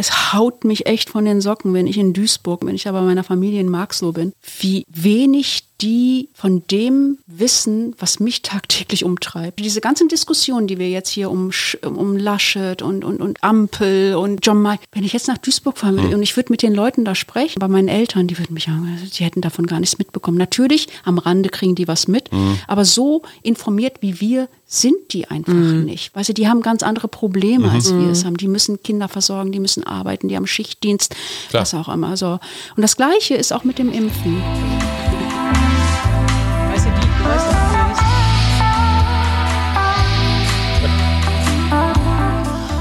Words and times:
es 0.00 0.32
haut 0.32 0.64
mich 0.64 0.86
echt 0.86 1.10
von 1.10 1.24
den 1.24 1.40
Socken, 1.40 1.74
wenn 1.74 1.86
ich 1.86 1.98
in 1.98 2.12
Duisburg, 2.12 2.64
wenn 2.64 2.74
ich 2.74 2.88
aber 2.88 3.02
meiner 3.02 3.22
Familie 3.24 3.60
in 3.60 3.68
Marxloh 3.68 4.12
bin, 4.12 4.32
wie 4.58 4.84
wenig 4.88 5.64
die 5.80 6.28
von 6.34 6.62
dem 6.70 7.18
wissen, 7.26 7.94
was 7.98 8.20
mich 8.20 8.42
tagtäglich 8.42 9.04
umtreibt. 9.04 9.60
Diese 9.60 9.80
ganzen 9.80 10.08
Diskussionen, 10.08 10.66
die 10.66 10.78
wir 10.78 10.90
jetzt 10.90 11.08
hier 11.08 11.30
um, 11.30 11.50
um 11.82 12.16
Laschet 12.16 12.82
und, 12.82 13.04
und, 13.04 13.20
und 13.20 13.42
Ampel 13.42 14.14
und 14.14 14.44
John 14.46 14.60
May, 14.60 14.76
wenn 14.92 15.04
ich 15.04 15.12
jetzt 15.12 15.28
nach 15.28 15.38
Duisburg 15.38 15.78
fahren 15.78 15.96
würde 15.96 16.08
mhm. 16.08 16.14
und 16.14 16.22
ich 16.22 16.36
würde 16.36 16.52
mit 16.52 16.62
den 16.62 16.74
Leuten 16.74 17.04
da 17.04 17.14
sprechen, 17.14 17.58
bei 17.58 17.68
meinen 17.68 17.88
Eltern, 17.88 18.26
die 18.26 18.38
würden 18.38 18.54
mich 18.54 18.64
sagen, 18.64 18.98
die 19.12 19.24
hätten 19.24 19.40
davon 19.40 19.66
gar 19.66 19.80
nichts 19.80 19.98
mitbekommen. 19.98 20.38
Natürlich, 20.38 20.88
am 21.04 21.18
Rande 21.18 21.48
kriegen 21.48 21.74
die 21.74 21.88
was 21.88 22.08
mit, 22.08 22.32
mhm. 22.32 22.58
aber 22.66 22.84
so 22.84 23.22
informiert 23.42 23.98
wie 24.00 24.20
wir 24.20 24.48
sind 24.72 25.12
die 25.12 25.26
einfach 25.26 25.52
mhm. 25.52 25.84
nicht. 25.84 26.14
Weißt 26.14 26.28
du, 26.28 26.32
die 26.32 26.48
haben 26.48 26.62
ganz 26.62 26.84
andere 26.84 27.08
Probleme, 27.08 27.66
mhm. 27.66 27.74
als 27.74 27.92
wir 27.92 28.08
es 28.08 28.24
haben. 28.24 28.36
Die 28.36 28.46
müssen 28.46 28.80
Kinder 28.84 29.08
versorgen, 29.08 29.50
die 29.50 29.58
müssen 29.58 29.82
arbeiten, 29.82 30.28
die 30.28 30.36
haben 30.36 30.46
Schichtdienst, 30.46 31.14
Klar. 31.48 31.62
was 31.62 31.74
auch 31.74 31.88
immer. 31.88 32.16
So. 32.16 32.38
Und 32.76 32.82
das 32.82 32.96
Gleiche 32.96 33.34
ist 33.34 33.52
auch 33.52 33.64
mit 33.64 33.78
dem 33.78 33.92
Impfen. 33.92 34.40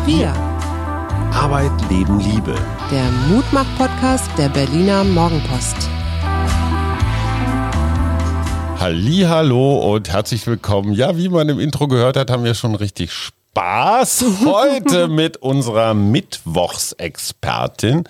Wir. 0.09 0.33
Arbeit, 1.35 1.71
Leben, 1.87 2.19
Liebe. 2.19 2.55
Der 2.89 3.11
Mutmach-Podcast 3.27 4.27
der 4.39 4.49
Berliner 4.49 5.03
Morgenpost. 5.03 5.75
Hallo 8.79 9.93
und 9.93 10.09
herzlich 10.09 10.47
willkommen. 10.47 10.93
Ja, 10.93 11.15
wie 11.15 11.29
man 11.29 11.47
im 11.47 11.59
Intro 11.59 11.87
gehört 11.87 12.17
hat, 12.17 12.31
haben 12.31 12.43
wir 12.43 12.55
schon 12.55 12.73
richtig 12.73 13.13
Spaß 13.13 14.25
heute 14.45 15.09
mit 15.09 15.37
unserer 15.37 15.93
Mittwochsexpertin 15.93 18.05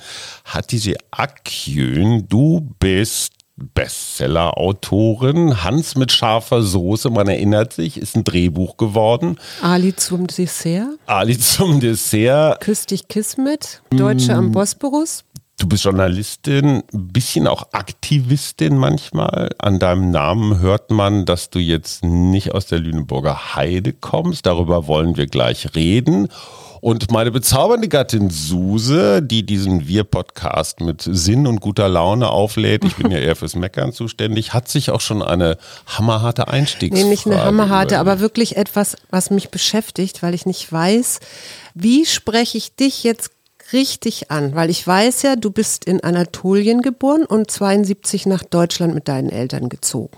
Hatice 0.45 0.95
Akjön. 1.11 2.29
Du 2.29 2.73
bist 2.79 3.38
Bestseller-Autorin. 3.73 5.63
Hans 5.63 5.95
mit 5.95 6.11
scharfer 6.11 6.61
Soße, 6.61 7.09
man 7.09 7.27
erinnert 7.27 7.73
sich, 7.73 7.97
ist 7.97 8.15
ein 8.15 8.23
Drehbuch 8.23 8.77
geworden. 8.77 9.37
Ali 9.61 9.95
zum 9.95 10.27
Dessert. 10.27 10.87
Ali 11.05 11.37
zum 11.37 11.79
Dessert. 11.79 12.61
Küss 12.61 12.85
dich 12.85 13.07
Kismet. 13.07 13.81
Deutsche 13.91 14.33
mm. 14.33 14.37
am 14.37 14.51
Bosporus. 14.51 15.23
Du 15.59 15.67
bist 15.67 15.83
Journalistin, 15.83 16.83
ein 16.93 17.07
bisschen 17.09 17.45
auch 17.45 17.73
Aktivistin 17.73 18.77
manchmal. 18.77 19.49
An 19.59 19.77
deinem 19.77 20.09
Namen 20.09 20.59
hört 20.59 20.89
man, 20.89 21.25
dass 21.25 21.49
du 21.49 21.59
jetzt 21.59 22.05
nicht 22.05 22.53
aus 22.53 22.67
der 22.67 22.79
Lüneburger 22.79 23.55
Heide 23.55 23.91
kommst. 23.91 24.45
Darüber 24.45 24.87
wollen 24.87 25.17
wir 25.17 25.27
gleich 25.27 25.75
reden. 25.75 26.29
Und 26.81 27.11
meine 27.11 27.31
bezaubernde 27.31 27.87
Gattin 27.87 28.29
Suse, 28.29 29.21
die 29.21 29.45
diesen 29.45 29.87
Wir-Podcast 29.87 30.79
mit 30.79 31.01
Sinn 31.01 31.47
und 31.47 31.59
guter 31.59 31.89
Laune 31.89 32.29
auflädt, 32.29 32.85
ich 32.85 32.95
bin 32.95 33.11
ja 33.11 33.19
eher 33.19 33.35
fürs 33.35 33.55
Meckern 33.55 33.91
zuständig, 33.91 34.53
hat 34.53 34.67
sich 34.69 34.91
auch 34.91 35.01
schon 35.01 35.21
eine 35.21 35.57
hammerharte 35.87 36.47
Einstiegsfrage. 36.47 37.03
Nee, 37.03 37.09
nicht 37.09 37.25
eine 37.25 37.43
hammerharte, 37.43 37.95
über. 37.95 38.01
aber 38.01 38.19
wirklich 38.19 38.55
etwas, 38.55 38.95
was 39.09 39.29
mich 39.29 39.49
beschäftigt, 39.49 40.23
weil 40.23 40.33
ich 40.33 40.45
nicht 40.45 40.71
weiß, 40.71 41.19
wie 41.73 42.05
spreche 42.05 42.57
ich 42.57 42.75
dich 42.75 43.03
jetzt 43.03 43.31
richtig 43.73 44.31
an, 44.31 44.55
weil 44.55 44.69
ich 44.69 44.85
weiß 44.85 45.21
ja, 45.23 45.35
du 45.35 45.51
bist 45.51 45.85
in 45.85 46.03
Anatolien 46.03 46.81
geboren 46.81 47.25
und 47.25 47.51
72 47.51 48.25
nach 48.25 48.43
Deutschland 48.43 48.95
mit 48.95 49.07
deinen 49.07 49.29
Eltern 49.29 49.69
gezogen. 49.69 50.17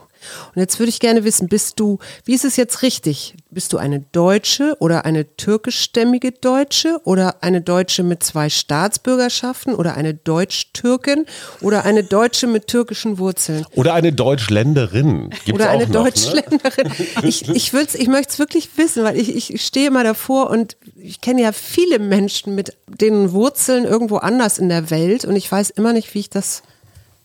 Und 0.55 0.59
jetzt 0.59 0.79
würde 0.79 0.89
ich 0.89 0.99
gerne 0.99 1.23
wissen, 1.23 1.47
bist 1.47 1.79
du, 1.79 1.99
wie 2.25 2.33
ist 2.33 2.45
es 2.45 2.55
jetzt 2.55 2.81
richtig? 2.81 3.35
Bist 3.49 3.73
du 3.73 3.77
eine 3.77 3.99
Deutsche 4.11 4.75
oder 4.79 5.05
eine 5.05 5.35
türkischstämmige 5.35 6.31
Deutsche 6.31 6.99
oder 7.03 7.43
eine 7.43 7.61
Deutsche 7.61 8.03
mit 8.03 8.23
zwei 8.23 8.49
Staatsbürgerschaften 8.49 9.75
oder 9.75 9.95
eine 9.95 10.13
Deutsch-Türkin 10.13 11.25
oder 11.61 11.85
eine 11.85 12.03
Deutsche 12.03 12.47
mit 12.47 12.67
türkischen 12.67 13.17
Wurzeln? 13.17 13.65
Oder 13.75 13.93
eine 13.93 14.13
Deutschländerin. 14.13 15.29
Gibt's 15.29 15.53
oder 15.53 15.69
eine 15.69 15.87
noch, 15.87 16.05
ne? 16.05 16.11
Deutschländerin. 16.11 16.87
Ne? 16.87 17.27
Ich, 17.27 17.47
ich, 17.49 17.73
ich 17.73 18.07
möchte 18.07 18.33
es 18.33 18.39
wirklich 18.39 18.69
wissen, 18.77 19.03
weil 19.03 19.17
ich, 19.17 19.53
ich 19.53 19.61
stehe 19.65 19.87
immer 19.87 20.03
davor 20.03 20.49
und 20.49 20.77
ich 20.95 21.21
kenne 21.21 21.41
ja 21.41 21.51
viele 21.51 21.99
Menschen 21.99 22.55
mit 22.55 22.75
den 22.87 23.31
Wurzeln 23.31 23.85
irgendwo 23.85 24.17
anders 24.17 24.59
in 24.59 24.69
der 24.69 24.89
Welt 24.89 25.25
und 25.25 25.35
ich 25.35 25.51
weiß 25.51 25.71
immer 25.71 25.93
nicht, 25.93 26.13
wie 26.13 26.19
ich 26.19 26.29
das, 26.29 26.63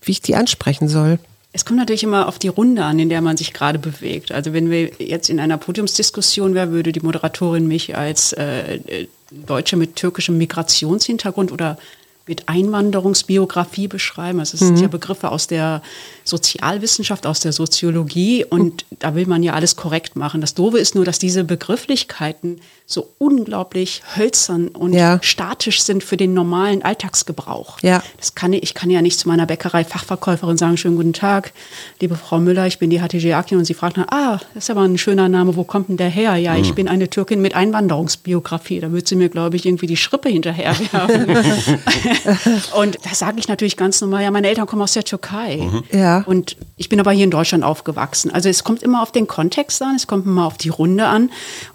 wie 0.02 0.12
ich 0.12 0.22
die 0.22 0.36
ansprechen 0.36 0.88
soll. 0.88 1.18
Es 1.56 1.64
kommt 1.64 1.78
natürlich 1.78 2.04
immer 2.04 2.28
auf 2.28 2.38
die 2.38 2.48
Runde 2.48 2.84
an, 2.84 2.98
in 2.98 3.08
der 3.08 3.22
man 3.22 3.38
sich 3.38 3.54
gerade 3.54 3.78
bewegt. 3.78 4.30
Also 4.30 4.52
wenn 4.52 4.68
wir 4.68 4.90
jetzt 4.98 5.30
in 5.30 5.40
einer 5.40 5.56
Podiumsdiskussion 5.56 6.52
wären, 6.52 6.70
würde 6.70 6.92
die 6.92 7.00
Moderatorin 7.00 7.66
mich 7.66 7.96
als 7.96 8.34
äh, 8.34 9.06
Deutsche 9.30 9.78
mit 9.78 9.96
türkischem 9.96 10.36
Migrationshintergrund 10.36 11.52
oder 11.52 11.78
mit 12.26 12.50
Einwanderungsbiografie 12.50 13.88
beschreiben. 13.88 14.38
Also 14.38 14.56
es 14.56 14.60
mhm. 14.60 14.66
sind 14.66 14.80
ja 14.80 14.88
Begriffe 14.88 15.30
aus 15.30 15.46
der 15.46 15.80
Sozialwissenschaft, 16.24 17.26
aus 17.26 17.40
der 17.40 17.54
Soziologie 17.54 18.44
und 18.44 18.84
mhm. 18.90 18.96
da 18.98 19.14
will 19.14 19.24
man 19.24 19.42
ja 19.42 19.54
alles 19.54 19.76
korrekt 19.76 20.14
machen. 20.14 20.42
Das 20.42 20.52
Doofe 20.52 20.78
ist 20.78 20.94
nur, 20.94 21.06
dass 21.06 21.18
diese 21.18 21.42
Begrifflichkeiten 21.42 22.60
so 22.88 23.08
unglaublich 23.18 24.02
hölzern 24.16 24.68
und 24.68 24.92
ja. 24.92 25.18
statisch 25.20 25.82
sind 25.82 26.04
für 26.04 26.16
den 26.16 26.34
normalen 26.34 26.82
Alltagsgebrauch. 26.82 27.80
Ja. 27.82 28.00
Das 28.16 28.36
kann 28.36 28.52
ich, 28.52 28.62
ich 28.62 28.74
kann 28.74 28.90
ja 28.90 29.02
nicht 29.02 29.18
zu 29.18 29.26
meiner 29.26 29.44
Bäckerei-Fachverkäuferin 29.44 30.56
sagen, 30.56 30.76
schönen 30.76 30.94
guten 30.94 31.12
Tag, 31.12 31.52
liebe 32.00 32.14
Frau 32.14 32.38
Müller, 32.38 32.68
ich 32.68 32.78
bin 32.78 32.88
die 32.88 33.00
HTG 33.00 33.34
Akin 33.34 33.58
und 33.58 33.64
sie 33.64 33.74
fragt 33.74 33.96
nach, 33.96 34.06
ah, 34.12 34.38
das 34.54 34.64
ist 34.64 34.70
aber 34.70 34.82
ein 34.82 34.98
schöner 34.98 35.28
Name, 35.28 35.56
wo 35.56 35.64
kommt 35.64 35.88
denn 35.88 35.96
der 35.96 36.08
her? 36.08 36.36
Ja, 36.36 36.54
mhm. 36.54 36.60
ich 36.60 36.74
bin 36.76 36.86
eine 36.86 37.10
Türkin 37.10 37.42
mit 37.42 37.56
Einwanderungsbiografie. 37.56 38.78
Da 38.78 38.92
wird 38.92 39.08
sie 39.08 39.16
mir, 39.16 39.30
glaube 39.30 39.56
ich, 39.56 39.66
irgendwie 39.66 39.88
die 39.88 39.96
Schrippe 39.96 40.28
hinterherwerfen. 40.28 41.26
und 42.80 42.98
da 43.02 43.14
sage 43.14 43.40
ich 43.40 43.48
natürlich 43.48 43.76
ganz 43.76 44.00
normal, 44.00 44.22
ja, 44.22 44.30
meine 44.30 44.46
Eltern 44.46 44.66
kommen 44.66 44.82
aus 44.82 44.92
der 44.92 45.02
Türkei. 45.02 45.56
Mhm. 45.56 45.82
Ja. 45.90 46.22
Und 46.26 46.56
ich 46.76 46.88
bin 46.88 47.00
aber 47.00 47.10
hier 47.10 47.24
in 47.24 47.32
Deutschland 47.32 47.64
aufgewachsen. 47.64 48.30
Also 48.30 48.48
es 48.48 48.62
kommt 48.62 48.84
immer 48.84 49.02
auf 49.02 49.10
den 49.10 49.26
Kontext 49.26 49.82
an, 49.82 49.96
es 49.96 50.06
kommt 50.06 50.24
immer 50.24 50.46
auf 50.46 50.56
die 50.56 50.68
Runde 50.68 51.06
an. 51.06 51.30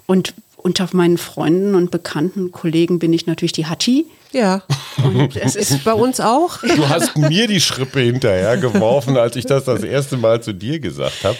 Und 0.06 0.32
unter 0.62 0.88
meinen 0.92 1.18
Freunden 1.18 1.74
und 1.74 1.90
bekannten 1.90 2.52
Kollegen 2.52 2.98
bin 2.98 3.12
ich 3.12 3.26
natürlich 3.26 3.52
die 3.52 3.66
Hatti. 3.66 4.06
Ja. 4.32 4.62
Und 5.02 5.36
es 5.36 5.56
ist 5.56 5.84
bei 5.84 5.92
uns 5.92 6.20
auch. 6.20 6.58
Du 6.62 6.88
hast 6.88 7.16
mir 7.16 7.46
die 7.46 7.60
Schrippe 7.60 8.00
hinterhergeworfen, 8.00 9.16
als 9.16 9.36
ich 9.36 9.44
das 9.44 9.64
das 9.64 9.82
erste 9.82 10.16
Mal 10.16 10.42
zu 10.42 10.54
dir 10.54 10.80
gesagt 10.80 11.24
habe. 11.24 11.36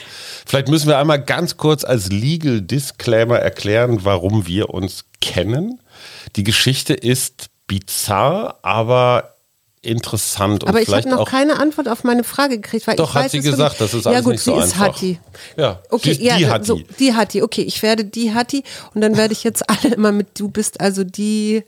Vielleicht 0.47 0.69
müssen 0.69 0.89
wir 0.89 0.99
einmal 0.99 1.23
ganz 1.23 1.57
kurz 1.57 1.85
als 1.85 2.11
Legal 2.11 2.61
Disclaimer 2.61 3.39
erklären, 3.39 4.01
warum 4.03 4.47
wir 4.47 4.71
uns 4.71 5.05
kennen. 5.21 5.81
Die 6.37 6.45
Geschichte 6.45 6.95
ist 6.95 7.47
bizarr, 7.67 8.59
aber 8.63 9.32
interessant. 9.83 10.67
Aber 10.67 10.81
ich 10.81 10.89
habe 10.89 11.09
noch 11.09 11.29
keine 11.29 11.59
Antwort 11.59 11.89
auf 11.89 12.05
meine 12.05 12.25
Frage 12.25 12.57
gekriegt. 12.57 12.87
Weil 12.87 12.97
doch, 12.97 13.11
ich 13.11 13.23
hat 13.23 13.31
sie 13.31 13.41
gesagt, 13.41 13.81
das 13.81 13.93
ist 13.95 14.07
alles 14.07 14.19
ja, 14.19 14.23
gut, 14.23 14.33
nicht 14.33 14.43
so 14.43 14.55
einfach. 14.55 14.77
Ja 14.77 14.87
gut, 14.87 14.99
sie 14.99 15.11
ist 15.11 15.19
Hatti. 15.19 15.21
Ja, 15.57 15.83
okay, 15.91 16.15
die, 16.15 16.25
ja, 16.25 16.37
die 16.37 16.47
Hatti. 16.49 16.67
So, 16.67 16.81
die 16.99 17.15
Hatti, 17.15 17.43
okay, 17.43 17.63
ich 17.63 17.83
werde 17.83 18.05
die 18.05 18.33
Hatti 18.33 18.63
und 18.95 19.01
dann 19.01 19.17
werde 19.17 19.33
ich 19.33 19.45
jetzt 19.45 19.69
alle 19.69 19.95
immer 19.95 20.13
mit, 20.13 20.39
du 20.39 20.49
bist 20.49 20.81
also 20.81 21.05
die... 21.05 21.65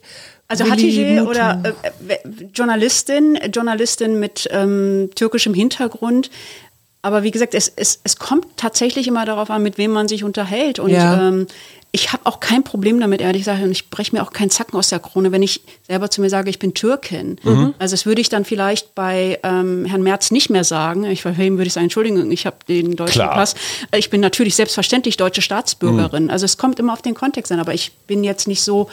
Also 0.46 0.70
Hatice 0.70 1.22
oder 1.26 1.62
äh, 2.06 2.18
Journalistin, 2.54 3.38
Journalistin 3.52 4.20
mit 4.20 4.46
ähm, 4.50 5.10
türkischem 5.14 5.54
Hintergrund. 5.54 6.30
Aber 7.00 7.22
wie 7.22 7.30
gesagt, 7.30 7.54
es, 7.54 7.72
es, 7.74 8.00
es 8.04 8.18
kommt 8.18 8.46
tatsächlich 8.56 9.08
immer 9.08 9.24
darauf 9.24 9.50
an, 9.50 9.62
mit 9.62 9.78
wem 9.78 9.90
man 9.90 10.06
sich 10.06 10.22
unterhält. 10.22 10.78
Und 10.78 10.90
ja. 10.90 11.28
ähm, 11.28 11.46
ich 11.94 12.12
habe 12.12 12.26
auch 12.26 12.40
kein 12.40 12.64
Problem 12.64 12.98
damit, 12.98 13.20
ehrlich 13.20 13.42
gesagt, 13.42 13.62
und 13.62 13.70
ich 13.70 13.88
breche 13.88 14.16
mir 14.16 14.24
auch 14.24 14.32
keinen 14.32 14.50
Zacken 14.50 14.76
aus 14.76 14.88
der 14.88 14.98
Krone, 14.98 15.30
wenn 15.30 15.44
ich 15.44 15.60
selber 15.86 16.10
zu 16.10 16.20
mir 16.20 16.28
sage, 16.28 16.50
ich 16.50 16.58
bin 16.58 16.74
Türkin. 16.74 17.36
Mhm. 17.44 17.72
Also 17.78 17.92
das 17.92 18.04
würde 18.04 18.20
ich 18.20 18.28
dann 18.28 18.44
vielleicht 18.44 18.96
bei 18.96 19.38
ähm, 19.44 19.84
Herrn 19.84 20.02
Merz 20.02 20.32
nicht 20.32 20.50
mehr 20.50 20.64
sagen. 20.64 21.04
Ich, 21.04 21.22
bei 21.22 21.38
wem 21.38 21.56
würde 21.56 21.68
ich 21.68 21.72
sagen, 21.72 21.84
Entschuldigung, 21.84 22.32
ich 22.32 22.46
habe 22.46 22.56
den 22.66 22.96
deutschen 22.96 23.22
Klar. 23.22 23.34
Pass. 23.34 23.54
Ich 23.96 24.10
bin 24.10 24.20
natürlich 24.20 24.56
selbstverständlich 24.56 25.16
deutsche 25.16 25.40
Staatsbürgerin. 25.40 26.24
Mhm. 26.24 26.30
Also 26.30 26.46
es 26.46 26.58
kommt 26.58 26.80
immer 26.80 26.94
auf 26.94 27.02
den 27.02 27.14
Kontext 27.14 27.52
an, 27.52 27.60
aber 27.60 27.74
ich 27.74 27.92
bin 28.08 28.24
jetzt 28.24 28.48
nicht 28.48 28.62
so 28.62 28.88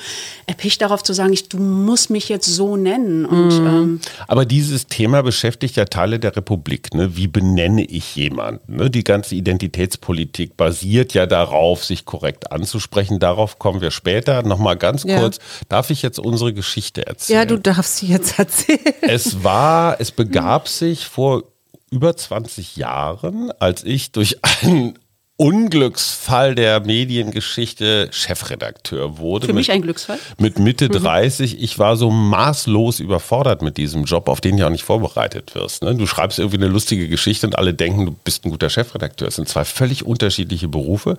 erpicht 0.45 0.79
darauf 0.83 1.01
zu 1.01 1.13
sagen, 1.13 1.33
ich, 1.33 1.49
du 1.49 1.57
musst 1.57 2.11
mich 2.11 2.29
jetzt 2.29 2.45
so 2.45 2.77
nennen. 2.77 3.25
Und, 3.25 3.59
mhm. 3.59 3.67
ähm, 3.67 3.99
aber 4.27 4.45
dieses 4.45 4.85
Thema 4.85 5.23
beschäftigt 5.23 5.75
ja 5.75 5.85
Teile 5.85 6.19
der 6.19 6.35
Republik. 6.35 6.93
Ne? 6.93 7.17
Wie 7.17 7.25
benenne 7.25 7.83
ich 7.83 8.15
jemanden? 8.15 8.75
Ne? 8.75 8.91
Die 8.91 9.03
ganze 9.03 9.33
Identitätspolitik 9.33 10.55
basiert 10.55 11.15
ja 11.15 11.25
darauf, 11.25 11.83
sich 11.83 12.05
korrekt 12.05 12.51
anzusprechen 12.51 12.90
sprechen, 12.91 13.19
darauf 13.19 13.57
kommen 13.57 13.79
wir 13.79 13.91
später. 13.91 14.43
Nochmal 14.43 14.75
ganz 14.75 15.03
ja. 15.03 15.19
kurz, 15.19 15.39
darf 15.69 15.89
ich 15.89 16.01
jetzt 16.01 16.19
unsere 16.19 16.53
Geschichte 16.53 17.07
erzählen? 17.07 17.39
Ja, 17.39 17.45
du 17.45 17.57
darfst 17.57 17.97
sie 17.97 18.07
jetzt 18.07 18.37
erzählen. 18.37 18.79
Es 19.01 19.43
war, 19.43 19.99
es 19.99 20.11
begab 20.11 20.67
sich 20.67 21.05
vor 21.05 21.43
über 21.89 22.15
20 22.15 22.75
Jahren, 22.75 23.51
als 23.59 23.83
ich 23.83 24.11
durch 24.11 24.39
einen 24.43 24.99
Unglücksfall 25.41 26.53
der 26.53 26.81
Mediengeschichte 26.81 28.09
Chefredakteur 28.11 29.17
wurde. 29.17 29.47
Für 29.47 29.53
mich 29.53 29.69
mit, 29.69 29.75
ein 29.75 29.81
Glücksfall? 29.81 30.19
Mit 30.37 30.59
Mitte 30.59 30.87
30. 30.87 31.53
Mhm. 31.55 31.63
Ich 31.63 31.79
war 31.79 31.95
so 31.95 32.11
maßlos 32.11 32.99
überfordert 32.99 33.63
mit 33.63 33.77
diesem 33.77 34.03
Job, 34.03 34.29
auf 34.29 34.39
den 34.39 34.57
du 34.57 34.67
auch 34.67 34.69
nicht 34.69 34.83
vorbereitet 34.83 35.55
wirst. 35.55 35.81
Ne? 35.81 35.95
Du 35.95 36.05
schreibst 36.05 36.37
irgendwie 36.37 36.57
eine 36.57 36.67
lustige 36.67 37.07
Geschichte 37.07 37.47
und 37.47 37.57
alle 37.57 37.73
denken, 37.73 38.05
du 38.05 38.11
bist 38.11 38.45
ein 38.45 38.51
guter 38.51 38.69
Chefredakteur. 38.69 39.29
Es 39.29 39.37
sind 39.37 39.49
zwei 39.49 39.65
völlig 39.65 40.05
unterschiedliche 40.05 40.67
Berufe. 40.67 41.17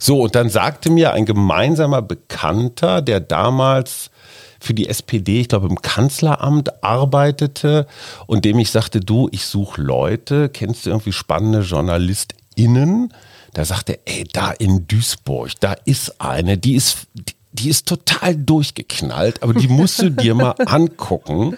So, 0.00 0.20
und 0.20 0.34
dann 0.34 0.50
sagte 0.50 0.90
mir 0.90 1.12
ein 1.12 1.24
gemeinsamer 1.24 2.02
Bekannter, 2.02 3.02
der 3.02 3.20
damals 3.20 4.10
für 4.58 4.74
die 4.74 4.88
SPD, 4.88 5.42
ich 5.42 5.48
glaube 5.48 5.68
im 5.68 5.80
Kanzleramt 5.80 6.82
arbeitete 6.82 7.86
und 8.26 8.44
dem 8.44 8.58
ich 8.58 8.72
sagte, 8.72 8.98
du, 8.98 9.28
ich 9.30 9.44
suche 9.44 9.80
Leute, 9.80 10.48
kennst 10.48 10.86
du 10.86 10.90
irgendwie 10.90 11.12
spannende 11.12 11.60
JournalistInnen? 11.60 13.12
Da 13.54 13.64
sagte 13.64 13.98
er, 14.04 14.18
ey, 14.18 14.24
da 14.32 14.50
in 14.52 14.86
Duisburg, 14.86 15.50
da 15.60 15.74
ist 15.84 16.20
eine, 16.20 16.56
die 16.58 16.74
ist, 16.76 17.06
die, 17.14 17.34
die 17.52 17.68
ist 17.68 17.86
total 17.86 18.36
durchgeknallt, 18.36 19.42
aber 19.42 19.54
die 19.54 19.68
musst 19.68 20.00
du 20.02 20.10
dir 20.10 20.34
mal 20.34 20.54
angucken. 20.66 21.56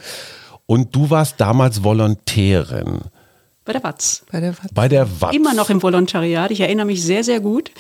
Und 0.67 0.95
du 0.95 1.11
warst 1.11 1.41
damals 1.41 1.83
Volontärin. 1.85 3.01
Bei 3.65 3.73
der 3.73 3.85
Watz. 3.85 4.25
Bei 4.33 4.41
der 4.41 4.51
Watz. 4.59 4.73
Bei 4.75 4.89
der 4.89 5.07
Watz. 5.21 5.37
Immer 5.37 5.55
noch 5.55 5.71
im 5.71 5.81
Volontariat. 5.83 6.51
Ich 6.51 6.61
erinnere 6.61 6.87
mich 6.87 7.01
sehr, 7.05 7.23
sehr 7.23 7.39
gut. 7.39 7.71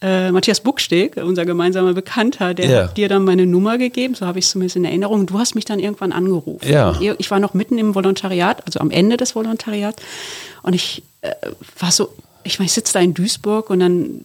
Äh, 0.00 0.30
Matthias 0.30 0.60
Bucksteg, 0.60 1.16
unser 1.16 1.44
gemeinsamer 1.44 1.94
Bekannter, 1.94 2.54
der 2.54 2.66
Ja. 2.66 2.82
hat 2.84 2.96
dir 2.96 3.08
dann 3.08 3.24
meine 3.24 3.44
Nummer 3.46 3.76
gegeben, 3.76 4.14
so 4.14 4.24
habe 4.24 4.38
ich 4.38 4.44
es 4.44 4.52
zumindest 4.52 4.76
in 4.76 4.84
Erinnerung. 4.84 5.26
Du 5.26 5.38
hast 5.40 5.56
mich 5.56 5.64
dann 5.64 5.80
irgendwann 5.80 6.12
angerufen. 6.12 6.68
Ja. 6.70 6.90
Und 6.90 7.02
Ich 7.18 7.30
war 7.32 7.40
noch 7.40 7.54
mitten 7.54 7.76
im 7.78 7.94
Volontariat, 7.96 8.64
also 8.66 8.78
am 8.78 8.90
Ende 8.92 9.16
des 9.16 9.34
Volontariats. 9.34 10.00
Und 10.62 10.74
ich 10.74 11.02
äh, 11.22 11.32
war 11.80 11.90
so, 11.90 12.10
ich 12.44 12.58
meine, 12.58 12.66
ich 12.66 12.72
sitze 12.72 12.94
da 12.94 13.00
in 13.00 13.14
Duisburg 13.14 13.70
und 13.70 13.80
dann 13.80 14.24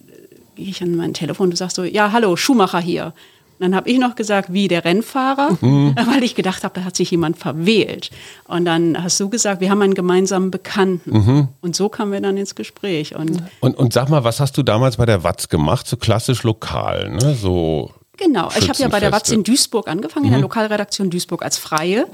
gehe 0.55 0.67
ich 0.67 0.81
an 0.81 0.95
mein 0.95 1.13
Telefon 1.13 1.45
und 1.45 1.51
du 1.51 1.57
sagst 1.57 1.75
so, 1.75 1.83
ja, 1.83 2.11
hallo, 2.11 2.35
Schumacher 2.35 2.79
hier. 2.79 3.13
Und 3.59 3.63
dann 3.63 3.75
habe 3.75 3.89
ich 3.89 3.97
noch 3.97 4.15
gesagt, 4.15 4.53
wie 4.53 4.67
der 4.67 4.85
Rennfahrer, 4.85 5.57
weil 5.61 6.23
ich 6.23 6.35
gedacht 6.35 6.63
habe, 6.63 6.79
da 6.79 6.85
hat 6.85 6.95
sich 6.95 7.09
jemand 7.09 7.37
verwählt. 7.37 8.11
Und 8.47 8.65
dann 8.65 9.01
hast 9.01 9.19
du 9.19 9.29
gesagt, 9.29 9.61
wir 9.61 9.71
haben 9.71 9.81
einen 9.81 9.95
gemeinsamen 9.95 10.51
Bekannten. 10.51 11.49
Und 11.61 11.75
so 11.75 11.89
kamen 11.89 12.11
wir 12.11 12.21
dann 12.21 12.37
ins 12.37 12.53
Gespräch. 12.53 13.15
Und 13.15 13.41
Und, 13.61 13.75
und 13.77 13.93
sag 13.93 14.09
mal, 14.09 14.23
was 14.23 14.39
hast 14.39 14.57
du 14.57 14.63
damals 14.63 14.97
bei 14.97 15.05
der 15.07 15.23
Watz 15.23 15.49
gemacht? 15.49 15.87
So 15.87 15.97
klassisch 15.97 16.43
lokal, 16.43 17.09
ne? 17.09 17.35
So 17.35 17.91
Genau, 18.17 18.49
ich 18.57 18.67
habe 18.67 18.79
ja 18.79 18.87
bei 18.87 18.99
der 18.99 19.11
Watz 19.11 19.29
in. 19.29 19.43
Duisburg 19.43 19.87
angefangen, 19.87 20.25
in 20.25 20.31
der 20.31 20.41
Lokalredaktion 20.41 21.11
Duisburg 21.11 21.43
als 21.43 21.57
Freie. 21.57 22.07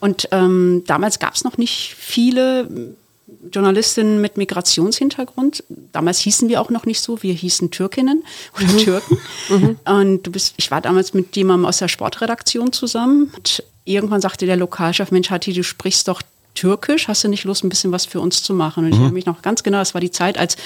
Und 0.00 0.28
ähm, 0.30 0.82
damals 0.86 1.18
gab 1.18 1.34
es 1.34 1.44
noch 1.44 1.56
nicht 1.56 1.94
viele 1.98 2.94
Journalistinnen 3.52 4.20
mit 4.20 4.36
Migrationshintergrund. 4.36 5.64
Damals 5.92 6.18
hießen 6.20 6.48
wir 6.48 6.60
auch 6.60 6.70
noch 6.70 6.86
nicht 6.86 7.00
so, 7.00 7.22
wir 7.22 7.34
hießen 7.34 7.70
Türkinnen 7.70 8.24
oder 8.56 8.76
Türken. 8.76 9.18
Und 9.84 10.22
du 10.22 10.30
bist, 10.30 10.54
ich 10.56 10.70
war 10.70 10.80
damals 10.80 11.12
mit 11.12 11.34
jemandem 11.36 11.66
aus 11.66 11.78
der 11.78 11.88
Sportredaktion 11.88 12.72
zusammen. 12.72 13.32
Und 13.36 13.64
irgendwann 13.84 14.20
sagte 14.20 14.46
der 14.46 14.56
Lokalchef, 14.56 15.10
Mensch, 15.10 15.30
Hatti, 15.30 15.52
du 15.52 15.64
sprichst 15.64 16.06
doch 16.08 16.22
Türkisch, 16.56 17.06
hast 17.06 17.22
du 17.22 17.28
nicht 17.28 17.44
Lust, 17.44 17.62
ein 17.62 17.68
bisschen 17.68 17.92
was 17.92 18.04
für 18.06 18.18
uns 18.20 18.42
zu 18.42 18.52
machen? 18.54 18.80
Und 18.84 18.88
ich 18.90 18.94
erinnere 18.96 19.12
mich 19.12 19.26
noch 19.26 19.42
ganz 19.42 19.62
genau, 19.62 19.78
das 19.78 19.94
war 19.94 20.00
die 20.00 20.10
Zeit, 20.10 20.36
als 20.38 20.56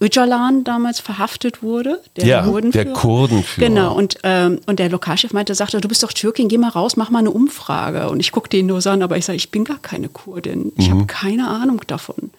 Öcalan 0.00 0.62
damals 0.62 1.00
verhaftet 1.00 1.62
wurde, 1.62 2.00
der 2.16 2.26
Ja, 2.26 2.42
der 2.42 2.50
Kurdenführer. 2.50 2.92
Kurdenführer. 2.92 3.68
Genau, 3.68 3.94
und, 3.94 4.18
ähm, 4.22 4.60
und 4.66 4.78
der 4.78 4.88
Lokalchef 4.90 5.32
meinte, 5.32 5.54
sagte, 5.54 5.80
du 5.80 5.88
bist 5.88 6.02
doch 6.02 6.12
Türkin, 6.12 6.48
geh 6.48 6.58
mal 6.58 6.68
raus, 6.70 6.96
mach 6.96 7.10
mal 7.10 7.18
eine 7.20 7.30
Umfrage. 7.32 8.08
Und 8.10 8.20
ich 8.20 8.30
guckte 8.32 8.56
ihn 8.56 8.66
nur 8.66 8.80
so 8.80 8.90
an, 8.90 9.02
aber 9.02 9.16
ich 9.16 9.24
sage, 9.24 9.36
ich 9.36 9.50
bin 9.50 9.64
gar 9.64 9.78
keine 9.78 10.08
Kurdin. 10.08 10.72
Ich 10.76 10.88
Mhm. 10.88 10.92
habe 10.94 11.06
keine 11.06 11.48
Ahnung 11.48 11.80
davon. 11.86 12.30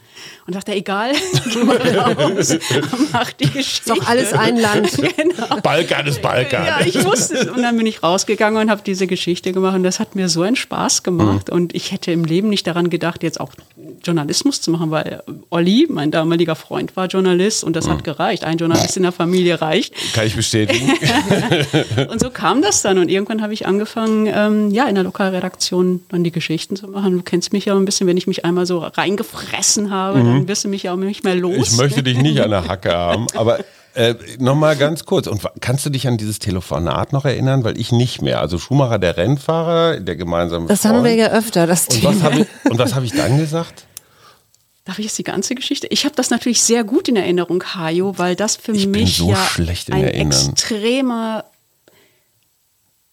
Und 0.50 0.54
sagt 0.54 0.70
er, 0.70 0.76
egal, 0.76 1.12
geh 1.54 1.64
mal 1.64 1.78
raus, 1.78 2.58
mach 3.14 3.32
die 3.34 3.52
Geschichte. 3.52 3.94
Ist 3.94 4.02
doch 4.02 4.08
alles 4.08 4.34
ein 4.34 4.58
Land. 4.58 4.94
genau. 5.16 5.62
Balkan 5.62 6.08
ist 6.08 6.24
Balkan. 6.24 6.66
Ja, 6.66 6.80
ich 6.84 7.06
wusste 7.06 7.38
es. 7.38 7.50
Und 7.50 7.62
dann 7.62 7.78
bin 7.78 7.86
ich 7.86 8.02
rausgegangen 8.02 8.60
und 8.60 8.72
habe 8.72 8.82
diese 8.84 9.06
Geschichte 9.06 9.54
gemacht. 9.54 9.76
Und 9.76 9.84
das 9.84 10.00
hat 10.00 10.16
mir 10.16 10.28
so 10.28 10.42
einen 10.42 10.56
Spaß 10.56 11.04
gemacht. 11.04 11.52
Und 11.52 11.76
ich 11.76 11.92
hätte 11.92 12.12
im 12.12 12.26
Leben 12.26 12.50
nicht 12.50 12.66
daran 12.66 12.90
gedacht, 12.90 13.22
jetzt 13.22 13.40
auch 13.40 13.52
Journalismus 14.04 14.60
zu 14.60 14.72
machen, 14.72 14.90
weil 14.90 15.22
Olli, 15.52 15.86
mein 15.88 16.10
damaliger 16.10 16.56
Freund, 16.56 16.96
war 16.96 17.06
Journalist 17.06 17.64
und 17.64 17.76
das 17.76 17.88
hat 17.88 18.04
gereicht. 18.04 18.44
Ein 18.44 18.58
Journalist 18.58 18.98
in 18.98 19.04
der 19.04 19.12
Familie 19.12 19.62
reicht. 19.62 19.94
Kann 20.16 20.26
ich 20.26 20.36
bestätigen. 20.36 20.94
Und 22.10 22.20
so 22.20 22.32
kam 22.32 22.64
das 22.64 22.82
dann. 22.82 22.98
Und 22.98 23.10
irgendwann 23.12 23.44
habe 23.44 23.54
ich 23.54 23.68
angefangen, 23.68 24.28
ähm, 24.34 24.72
ja, 24.72 24.88
in 24.88 24.96
der 24.96 25.04
Lokalredaktion 25.04 26.02
dann 26.10 26.24
die 26.24 26.32
Geschichten 26.32 26.76
zu 26.76 26.88
machen. 26.88 27.18
Du 27.18 27.22
kennst 27.22 27.54
mich 27.54 27.66
ja 27.66 27.76
ein 27.76 27.86
bisschen, 27.86 28.08
wenn 28.08 28.18
ich 28.18 28.26
mich 28.26 28.46
einmal 28.46 28.66
so 28.66 28.80
reingefressen 28.80 29.92
habe, 29.92 30.18
dann 30.24 30.39
wirst 30.48 30.64
du 30.64 30.68
mich 30.70 30.84
ja 30.84 30.94
auch 30.94 30.98
nicht 30.98 31.24
mehr 31.24 31.36
los. 31.36 31.56
Mhm. 31.56 31.64
Ich 31.64 31.78
möchte 31.78 32.04
dich 32.04 32.18
nicht 32.18 32.42
an 32.42 32.50
der 32.52 32.68
Hacke 32.68 32.92
haben, 32.94 33.28
aber 33.36 33.60
äh, 33.96 34.16
nochmal 34.38 34.76
ganz 34.76 35.06
kurz. 35.06 35.28
Und 35.28 35.42
kannst 35.62 35.86
du 35.86 35.90
dich 35.90 36.08
an 36.08 36.18
dieses 36.18 36.40
Telefonat 36.40 37.12
noch 37.12 37.26
erinnern? 37.26 37.64
Weil 37.64 37.78
ich 37.80 37.92
nicht 37.92 38.22
mehr. 38.22 38.40
Also 38.40 38.58
Schumacher, 38.60 39.00
der 39.00 39.18
Rennfahrer, 39.18 40.00
der 40.00 40.16
gemeinsame 40.16 40.68
Das 40.68 40.86
haben 40.86 41.04
wir 41.04 41.10
Freund. 41.12 41.20
ja 41.20 41.28
öfter, 41.32 41.68
das 41.68 41.88
Und 41.88 42.04
was 42.04 42.18
Thema. 42.18 42.24
habe 42.24 42.40
ich, 42.42 42.72
und 42.72 42.78
was 42.80 42.94
hab 42.96 43.04
ich 43.04 43.12
dann 43.14 43.38
gesagt? 43.38 43.86
Darf 44.86 44.98
ich 45.00 45.06
jetzt 45.06 45.18
die 45.18 45.24
ganze 45.24 45.54
Geschichte? 45.56 45.88
Ich 45.92 46.06
habe 46.06 46.16
das 46.16 46.30
natürlich 46.32 46.62
sehr 46.64 46.84
gut 46.84 47.08
in 47.10 47.16
Erinnerung, 47.16 47.64
Hajo, 47.76 48.18
weil 48.18 48.36
das 48.36 48.56
für 48.56 48.72
Ich 48.72 48.84
bin 48.92 49.02
mich 49.04 49.18
so 49.18 49.30
ja 49.30 49.36
schlecht 49.36 49.90
in 49.90 49.96
ein 49.96 50.04
Erinnern. 50.04 50.50
extremer, 50.52 51.46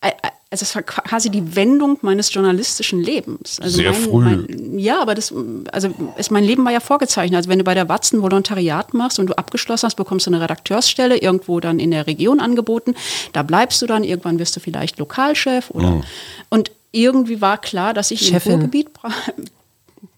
äh, 0.00 0.08
äh, 0.08 0.12
also 0.50 0.62
es 0.62 0.74
war 0.76 0.82
quasi 0.82 1.28
die 1.28 1.56
Wendung 1.56 1.98
meines 2.02 2.32
journalistischen 2.32 3.00
Lebens. 3.02 3.58
Also 3.60 3.78
Sehr 3.78 3.90
mein, 3.92 4.00
früh. 4.00 4.24
Mein, 4.24 4.78
ja, 4.78 5.02
aber 5.02 5.14
das, 5.16 5.34
also 5.72 5.90
es, 6.16 6.30
mein 6.30 6.44
Leben 6.44 6.64
war 6.64 6.72
ja 6.72 6.78
vorgezeichnet. 6.80 7.36
Also 7.36 7.48
wenn 7.50 7.58
du 7.58 7.64
bei 7.64 7.74
der 7.74 7.88
Watz 7.88 8.12
ein 8.12 8.22
Volontariat 8.22 8.94
machst 8.94 9.18
und 9.18 9.26
du 9.26 9.34
abgeschlossen 9.36 9.86
hast, 9.86 9.96
bekommst 9.96 10.26
du 10.26 10.30
eine 10.30 10.40
Redakteursstelle 10.40 11.18
irgendwo 11.18 11.58
dann 11.58 11.80
in 11.80 11.90
der 11.90 12.06
Region 12.06 12.38
angeboten. 12.40 12.94
Da 13.32 13.42
bleibst 13.42 13.82
du 13.82 13.86
dann, 13.86 14.04
irgendwann 14.04 14.38
wirst 14.38 14.54
du 14.54 14.60
vielleicht 14.60 14.98
Lokalchef 14.98 15.70
oder 15.70 15.90
Mhm. 15.90 16.04
und 16.50 16.70
irgendwie 16.92 17.40
war 17.40 17.58
klar, 17.58 17.92
dass 17.92 18.10
ich 18.12 18.20
Chefin. 18.28 18.52
im 18.52 18.58
Ruhrgebiet 18.60 18.88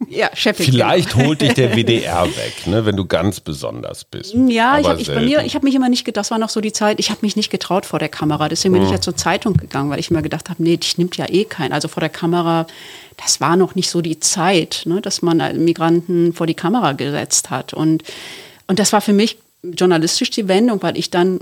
ja, 0.09 0.31
Chefin. 0.35 0.67
Vielleicht 0.67 1.17
holt 1.17 1.41
dich 1.41 1.55
der 1.55 1.75
WDR 1.77 2.25
weg, 2.27 2.67
ne, 2.67 2.87
wenn 2.87 2.97
du 2.97 3.05
ganz 3.05 3.41
besonders 3.41 4.05
bist. 4.05 4.33
Ja, 4.35 4.79
ich 4.79 4.85
Aber 4.85 4.91
habe 4.91 5.01
ich, 5.01 5.09
bei 5.09 5.21
mir, 5.21 5.45
ich 5.45 5.55
habe 5.55 5.67
mich 5.67 5.75
immer 5.75 5.89
nicht, 5.89 6.05
ge- 6.05 6.13
das 6.15 6.31
war 6.31 6.39
noch 6.39 6.49
so 6.51 6.61
die 6.61 6.73
Zeit, 6.73 7.01
ich 7.01 7.11
habe 7.11 7.21
mich 7.23 7.35
nicht 7.35 7.51
getraut 7.51 7.85
vor 7.85 7.99
der 7.99 8.09
Kamera. 8.09 8.49
Deswegen 8.49 8.75
bin 8.75 8.85
ich 8.85 8.91
ja 8.91 9.01
zur 9.01 9.17
Zeitung 9.17 9.55
gegangen, 9.55 9.91
weil 9.91 9.99
ich 9.99 10.11
mir 10.11 10.23
gedacht 10.23 10.49
habe, 10.51 10.63
nee, 10.63 10.77
dich 10.77 10.99
nimmt 10.99 11.17
ja 11.17 11.27
eh 11.29 11.45
kein. 11.45 11.73
Also 11.73 11.89
vor 11.89 12.01
der 12.01 12.11
Kamera, 12.11 12.67
das 13.17 13.41
war 13.41 13.57
noch 13.57 13.75
nicht 13.75 13.91
so 13.91 14.01
die 14.01 14.21
Zeit, 14.21 14.83
ne, 14.85 15.01
dass 15.01 15.21
man 15.23 15.41
äh, 15.41 15.53
Migranten 15.55 16.33
vor 16.33 16.47
die 16.47 16.55
Kamera 16.55 16.93
gesetzt 16.93 17.51
hat. 17.51 17.75
Und, 17.75 18.05
und 18.69 18.79
das 18.79 18.93
war 18.93 19.01
für 19.01 19.13
mich 19.13 19.39
journalistisch 19.65 20.31
die 20.31 20.47
Wendung, 20.47 20.81
weil 20.83 20.97
ich 20.97 21.11
dann 21.11 21.41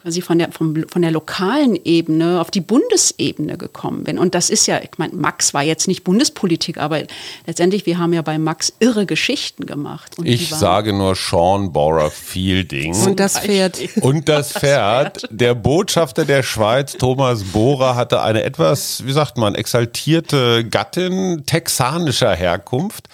quasi 0.00 0.22
von 0.22 0.38
der, 0.38 0.52
vom, 0.52 0.84
von 0.88 1.02
der 1.02 1.10
lokalen 1.10 1.76
Ebene 1.84 2.40
auf 2.40 2.50
die 2.50 2.60
Bundesebene 2.60 3.56
gekommen 3.56 4.04
bin. 4.04 4.16
Und 4.18 4.34
das 4.34 4.48
ist 4.48 4.66
ja, 4.66 4.80
ich 4.80 4.96
meine, 4.96 5.14
Max 5.14 5.54
war 5.54 5.62
jetzt 5.62 5.88
nicht 5.88 6.04
Bundespolitik, 6.04 6.78
aber 6.78 7.02
letztendlich, 7.46 7.84
wir 7.84 7.98
haben 7.98 8.12
ja 8.12 8.22
bei 8.22 8.38
Max 8.38 8.72
irre 8.78 9.06
Geschichten 9.06 9.66
gemacht. 9.66 10.14
Ich 10.22 10.50
sage 10.50 10.92
nur 10.92 11.16
Sean 11.16 11.72
Bora 11.72 12.10
Fielding. 12.10 12.94
Und 12.94 13.18
das 13.18 13.38
Pferd. 13.38 13.78
Und 14.00 14.28
das 14.28 14.52
Pferd, 14.52 15.28
der 15.30 15.54
Botschafter 15.54 16.24
der 16.24 16.44
Schweiz, 16.44 16.92
Thomas 16.92 17.42
Bohrer, 17.42 17.96
hatte 17.96 18.22
eine 18.22 18.44
etwas, 18.44 19.04
wie 19.04 19.12
sagt 19.12 19.36
man, 19.36 19.54
exaltierte 19.56 20.64
Gattin 20.64 21.42
texanischer 21.46 22.34
Herkunft. 22.34 23.08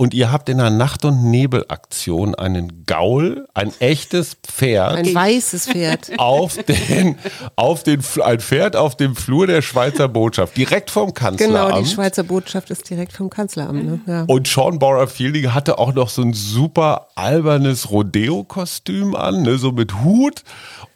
Und 0.00 0.14
ihr 0.14 0.32
habt 0.32 0.48
in 0.48 0.56
der 0.56 0.70
Nacht- 0.70 1.04
und 1.04 1.30
Nebelaktion 1.30 2.34
einen 2.34 2.86
Gaul, 2.86 3.46
ein 3.52 3.70
echtes 3.80 4.34
Pferd, 4.42 4.96
Ein 4.96 5.14
weißes 5.14 5.66
Pferd. 5.66 6.09
Auf 6.18 6.56
den, 6.64 7.16
auf 7.56 7.82
den, 7.82 8.02
ein 8.22 8.40
Pferd 8.40 8.76
auf 8.76 8.96
dem 8.96 9.16
Flur 9.16 9.46
der 9.46 9.62
Schweizer 9.62 10.08
Botschaft, 10.08 10.56
direkt 10.56 10.90
vom 10.90 11.14
Kanzleramt. 11.14 11.68
Genau, 11.70 11.82
die 11.82 11.88
Schweizer 11.88 12.22
Botschaft 12.22 12.70
ist 12.70 12.88
direkt 12.88 13.12
vom 13.12 13.30
Kanzleramt. 13.30 13.84
Ne? 13.84 14.00
Ja. 14.06 14.24
Und 14.26 14.46
Sean 14.48 14.78
Bora 14.78 15.06
Fielding 15.06 15.52
hatte 15.54 15.78
auch 15.78 15.94
noch 15.94 16.08
so 16.08 16.22
ein 16.22 16.32
super 16.32 17.08
albernes 17.14 17.90
Rodeo-Kostüm 17.90 19.14
an, 19.14 19.42
ne, 19.42 19.58
so 19.58 19.72
mit 19.72 20.02
Hut. 20.02 20.42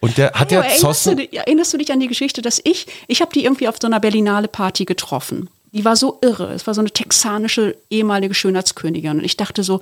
Und 0.00 0.18
der 0.18 0.32
hat 0.32 0.52
ja 0.52 0.58
erinnerst, 0.60 0.82
du, 0.82 0.86
Zossen. 0.86 1.16
dich- 1.16 1.32
erinnerst 1.36 1.72
du 1.72 1.78
dich 1.78 1.92
an 1.92 2.00
die 2.00 2.08
Geschichte, 2.08 2.42
dass 2.42 2.60
ich, 2.64 2.86
ich 3.06 3.20
habe 3.20 3.32
die 3.32 3.44
irgendwie 3.44 3.68
auf 3.68 3.76
so 3.80 3.86
einer 3.86 4.00
Berlinale 4.00 4.48
Party 4.48 4.84
getroffen. 4.84 5.48
Die 5.72 5.84
war 5.84 5.96
so 5.96 6.18
irre. 6.22 6.52
Es 6.52 6.66
war 6.66 6.74
so 6.74 6.80
eine 6.82 6.90
texanische 6.90 7.76
ehemalige 7.90 8.32
Schönheitskönigin. 8.34 9.18
Und 9.18 9.24
ich 9.24 9.36
dachte 9.36 9.62
so, 9.64 9.80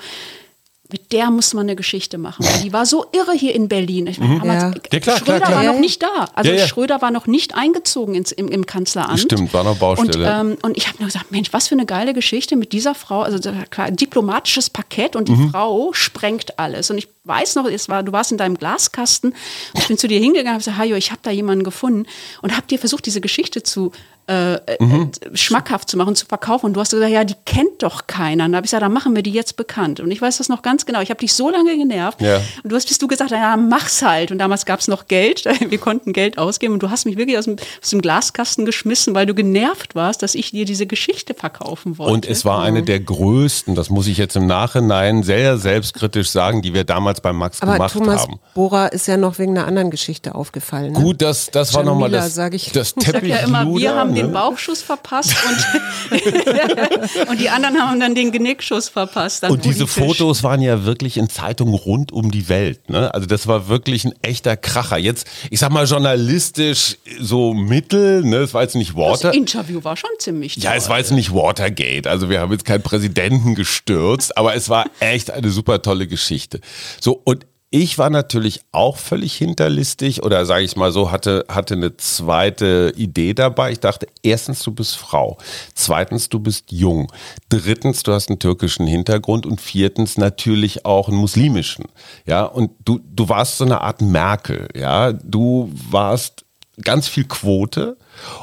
mit 0.93 1.13
der 1.13 1.31
muss 1.31 1.55
man 1.55 1.63
eine 1.67 1.77
Geschichte 1.77 2.19
machen. 2.19 2.47
Die 2.63 2.73
war 2.73 2.87
so 2.87 3.07
irre 3.13 3.33
hier 3.33 3.55
in 3.55 3.69
Berlin. 3.69 4.07
Ich 4.07 4.19
meine, 4.19 4.39
damals, 4.41 4.63
Ja. 4.63 4.69
Mhm. 4.69 4.75
Ja, 4.93 5.01
klar, 5.01 5.17
Schröder 5.19 5.25
klar, 5.39 5.41
klar. 5.41 5.57
war 5.59 5.65
Ja, 5.65 5.73
noch 5.73 5.81
nicht 5.81 6.03
da. 6.03 6.29
Also 6.35 6.51
Ja, 6.51 6.57
ja. 6.59 6.67
Schröder 6.67 7.03
war 7.03 7.11
noch 7.11 7.27
nicht 7.27 7.55
eingezogen 7.55 8.15
ins, 8.15 8.33
im, 8.33 8.49
im 8.49 8.67
Kanzleramt. 8.67 9.21
Stimmt, 9.21 9.53
war 9.55 9.65
noch 9.65 9.77
Baustelle. 9.79 10.41
Und, 10.41 10.51
ähm, 10.53 10.59
und 10.63 10.77
ich 10.77 10.89
habe 10.89 10.99
nur 10.99 11.07
gesagt, 11.07 11.31
Mensch, 11.33 11.53
was 11.53 11.69
für 11.69 11.75
eine 11.75 11.87
geile 11.87 12.15
Geschichte 12.15 12.57
mit 12.57 12.73
dieser 12.73 12.95
Frau. 12.95 13.23
Also 13.23 13.39
klar, 13.71 13.87
ein 13.87 13.97
diplomatisches 13.97 14.71
Parkett 14.71 15.17
und 15.17 15.29
die 15.29 15.33
Mhm. 15.33 15.51
Frau 15.51 15.93
sprengt 15.93 16.59
alles. 16.59 16.91
Und 16.91 16.99
ich 16.99 17.09
weiß 17.25 17.55
noch, 17.55 17.67
es 17.67 17.89
war, 17.89 18.03
du 18.03 18.13
warst 18.13 18.33
in 18.33 18.39
deinem 18.39 18.59
Glaskasten 18.59 19.31
und 19.75 19.81
ich 19.81 19.87
bin 19.89 19.97
zu 19.99 20.09
dir 20.09 20.19
hingegangen 20.19 20.49
und 20.49 20.53
habe 20.55 20.59
gesagt, 20.59 20.79
Hajo, 20.79 20.97
ich 20.97 21.11
habe 21.11 21.21
da 21.23 21.31
jemanden 21.31 21.63
gefunden 21.65 22.07
und 22.43 22.57
habe 22.57 22.67
dir 22.67 22.79
versucht, 22.79 23.07
diese 23.07 23.21
Geschichte 23.21 23.63
zu 23.63 23.93
äh, 24.29 24.55
äh, 24.55 24.59
Mhm. 24.81 25.11
äh, 25.21 25.37
schmackhaft 25.37 25.91
zu 25.91 25.97
machen, 25.97 26.15
zu 26.15 26.27
verkaufen. 26.27 26.67
Und 26.67 26.75
du 26.75 26.81
hast 26.81 26.91
gesagt, 26.93 27.11
ja, 27.11 27.25
die 27.25 27.35
kennt 27.45 27.83
doch 27.83 28.07
keiner. 28.07 28.45
Und 28.45 28.53
da 28.53 28.57
habe 28.57 28.65
ich 28.65 28.71
gesagt, 28.71 28.83
dann 28.83 28.93
machen 28.93 29.15
wir 29.17 29.23
die 29.23 29.33
jetzt 29.33 29.57
bekannt. 29.57 30.01
Und 30.01 30.11
ich 30.11 30.21
weiß 30.23 30.39
das 30.39 30.49
noch 30.49 30.63
ganz 30.63 30.87
genau. 30.87 31.01
Ich 31.01 31.11
habe 31.11 31.19
dich 31.21 31.35
so 31.35 31.51
lange 31.51 31.77
genervt. 31.77 32.21
Ja. 32.21 32.37
Und 32.63 32.71
du 32.71 32.77
hast, 32.77 32.87
bist 32.89 33.03
du 33.03 33.09
gesagt, 33.09 33.31
ja, 33.33 33.57
mach's 33.57 34.03
halt. 34.03 34.31
Und 34.31 34.39
damals 34.39 34.65
gab 34.65 34.81
es 34.81 34.89
noch 34.89 35.07
Geld. 35.09 35.45
Wir 35.71 35.79
konnten 35.79 36.13
Geld 36.13 36.39
ausgeben. 36.39 36.75
Und 36.75 36.83
du 36.83 36.91
hast 36.91 37.05
mich 37.05 37.17
wirklich 37.17 37.37
aus 37.39 37.45
dem, 37.47 37.57
aus 37.83 37.91
dem 37.91 38.01
Glaskasten 38.01 38.65
geschmissen, 38.65 39.15
weil 39.15 39.27
du 39.27 39.35
genervt 39.35 39.95
warst, 39.95 40.23
dass 40.23 40.35
ich 40.35 40.51
dir 40.53 40.65
diese 40.65 40.87
Geschichte 40.87 41.35
verkaufen 41.35 41.99
wollte. 41.99 42.13
Und 42.13 42.27
es 42.27 42.45
war 42.45 42.63
eine 42.63 42.83
der 42.83 43.01
größten, 43.01 43.75
das 43.75 43.91
muss 43.91 44.07
ich 44.07 44.19
jetzt 44.19 44.37
im 44.37 44.47
Nachhinein 44.47 45.23
sehr 45.23 45.59
selbstkritisch 45.59 46.31
sagen, 46.31 46.63
die 46.63 46.75
wir 46.75 46.85
damals 46.85 47.21
bei 47.21 47.33
Max 47.33 47.61
Aber 47.63 47.75
gemacht 47.75 47.93
Thomas 47.95 48.23
haben. 48.23 48.39
Bohrer 48.55 48.93
ist 48.93 49.07
ja 49.09 49.17
noch 49.17 49.39
wegen 49.39 49.57
einer 49.59 49.67
anderen 49.67 49.91
Geschichte 49.91 50.35
aufgefallen. 50.35 50.93
Ne? 50.93 51.01
Gut, 51.01 51.23
das, 51.23 51.51
das 51.51 51.75
war 51.75 51.83
nochmal 51.83 52.11
Jamila, 52.11 52.25
das, 52.25 52.35
sag 52.35 52.55
ich. 52.55 52.73
das 52.73 52.95
sag 52.99 53.23
ja 53.25 53.39
immer, 53.39 53.67
wir 53.67 53.95
haben 53.95 54.12
haben 54.13 54.21
ne? 54.21 54.29
den 54.29 54.33
Bauchschuss 54.33 54.83
verpasst 54.83 55.35
und, 55.47 57.29
und 57.29 57.41
die 57.41 57.49
anderen 57.49 57.79
haben 57.79 58.01
dann 58.01 58.15
den 58.15 58.33
Genickschuss 58.33 58.89
verpasst. 58.89 59.45
Und 59.45 59.65
diese 59.65 59.87
Fotos 59.87 60.43
waren 60.43 60.61
ja 60.61 60.85
wirklich 60.85 61.17
in 61.17 61.29
Zeitungen 61.29 61.75
rund 61.75 62.13
um 62.13 62.31
die 62.31 62.49
Welt. 62.49 62.89
Ne? 62.89 63.13
Also 63.13 63.27
das 63.27 63.47
war 63.47 63.69
wirklich 63.69 64.05
ein 64.05 64.15
echter 64.23 64.57
Kracher. 64.57 64.99
Jetzt, 64.99 65.27
ich 65.51 65.59
sag 65.59 65.71
mal 65.71 65.87
journalistisch 65.87 66.97
so 67.21 67.55
mittel, 67.55 68.23
ne? 68.25 68.37
es 68.39 68.55
war 68.55 68.63
jetzt 68.63 68.77
nicht 68.77 68.95
Water. 68.95 69.29
Das 69.29 69.37
Interview 69.37 69.83
war 69.85 69.97
schon 69.97 70.11
ziemlich 70.19 70.57
Ja, 70.57 70.75
es 70.75 70.89
war 70.89 70.99
jetzt 70.99 71.13
nicht 71.13 71.33
Watergate. 71.33 72.09
Also 72.09 72.29
wir 72.29 72.41
haben 72.41 72.53
jetzt 72.53 72.65
keinen 72.65 72.83
Präsidenten 72.83 73.55
gestürzt, 73.55 74.37
aber 74.37 74.55
es 74.55 74.69
war 74.69 74.87
echt 75.01 75.31
eine 75.31 75.51
super 75.51 75.83
tolle 75.83 76.07
Geschichte. 76.07 76.61
So, 77.01 77.21
und 77.25 77.47
ich 77.75 77.97
war 77.97 78.11
natürlich 78.11 78.61
auch 78.71 78.99
völlig 78.99 79.35
hinterlistig 79.35 80.23
oder 80.23 80.45
sage 80.45 80.63
ich 80.63 80.77
mal 80.77 80.93
so, 80.93 81.11
hatte, 81.11 81.47
hatte 81.49 81.73
eine 81.73 81.97
zweite 81.97 82.93
Idee 82.97 83.33
dabei. 83.33 83.73
Ich 83.73 83.81
dachte, 83.81 84.07
erstens, 84.23 84.63
du 84.63 84.73
bist 84.73 84.95
Frau. 84.95 85.39
Zweitens, 85.75 86.29
du 86.29 86.39
bist 86.39 86.71
jung. 86.71 87.11
Drittens, 87.49 88.03
du 88.03 88.13
hast 88.13 88.29
einen 88.29 88.39
türkischen 88.39 88.87
Hintergrund. 88.87 89.47
Und 89.47 89.59
viertens, 89.59 90.19
natürlich 90.19 90.85
auch 90.85 91.09
einen 91.09 91.17
muslimischen. 91.17 91.87
Ja, 92.27 92.45
und 92.45 92.73
du, 92.85 93.01
du 93.03 93.31
warst 93.31 93.57
so 93.57 93.65
eine 93.65 93.81
Art 93.81 94.03
Merkel. 94.03 94.69
Ja, 94.77 95.15
du 95.15 95.73
warst 95.73 96.45
ganz 96.81 97.09
viel 97.09 97.25
Quote. 97.25 97.97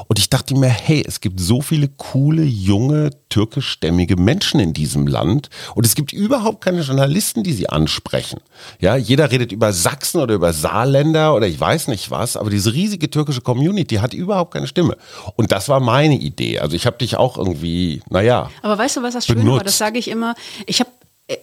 Und 0.08 0.18
ich 0.18 0.30
dachte 0.30 0.54
mir, 0.56 0.68
hey, 0.68 1.02
es 1.06 1.20
gibt 1.20 1.40
so 1.40 1.60
viele 1.60 1.88
coole, 1.88 2.42
junge, 2.42 3.10
türkischstämmige 3.28 4.16
Menschen 4.16 4.60
in 4.60 4.72
diesem 4.72 5.06
Land. 5.06 5.48
Und 5.74 5.86
es 5.86 5.94
gibt 5.94 6.12
überhaupt 6.12 6.62
keine 6.62 6.82
Journalisten, 6.82 7.42
die 7.42 7.52
sie 7.52 7.68
ansprechen. 7.68 8.40
Ja, 8.80 8.96
jeder 8.96 9.30
redet 9.30 9.52
über 9.52 9.72
Sachsen 9.72 10.20
oder 10.20 10.34
über 10.34 10.52
Saarländer 10.52 11.34
oder 11.34 11.46
ich 11.46 11.58
weiß 11.58 11.88
nicht 11.88 12.10
was. 12.10 12.36
Aber 12.36 12.50
diese 12.50 12.72
riesige 12.72 13.10
türkische 13.10 13.40
Community 13.40 13.96
hat 13.96 14.14
überhaupt 14.14 14.54
keine 14.54 14.66
Stimme. 14.66 14.96
Und 15.36 15.52
das 15.52 15.68
war 15.68 15.80
meine 15.80 16.16
Idee. 16.16 16.60
Also 16.60 16.76
ich 16.76 16.86
habe 16.86 16.98
dich 16.98 17.16
auch 17.16 17.36
irgendwie, 17.36 18.02
naja. 18.10 18.50
Aber 18.62 18.78
weißt 18.78 18.98
du, 18.98 19.02
was 19.02 19.14
das 19.14 19.26
Schöne 19.26 19.44
war? 19.50 19.64
Das 19.64 19.78
sage 19.78 19.98
ich 19.98 20.08
immer. 20.08 20.34
Ich 20.66 20.80
habe 20.80 20.90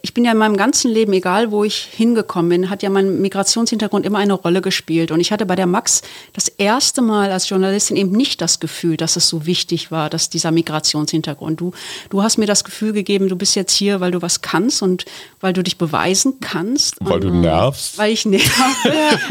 ich 0.02 0.14
bin 0.14 0.26
ja 0.26 0.34
in 0.34 0.38
meinem 0.38 0.58
ganzen 0.58 0.92
Leben, 0.92 1.14
egal 1.14 1.52
wo 1.52 1.64
ich 1.64 1.88
hingekommen 1.92 2.50
bin, 2.50 2.70
hat 2.70 2.84
ja 2.84 2.90
mein 2.90 3.22
Migrationshintergrund 3.22 4.06
immer 4.06 4.18
eine 4.20 4.34
Rolle 4.34 4.62
gespielt. 4.62 5.12
Und 5.12 5.22
ich 5.22 5.32
hatte 5.32 5.46
bei 5.46 5.56
der 5.56 5.66
Max 5.66 6.02
das 6.34 6.50
erste 6.50 7.02
Mal 7.02 7.32
als 7.32 7.48
Journalistin 7.48 7.96
eben 7.96 8.12
nicht 8.12 8.42
das 8.42 8.60
Gefühl, 8.60 8.98
dass 8.98 9.16
es 9.16 9.30
so 9.30 9.46
wichtig 9.46 9.90
war, 9.90 10.10
dass 10.10 10.30
dieser 10.30 10.52
Migrationshintergrund. 10.52 11.62
Du, 11.62 11.72
du 12.10 12.22
hast 12.22 12.38
mir 12.38 12.48
das 12.48 12.66
Gefühl 12.66 12.92
gegeben, 12.92 13.30
du 13.30 13.38
bist 13.38 13.56
jetzt 13.56 13.74
hier, 13.74 14.02
weil 14.02 14.12
du 14.12 14.22
was 14.22 14.42
kannst 14.42 14.82
und 14.82 15.06
weil 15.40 15.54
du 15.54 15.64
dich 15.64 15.78
beweisen 15.78 16.40
kannst. 16.42 16.96
Weil 17.00 17.16
und, 17.16 17.24
du 17.24 17.30
nervst. 17.32 17.98
Weil 17.98 18.12
ich 18.12 18.26
nerve. 18.26 18.44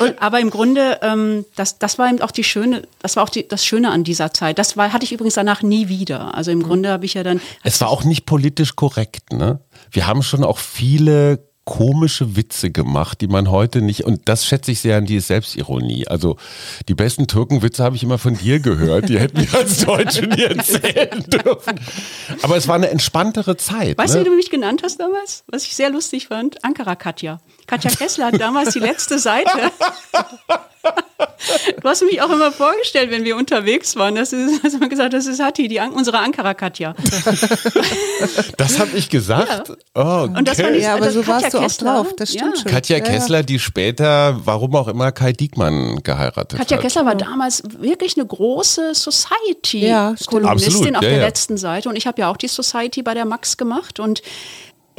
Aber 0.18 0.40
im 0.40 0.50
Grunde, 0.50 0.98
ähm, 1.02 1.44
das, 1.54 1.78
das 1.78 1.98
war 1.98 2.08
eben 2.08 2.20
auch 2.20 2.32
die 2.32 2.44
schöne, 2.44 2.82
das 3.00 3.14
war 3.14 3.22
auch 3.22 3.28
die, 3.28 3.46
das 3.46 3.64
Schöne 3.64 3.90
an 3.90 4.02
dieser 4.02 4.32
Zeit. 4.32 4.58
Das 4.58 4.76
war, 4.76 4.92
hatte 4.92 5.04
ich 5.04 5.12
übrigens 5.12 5.34
danach 5.34 5.62
nie 5.62 5.88
wieder. 5.88 6.34
Also 6.34 6.50
im 6.50 6.64
Grunde 6.64 6.90
habe 6.90 7.04
ich 7.04 7.14
ja 7.14 7.22
dann. 7.22 7.40
Es 7.62 7.80
war 7.80 7.88
auch 7.88 8.02
nicht 8.02 8.26
politisch 8.26 8.74
korrekt, 8.74 9.32
ne? 9.32 9.51
Wir 9.92 10.06
haben 10.06 10.22
schon 10.22 10.42
auch 10.42 10.58
viele 10.58 11.46
komische 11.64 12.34
Witze 12.34 12.70
gemacht, 12.70 13.20
die 13.20 13.28
man 13.28 13.50
heute 13.50 13.82
nicht, 13.82 14.04
und 14.04 14.22
das 14.24 14.44
schätze 14.44 14.72
ich 14.72 14.80
sehr 14.80 14.96
an 14.96 15.04
die 15.04 15.20
Selbstironie. 15.20 16.08
Also 16.08 16.36
die 16.88 16.94
besten 16.94 17.28
Türkenwitze 17.28 17.84
habe 17.84 17.94
ich 17.94 18.02
immer 18.02 18.18
von 18.18 18.36
dir 18.36 18.58
gehört, 18.58 19.08
die 19.08 19.20
hätten 19.20 19.40
wir 19.40 19.58
als 19.58 19.84
Deutsche 19.84 20.26
nie 20.26 20.42
erzählen 20.42 21.22
dürfen. 21.28 21.78
Aber 22.42 22.56
es 22.56 22.66
war 22.66 22.74
eine 22.74 22.88
entspanntere 22.88 23.56
Zeit. 23.58 23.98
Weißt 23.98 24.14
ne? 24.14 24.20
du, 24.20 24.26
wie 24.26 24.30
du 24.30 24.36
mich 24.36 24.50
genannt 24.50 24.82
hast 24.82 24.98
damals? 24.98 25.44
Was 25.46 25.64
ich 25.64 25.76
sehr 25.76 25.90
lustig 25.90 26.28
fand? 26.28 26.64
Ankara 26.64 26.96
Katja. 26.96 27.40
Katja 27.66 27.90
Kessler 27.90 28.26
hat 28.26 28.40
damals 28.40 28.72
die 28.72 28.80
letzte 28.80 29.18
Seite. 29.20 29.50
Du 31.80 31.88
hast 31.88 32.02
mich 32.02 32.22
auch 32.22 32.30
immer 32.30 32.52
vorgestellt, 32.52 33.10
wenn 33.10 33.24
wir 33.24 33.36
unterwegs 33.36 33.96
waren. 33.96 34.14
Das 34.14 34.32
ist, 34.32 34.62
hast 34.62 34.80
du 34.80 34.88
gesagt, 34.88 35.12
das 35.12 35.26
ist 35.26 35.40
Hatti, 35.40 35.68
die, 35.68 35.80
unsere 35.80 36.18
Ankara 36.18 36.54
Katja. 36.54 36.94
Das 38.56 38.78
habe 38.78 38.96
ich 38.96 39.08
gesagt. 39.08 39.68
Ja. 39.68 39.74
Oh, 39.94 40.24
okay. 40.24 40.38
Und 40.38 40.48
das 40.48 40.58
war 40.58 40.70
nicht, 40.70 40.82
ja, 40.82 40.94
aber 40.94 41.10
so 41.10 41.20
Katja 41.20 41.34
warst 41.34 41.54
du 41.54 41.60
Kessler, 41.60 41.98
auch 41.98 42.04
drauf. 42.04 42.16
Das 42.16 42.30
stimmt 42.30 42.56
ja. 42.56 42.62
schon. 42.62 42.70
Katja 42.70 43.00
Kessler, 43.00 43.42
die 43.42 43.58
später, 43.58 44.40
warum 44.44 44.74
auch 44.76 44.88
immer, 44.88 45.12
Kai 45.12 45.32
Diekmann 45.32 46.02
geheiratet 46.02 46.58
Katja 46.58 46.76
hat. 46.76 46.82
Kessler 46.82 47.06
war 47.06 47.14
damals 47.14 47.62
wirklich 47.78 48.16
eine 48.16 48.26
große 48.26 48.94
Society-Kolumnistin 48.94 50.96
auf 50.96 51.00
der 51.00 51.18
letzten 51.18 51.56
Seite. 51.56 51.88
Und 51.88 51.96
ich 51.96 52.06
habe 52.06 52.20
ja 52.20 52.30
auch 52.30 52.36
die 52.36 52.48
Society 52.48 53.02
bei 53.02 53.14
der 53.14 53.24
Max 53.24 53.56
gemacht. 53.56 54.00
Und 54.00 54.22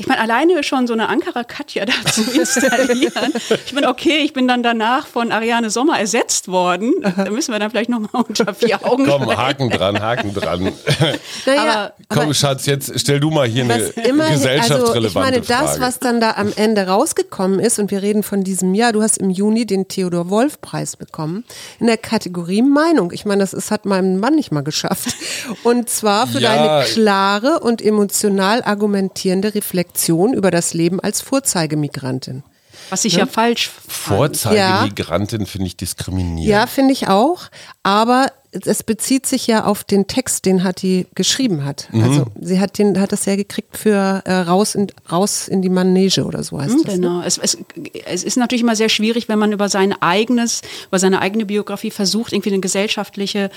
ich 0.03 0.07
meine, 0.09 0.19
alleine 0.19 0.61
schon 0.63 0.85
so 0.85 0.91
eine 0.91 1.07
Ankara 1.07 1.45
Katja 1.45 1.85
da 1.85 1.93
zu 2.11 2.29
installieren. 2.37 3.31
ich 3.65 3.71
meine, 3.71 3.87
okay, 3.87 4.17
ich 4.17 4.33
bin 4.33 4.49
dann 4.49 4.61
danach 4.61 5.07
von 5.07 5.31
Ariane 5.31 5.69
Sommer 5.69 5.97
ersetzt 5.97 6.49
worden. 6.49 6.93
Da 6.99 7.29
müssen 7.29 7.53
wir 7.53 7.59
dann 7.59 7.71
vielleicht 7.71 7.89
nochmal 7.89 8.25
unter 8.27 8.53
vier 8.53 8.85
Augen 8.85 9.05
Komm, 9.05 9.33
Haken 9.33 9.69
dran, 9.69 10.01
Haken 10.01 10.33
dran. 10.33 10.73
Naja, 11.45 11.61
aber, 11.61 11.93
Komm, 12.09 12.23
aber, 12.23 12.33
Schatz, 12.33 12.65
jetzt 12.65 12.99
stell 12.99 13.19
du 13.21 13.29
mal 13.29 13.47
hier 13.47 13.63
eine 13.63 13.77
immer, 13.77 14.29
gesellschaftsrelevante 14.29 14.95
also 14.95 15.07
ich 15.07 15.15
meine, 15.15 15.41
das, 15.41 15.71
Frage. 15.71 15.81
was 15.81 15.99
dann 15.99 16.19
da 16.19 16.31
am 16.31 16.51
Ende 16.53 16.87
rausgekommen 16.87 17.59
ist, 17.59 17.79
und 17.79 17.91
wir 17.91 18.01
reden 18.01 18.23
von 18.23 18.43
diesem 18.43 18.73
Jahr, 18.73 18.91
du 18.91 19.01
hast 19.01 19.17
im 19.17 19.29
Juni 19.29 19.65
den 19.65 19.87
Theodor 19.87 20.29
Wolf 20.29 20.59
Preis 20.59 20.97
bekommen, 20.97 21.45
in 21.79 21.87
der 21.87 21.97
Kategorie 21.97 22.61
Meinung. 22.61 23.11
Ich 23.13 23.23
meine, 23.25 23.41
das 23.41 23.53
ist, 23.53 23.71
hat 23.71 23.85
meinem 23.85 24.19
Mann 24.19 24.35
nicht 24.35 24.51
mal 24.51 24.63
geschafft. 24.63 25.15
Und 25.63 25.89
zwar 25.89 26.27
für 26.27 26.39
ja. 26.39 26.55
deine 26.55 26.85
klare 26.85 27.59
und 27.61 27.81
emotional 27.81 28.61
argumentierende 28.63 29.55
Reflexion 29.55 29.92
Reflexion 29.93 30.33
über 30.33 30.51
das 30.51 30.73
Leben 30.73 30.99
als 30.99 31.21
Vorzeigemigrantin. 31.21 32.43
Was 32.89 33.05
ich 33.05 33.13
ja, 33.13 33.19
ja 33.19 33.25
falsch 33.27 33.69
Vorzeigemigrantin 33.87 35.41
ja. 35.41 35.45
finde 35.45 35.67
ich 35.67 35.77
diskriminierend. 35.77 36.49
Ja, 36.49 36.67
finde 36.67 36.91
ich 36.91 37.07
auch. 37.07 37.43
Aber 37.83 38.27
es 38.51 38.83
bezieht 38.83 39.25
sich 39.25 39.47
ja 39.47 39.63
auf 39.63 39.83
den 39.83 40.05
Text, 40.07 40.45
den 40.45 40.63
Hattie 40.63 41.07
geschrieben 41.15 41.63
hat. 41.63 41.87
Mhm. 41.91 42.03
Also 42.03 42.25
sie 42.39 42.59
hat 42.59 42.77
den, 42.77 42.99
hat 42.99 43.11
das 43.11 43.25
ja 43.25 43.35
gekriegt 43.35 43.77
für 43.77 44.21
äh, 44.25 44.33
raus, 44.33 44.75
in, 44.75 44.87
raus 45.11 45.47
in 45.47 45.61
die 45.61 45.69
Manege 45.69 46.25
oder 46.25 46.43
so 46.43 46.59
heißt 46.59 46.77
mhm, 46.77 46.83
das. 46.83 46.95
Ne? 46.95 47.01
Genau. 47.01 47.17
Ne? 47.19 47.25
Es, 47.25 47.37
es, 47.37 47.57
es, 48.05 48.23
ist 48.23 48.37
natürlich 48.37 48.61
immer 48.61 48.75
sehr 48.75 48.89
schwierig, 48.89 49.29
wenn 49.29 49.39
man 49.39 49.51
über 49.51 49.69
sein 49.69 49.93
eigenes, 50.01 50.61
über 50.87 50.99
seine 50.99 51.21
eigene 51.21 51.45
Biografie 51.45 51.91
versucht, 51.91 52.33
irgendwie 52.33 52.51
eine 52.51 52.59
gesellschaftliche 52.59 53.49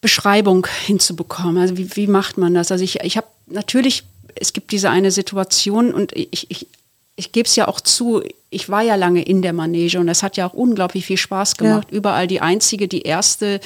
Beschreibung 0.00 0.66
hinzubekommen. 0.84 1.58
Also 1.58 1.76
wie, 1.76 1.94
wie 1.96 2.06
macht 2.06 2.38
man 2.38 2.54
das? 2.54 2.72
Also 2.72 2.84
ich, 2.84 3.00
ich 3.00 3.16
habe 3.16 3.26
natürlich 3.46 4.04
es 4.40 4.52
gibt 4.52 4.72
diese 4.72 4.90
eine 4.90 5.10
Situation 5.10 5.92
und 5.92 6.12
ich, 6.14 6.50
ich, 6.50 6.66
ich 7.16 7.32
gebe 7.32 7.46
es 7.46 7.56
ja 7.56 7.68
auch 7.68 7.80
zu, 7.80 8.22
ich 8.50 8.68
war 8.68 8.82
ja 8.82 8.94
lange 8.94 9.22
in 9.22 9.42
der 9.42 9.52
Manege 9.52 9.98
und 9.98 10.08
es 10.08 10.22
hat 10.22 10.36
ja 10.36 10.46
auch 10.46 10.54
unglaublich 10.54 11.06
viel 11.06 11.16
Spaß 11.16 11.56
gemacht, 11.56 11.88
ja. 11.90 11.96
überall 11.96 12.26
die 12.26 12.40
Einzige, 12.40 12.88
die 12.88 13.02
Erste 13.02 13.60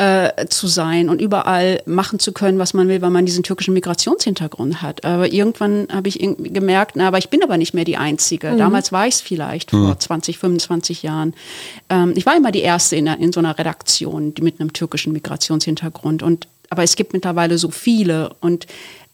äh, 0.00 0.46
zu 0.46 0.66
sein 0.66 1.10
und 1.10 1.20
überall 1.20 1.82
machen 1.84 2.18
zu 2.18 2.32
können, 2.32 2.58
was 2.58 2.72
man 2.72 2.88
will, 2.88 3.02
weil 3.02 3.10
man 3.10 3.26
diesen 3.26 3.42
türkischen 3.42 3.74
Migrationshintergrund 3.74 4.80
hat. 4.80 5.04
Aber 5.04 5.30
irgendwann 5.30 5.88
habe 5.92 6.08
ich 6.08 6.18
gemerkt, 6.18 6.92
na, 6.94 7.08
aber 7.08 7.18
ich 7.18 7.28
bin 7.28 7.42
aber 7.42 7.58
nicht 7.58 7.74
mehr 7.74 7.84
die 7.84 7.98
Einzige. 7.98 8.52
Mhm. 8.52 8.58
Damals 8.58 8.92
war 8.92 9.06
ich 9.06 9.16
es 9.16 9.20
vielleicht, 9.20 9.74
mhm. 9.74 9.84
vor 9.84 9.98
20, 9.98 10.38
25 10.38 11.02
Jahren. 11.02 11.34
Ähm, 11.90 12.14
ich 12.16 12.24
war 12.24 12.34
immer 12.34 12.50
die 12.50 12.62
Erste 12.62 12.96
in, 12.96 13.08
in 13.08 13.30
so 13.30 13.40
einer 13.40 13.58
Redaktion 13.58 14.32
mit 14.40 14.58
einem 14.58 14.72
türkischen 14.72 15.12
Migrationshintergrund. 15.12 16.22
Und, 16.22 16.48
aber 16.70 16.82
es 16.82 16.96
gibt 16.96 17.12
mittlerweile 17.12 17.58
so 17.58 17.70
viele 17.70 18.34
und 18.40 18.66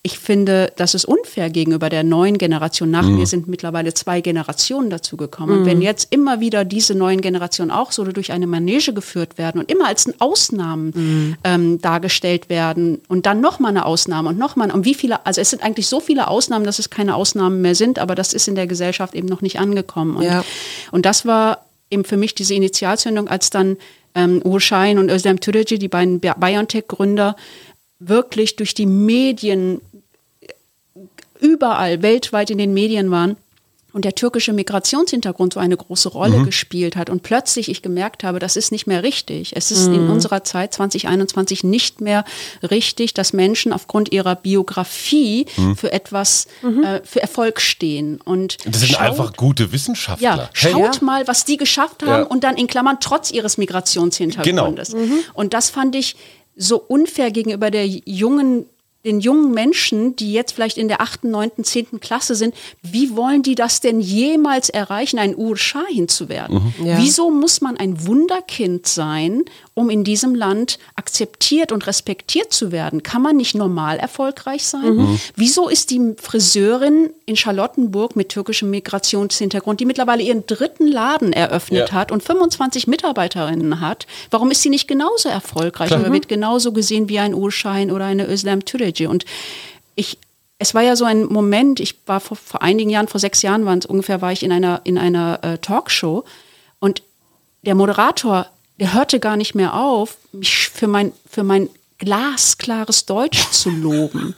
ich 0.06 0.20
finde, 0.20 0.72
das 0.76 0.94
ist 0.94 1.04
unfair 1.04 1.50
gegenüber 1.50 1.88
der 1.88 2.04
neuen 2.04 2.38
Generation. 2.38 2.92
Nach 2.92 3.02
mhm. 3.02 3.16
mir 3.16 3.26
sind 3.26 3.48
mittlerweile 3.48 3.92
zwei 3.92 4.20
Generationen 4.20 4.88
dazugekommen. 4.88 5.56
Mhm. 5.56 5.60
Und 5.60 5.66
wenn 5.66 5.82
jetzt 5.82 6.14
immer 6.14 6.38
wieder 6.38 6.64
diese 6.64 6.94
neuen 6.94 7.20
Generationen 7.20 7.72
auch 7.72 7.90
so 7.90 8.04
durch 8.04 8.30
eine 8.30 8.46
Manege 8.46 8.92
geführt 8.92 9.36
werden 9.36 9.60
und 9.60 9.68
immer 9.68 9.88
als 9.88 10.08
Ausnahmen 10.20 10.92
mhm. 10.94 11.36
ähm, 11.42 11.80
dargestellt 11.80 12.48
werden 12.48 13.00
und 13.08 13.26
dann 13.26 13.40
nochmal 13.40 13.70
eine 13.70 13.84
Ausnahme 13.84 14.28
und 14.28 14.38
nochmal, 14.38 14.70
und 14.70 14.84
wie 14.84 14.94
viele, 14.94 15.26
also 15.26 15.40
es 15.40 15.50
sind 15.50 15.64
eigentlich 15.64 15.88
so 15.88 15.98
viele 15.98 16.28
Ausnahmen, 16.28 16.64
dass 16.64 16.78
es 16.78 16.88
keine 16.88 17.16
Ausnahmen 17.16 17.60
mehr 17.60 17.75
sind, 17.75 17.98
aber 17.98 18.14
das 18.14 18.32
ist 18.32 18.46
in 18.46 18.54
der 18.54 18.68
Gesellschaft 18.68 19.12
eben 19.16 19.26
noch 19.26 19.40
nicht 19.40 19.58
angekommen. 19.58 20.14
Und, 20.14 20.22
ja. 20.22 20.44
und 20.92 21.04
das 21.04 21.26
war 21.26 21.66
eben 21.90 22.04
für 22.04 22.16
mich 22.16 22.36
diese 22.36 22.54
Initialzündung, 22.54 23.26
als 23.26 23.50
dann 23.50 23.76
ähm, 24.14 24.40
Uwe 24.44 24.60
Schein 24.60 25.00
und 25.00 25.10
Özlem 25.10 25.40
Türeci, 25.40 25.80
die 25.80 25.88
beiden 25.88 26.20
BioNTech-Gründer, 26.20 27.34
wirklich 27.98 28.54
durch 28.54 28.72
die 28.75 28.86
Medien 28.86 29.80
überall 31.40 32.02
weltweit 32.02 32.50
in 32.50 32.58
den 32.58 32.74
Medien 32.74 33.10
waren 33.10 33.36
und 33.96 34.04
der 34.04 34.14
türkische 34.14 34.52
Migrationshintergrund 34.52 35.54
so 35.54 35.60
eine 35.60 35.74
große 35.74 36.10
Rolle 36.10 36.36
mhm. 36.36 36.44
gespielt 36.44 36.96
hat 36.96 37.08
und 37.08 37.22
plötzlich 37.22 37.70
ich 37.70 37.80
gemerkt 37.80 38.24
habe, 38.24 38.38
das 38.38 38.54
ist 38.54 38.70
nicht 38.70 38.86
mehr 38.86 39.02
richtig. 39.02 39.56
Es 39.56 39.70
ist 39.70 39.88
mhm. 39.88 39.94
in 39.94 40.10
unserer 40.10 40.44
Zeit 40.44 40.74
2021 40.74 41.64
nicht 41.64 42.02
mehr 42.02 42.26
richtig, 42.62 43.14
dass 43.14 43.32
Menschen 43.32 43.72
aufgrund 43.72 44.12
ihrer 44.12 44.34
Biografie 44.36 45.46
mhm. 45.56 45.76
für 45.76 45.92
etwas, 45.92 46.46
mhm. 46.60 46.84
äh, 46.84 47.00
für 47.04 47.22
Erfolg 47.22 47.58
stehen. 47.58 48.20
Und 48.20 48.58
das 48.66 48.80
sind 48.80 48.90
schaut, 48.90 49.00
einfach 49.00 49.32
gute 49.32 49.72
Wissenschaftler. 49.72 50.36
Ja, 50.36 50.50
schaut 50.52 50.96
ja. 50.96 51.02
mal, 51.02 51.26
was 51.26 51.46
die 51.46 51.56
geschafft 51.56 52.02
haben 52.02 52.24
ja. 52.24 52.26
und 52.26 52.44
dann 52.44 52.58
in 52.58 52.66
Klammern 52.66 52.98
trotz 53.00 53.30
ihres 53.30 53.56
Migrationshintergrundes. 53.56 54.90
Genau. 54.90 55.04
Mhm. 55.06 55.20
Und 55.32 55.54
das 55.54 55.70
fand 55.70 55.96
ich 55.96 56.16
so 56.54 56.76
unfair 56.76 57.30
gegenüber 57.30 57.70
der 57.70 57.86
jungen 57.86 58.66
den 59.06 59.20
jungen 59.20 59.52
Menschen, 59.52 60.16
die 60.16 60.32
jetzt 60.32 60.52
vielleicht 60.52 60.76
in 60.76 60.88
der 60.88 61.00
achten, 61.00 61.30
neunten, 61.30 61.62
zehnten 61.64 62.00
Klasse 62.00 62.34
sind, 62.34 62.54
wie 62.82 63.16
wollen 63.16 63.42
die 63.42 63.54
das 63.54 63.80
denn 63.80 64.00
jemals 64.00 64.68
erreichen, 64.68 65.18
ein 65.18 65.36
Urschahin 65.36 66.08
zu 66.08 66.28
werden? 66.28 66.75
Mhm. 66.78 66.86
Ja. 66.86 66.98
Wieso 66.98 67.30
muss 67.30 67.60
man 67.60 67.76
ein 67.76 68.06
Wunderkind 68.06 68.86
sein, 68.86 69.44
um 69.76 69.90
in 69.90 70.04
diesem 70.04 70.35
Land 70.35 70.78
akzeptiert 70.95 71.71
und 71.71 71.87
respektiert 71.87 72.50
zu 72.50 72.73
werden? 72.73 73.02
Kann 73.02 73.21
man 73.21 73.37
nicht 73.37 73.54
normal 73.54 73.99
erfolgreich 73.99 74.64
sein? 74.64 74.97
Mhm. 74.97 75.21
Wieso 75.37 75.68
ist 75.68 75.90
die 75.90 76.14
Friseurin 76.16 77.11
in 77.26 77.37
Charlottenburg 77.37 78.16
mit 78.16 78.30
türkischem 78.30 78.71
Migrationshintergrund, 78.71 79.78
die 79.78 79.85
mittlerweile 79.85 80.23
ihren 80.23 80.47
dritten 80.47 80.87
Laden 80.87 81.35
eröffnet 81.35 81.90
ja. 81.90 81.95
hat 81.95 82.11
und 82.11 82.23
25 82.23 82.87
Mitarbeiterinnen 82.87 83.80
hat, 83.80 84.06
warum 84.30 84.50
ist 84.50 84.62
sie 84.62 84.71
nicht 84.71 84.88
genauso 84.88 85.28
erfolgreich 85.28 85.88
Klar. 85.88 86.00
oder 86.00 86.12
wird 86.12 86.26
genauso 86.26 86.73
gesehen 86.73 87.11
wie 87.11 87.18
ein 87.18 87.35
Urschein 87.35 87.92
oder 87.92 88.06
eine 88.06 88.26
Özlem 88.26 88.64
Türeci? 88.64 89.06
Und 89.06 89.26
ich 89.95 90.18
es 90.59 90.75
war 90.75 90.80
ja 90.80 90.97
so 90.97 91.04
ein 91.04 91.26
Moment, 91.26 91.80
ich 91.80 91.97
war 92.06 92.18
vor, 92.18 92.38
vor 92.38 92.62
einigen 92.62 92.88
Jahren, 92.88 93.09
vor 93.09 93.21
sechs 93.21 93.42
Jahren 93.42 93.66
waren 93.66 93.80
es 93.80 93.85
ungefähr, 93.85 94.23
war 94.23 94.33
ich 94.33 94.42
in 94.42 94.52
einer, 94.52 94.80
in 94.85 94.97
einer 94.97 95.38
äh, 95.42 95.59
Talkshow 95.59 96.25
und 96.78 97.02
der 97.66 97.75
Moderator, 97.75 98.47
der 98.78 98.95
hörte 98.95 99.21
gar 99.21 99.37
nicht 99.37 99.54
mehr 99.54 99.75
auf, 99.75 100.18
mich 100.33 100.68
für 100.68 100.87
mein, 100.87 101.12
für 101.28 101.42
mein 101.42 101.68
glasklares 101.99 103.06
Deutsch 103.06 103.50
zu 103.50 103.71
loben. 103.71 104.35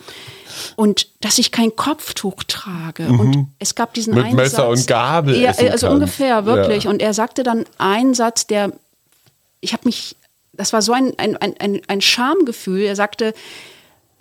Und 0.76 1.09
dass 1.21 1.38
ich 1.38 1.52
kein 1.52 1.75
Kopftuch 1.76 2.42
trage. 2.45 3.04
Mhm. 3.04 3.21
Und 3.21 3.49
es 3.59 3.75
gab 3.75 3.95
diesen 3.95 4.14
Mit 4.14 4.26
einen 4.26 4.37
Messer 4.37 4.68
Satz, 4.68 4.80
und 4.80 4.87
Gabel. 4.87 5.40
Ja, 5.40 5.50
also 5.50 5.87
kann. 5.87 5.97
ungefähr, 5.97 6.47
wirklich. 6.47 6.85
Ja. 6.85 6.90
Und 6.90 7.00
er 7.00 7.14
sagte 7.14 7.42
dann 7.42 7.64
einen 7.78 8.14
Satz, 8.14 8.47
der, 8.47 8.73
ich 9.61 9.73
habe 9.73 9.83
mich, 9.85 10.16
das 10.52 10.73
war 10.73 10.83
so 10.83 10.92
ein, 10.92 11.16
ein, 11.18 11.37
ein, 11.37 11.80
ein 11.87 12.00
Schamgefühl. 12.00 12.83
Er 12.83 12.97
sagte, 12.97 13.35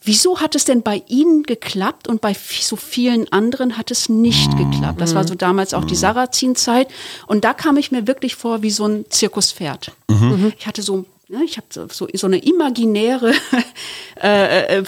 Wieso 0.07 0.39
hat 0.39 0.55
es 0.55 0.63
denn 0.63 0.83
bei 0.83 1.03
Ihnen 1.07 1.43
geklappt 1.43 2.07
und 2.07 2.21
bei 2.21 2.33
so 2.33 2.77
vielen 2.77 3.29
anderen 3.33 3.77
hat 3.77 3.91
es 3.91 4.07
nicht 4.07 4.53
mhm. 4.53 4.71
geklappt? 4.71 5.01
Das 5.01 5.13
war 5.15 5.27
so 5.27 5.35
damals 5.35 5.73
auch 5.73 5.83
die 5.83 5.95
mhm. 5.95 5.99
Sarrazin-Zeit. 5.99 6.87
Und 7.27 7.43
da 7.43 7.53
kam 7.53 7.75
ich 7.75 7.91
mir 7.91 8.07
wirklich 8.07 8.35
vor 8.35 8.61
wie 8.61 8.69
so 8.69 8.87
ein 8.87 9.05
Zirkuspferd. 9.09 9.91
Mhm. 10.09 10.53
Ich 10.57 10.65
hatte 10.65 10.81
so 10.81 11.05
ja, 11.29 11.41
ich 11.41 11.57
habe 11.57 11.67
so, 11.69 12.07
so 12.13 12.27
eine 12.27 12.37
imaginäre, 12.37 13.33
äh, 14.23 14.77
äh, 14.77 14.85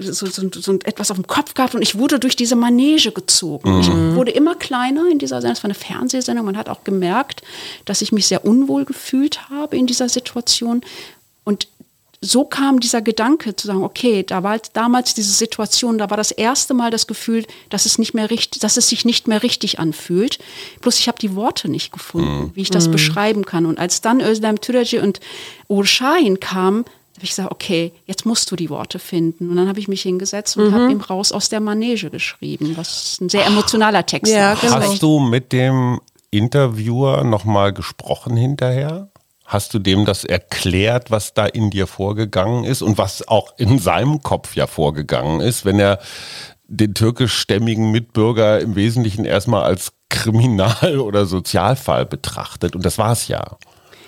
so, 0.00 0.26
so, 0.26 0.50
so, 0.52 0.72
etwas 0.82 1.12
auf 1.12 1.16
dem 1.16 1.28
Kopf 1.28 1.54
gehabt 1.54 1.76
und 1.76 1.82
ich 1.82 1.96
wurde 1.96 2.18
durch 2.18 2.34
diese 2.34 2.56
Manege 2.56 3.12
gezogen. 3.12 3.76
Mhm. 3.76 3.80
Ich 3.80 3.88
wurde 3.88 4.32
immer 4.32 4.56
kleiner 4.56 5.08
in 5.08 5.20
dieser 5.20 5.40
Sendung. 5.40 5.52
Es 5.52 5.62
war 5.62 5.70
eine 5.70 5.74
Fernsehsendung. 5.74 6.46
Man 6.46 6.56
hat 6.56 6.68
auch 6.68 6.82
gemerkt, 6.82 7.42
dass 7.84 8.02
ich 8.02 8.10
mich 8.10 8.26
sehr 8.26 8.44
unwohl 8.44 8.86
gefühlt 8.86 9.50
habe 9.50 9.76
in 9.76 9.86
dieser 9.86 10.08
Situation. 10.08 10.82
Und 11.44 11.68
so 12.20 12.44
kam 12.44 12.80
dieser 12.80 13.00
Gedanke 13.00 13.54
zu 13.54 13.68
sagen, 13.68 13.84
okay, 13.84 14.24
da 14.24 14.42
war 14.42 14.58
damals 14.72 15.14
diese 15.14 15.32
Situation, 15.32 15.98
da 15.98 16.10
war 16.10 16.16
das 16.16 16.32
erste 16.32 16.74
Mal 16.74 16.90
das 16.90 17.06
Gefühl, 17.06 17.44
dass 17.70 17.86
es 17.86 17.98
nicht 17.98 18.12
mehr 18.12 18.30
richtig, 18.30 18.60
dass 18.60 18.76
es 18.76 18.88
sich 18.88 19.04
nicht 19.04 19.28
mehr 19.28 19.42
richtig 19.42 19.78
anfühlt. 19.78 20.38
Bloß 20.80 20.98
ich 20.98 21.06
habe 21.06 21.18
die 21.18 21.36
Worte 21.36 21.70
nicht 21.70 21.92
gefunden, 21.92 22.40
mhm. 22.40 22.50
wie 22.54 22.62
ich 22.62 22.70
das 22.70 22.88
mhm. 22.88 22.92
beschreiben 22.92 23.44
kann. 23.44 23.66
Und 23.66 23.78
als 23.78 24.00
dann 24.00 24.20
Özlem 24.20 24.60
Türeci 24.60 24.98
und 24.98 25.20
Urshahin 25.68 26.40
kamen, 26.40 26.84
habe 27.14 27.24
ich 27.24 27.30
gesagt, 27.30 27.52
okay, 27.52 27.92
jetzt 28.06 28.26
musst 28.26 28.50
du 28.50 28.56
die 28.56 28.70
Worte 28.70 28.98
finden. 28.98 29.50
Und 29.50 29.56
dann 29.56 29.68
habe 29.68 29.80
ich 29.80 29.88
mich 29.88 30.02
hingesetzt 30.02 30.56
und 30.56 30.68
mhm. 30.68 30.74
habe 30.74 30.92
ihm 30.92 31.00
raus 31.00 31.32
aus 31.32 31.48
der 31.48 31.60
Manege 31.60 32.10
geschrieben, 32.10 32.76
was 32.76 33.18
ein 33.20 33.28
sehr 33.28 33.46
emotionaler 33.46 34.06
Text 34.06 34.32
ja, 34.32 34.54
Genau. 34.54 34.74
Hast 34.74 35.02
du 35.02 35.20
mit 35.20 35.52
dem 35.52 36.00
Interviewer 36.30 37.24
nochmal 37.24 37.72
gesprochen 37.72 38.36
hinterher? 38.36 39.08
Hast 39.48 39.72
du 39.72 39.78
dem 39.78 40.04
das 40.04 40.24
erklärt, 40.24 41.10
was 41.10 41.32
da 41.32 41.46
in 41.46 41.70
dir 41.70 41.86
vorgegangen 41.86 42.64
ist 42.64 42.82
und 42.82 42.98
was 42.98 43.26
auch 43.26 43.54
in 43.56 43.78
seinem 43.78 44.22
Kopf 44.22 44.54
ja 44.54 44.66
vorgegangen 44.66 45.40
ist, 45.40 45.64
wenn 45.64 45.80
er 45.80 46.00
den 46.66 46.92
türkischstämmigen 46.92 47.90
Mitbürger 47.90 48.60
im 48.60 48.76
Wesentlichen 48.76 49.24
erstmal 49.24 49.62
als 49.62 49.94
Kriminal- 50.10 50.98
oder 51.02 51.24
Sozialfall 51.24 52.04
betrachtet? 52.04 52.76
Und 52.76 52.84
das 52.84 52.98
war 52.98 53.12
es 53.12 53.28
ja. 53.28 53.56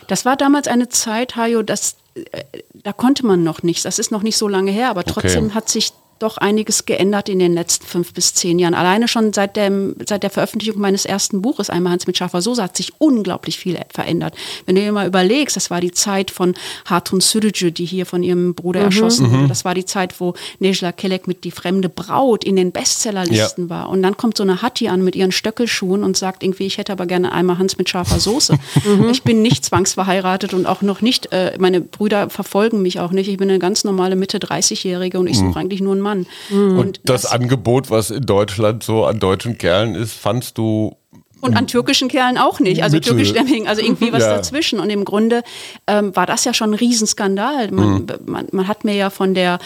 Das 0.08 0.26
war 0.26 0.36
damals 0.36 0.68
eine 0.68 0.90
Zeit, 0.90 1.36
Hajo, 1.36 1.62
das, 1.62 1.96
äh, 2.32 2.44
da 2.74 2.92
konnte 2.92 3.24
man 3.24 3.42
noch 3.42 3.62
nichts. 3.62 3.84
Das 3.84 3.98
ist 3.98 4.10
noch 4.10 4.22
nicht 4.22 4.36
so 4.36 4.46
lange 4.46 4.72
her, 4.72 4.90
aber 4.90 5.04
trotzdem 5.04 5.46
okay. 5.46 5.54
hat 5.54 5.70
sich 5.70 5.92
doch 6.20 6.36
einiges 6.36 6.86
geändert 6.86 7.28
in 7.28 7.38
den 7.38 7.54
letzten 7.54 7.86
fünf 7.86 8.12
bis 8.12 8.34
zehn 8.34 8.58
Jahren. 8.58 8.74
Alleine 8.74 9.08
schon 9.08 9.32
seit, 9.32 9.56
dem, 9.56 9.96
seit 10.06 10.22
der 10.22 10.30
Veröffentlichung 10.30 10.80
meines 10.80 11.06
ersten 11.06 11.42
Buches, 11.42 11.70
einmal 11.70 11.92
Hans 11.92 12.06
mit 12.06 12.18
scharfer 12.18 12.42
Soße, 12.42 12.62
hat 12.62 12.76
sich 12.76 12.92
unglaublich 12.98 13.58
viel 13.58 13.78
verändert. 13.92 14.34
Wenn 14.66 14.74
du 14.74 14.82
dir 14.82 14.92
mal 14.92 15.06
überlegst, 15.06 15.56
das 15.56 15.70
war 15.70 15.80
die 15.80 15.92
Zeit 15.92 16.30
von 16.30 16.54
Hatun 16.84 17.20
Sürücü, 17.20 17.72
die 17.72 17.86
hier 17.86 18.04
von 18.04 18.22
ihrem 18.22 18.54
Bruder 18.54 18.80
mhm. 18.80 18.86
erschossen 18.86 19.30
wurde. 19.30 19.44
Mhm. 19.44 19.48
Das 19.48 19.64
war 19.64 19.74
die 19.74 19.86
Zeit, 19.86 20.20
wo 20.20 20.34
Nejla 20.58 20.92
Kelek 20.92 21.26
mit 21.26 21.44
Die 21.44 21.50
fremde 21.50 21.88
Braut 21.88 22.44
in 22.44 22.56
den 22.56 22.70
Bestsellerlisten 22.70 23.64
ja. 23.64 23.70
war. 23.70 23.88
Und 23.88 24.02
dann 24.02 24.16
kommt 24.18 24.36
so 24.36 24.42
eine 24.42 24.60
Hatti 24.60 24.88
an 24.88 25.02
mit 25.02 25.16
ihren 25.16 25.32
Stöckelschuhen 25.32 26.04
und 26.04 26.18
sagt 26.18 26.42
irgendwie, 26.42 26.66
ich 26.66 26.76
hätte 26.76 26.92
aber 26.92 27.06
gerne 27.06 27.32
einmal 27.32 27.58
Hans 27.58 27.78
mit 27.78 27.88
scharfer 27.88 28.20
Soße. 28.20 28.58
mhm. 28.84 29.08
Ich 29.10 29.22
bin 29.22 29.40
nicht 29.40 29.64
zwangsverheiratet 29.64 30.52
und 30.52 30.66
auch 30.66 30.82
noch 30.82 31.00
nicht, 31.00 31.32
äh, 31.32 31.56
meine 31.58 31.80
Brüder 31.80 32.28
verfolgen 32.28 32.82
mich 32.82 33.00
auch 33.00 33.12
nicht. 33.12 33.28
Ich 33.28 33.38
bin 33.38 33.48
eine 33.48 33.58
ganz 33.58 33.84
normale 33.84 34.16
Mitte 34.16 34.38
30-Jährige 34.38 35.18
und 35.18 35.26
ich 35.26 35.38
suche 35.38 35.48
mhm. 35.48 35.56
eigentlich 35.56 35.80
nur 35.80 35.92
einen 35.92 36.02
Mann. 36.02 36.09
Mann. 36.10 36.26
Mhm. 36.50 36.78
Und 36.78 37.00
das, 37.04 37.22
das 37.22 37.32
Angebot, 37.32 37.90
was 37.90 38.10
in 38.10 38.26
Deutschland 38.26 38.82
so 38.82 39.04
an 39.04 39.20
deutschen 39.20 39.58
Kerlen 39.58 39.94
ist, 39.94 40.12
fandst 40.12 40.58
du 40.58 40.96
und 41.42 41.56
an 41.56 41.66
türkischen 41.66 42.08
Kerlen 42.08 42.36
auch 42.36 42.60
nicht, 42.60 42.82
also 42.82 43.00
türkischstämmigen, 43.00 43.66
also 43.66 43.80
irgendwie 43.80 44.12
was 44.12 44.22
ja. 44.24 44.36
dazwischen. 44.36 44.78
Und 44.78 44.90
im 44.90 45.06
Grunde 45.06 45.42
ähm, 45.86 46.14
war 46.14 46.26
das 46.26 46.44
ja 46.44 46.52
schon 46.52 46.72
ein 46.72 46.74
Riesenskandal. 46.74 47.70
Man, 47.70 47.92
mhm. 47.92 48.06
man, 48.26 48.46
man, 48.52 48.68
hat 48.68 48.84
mir 48.84 48.94
ja 48.94 49.08
von 49.08 49.32
der 49.32 49.58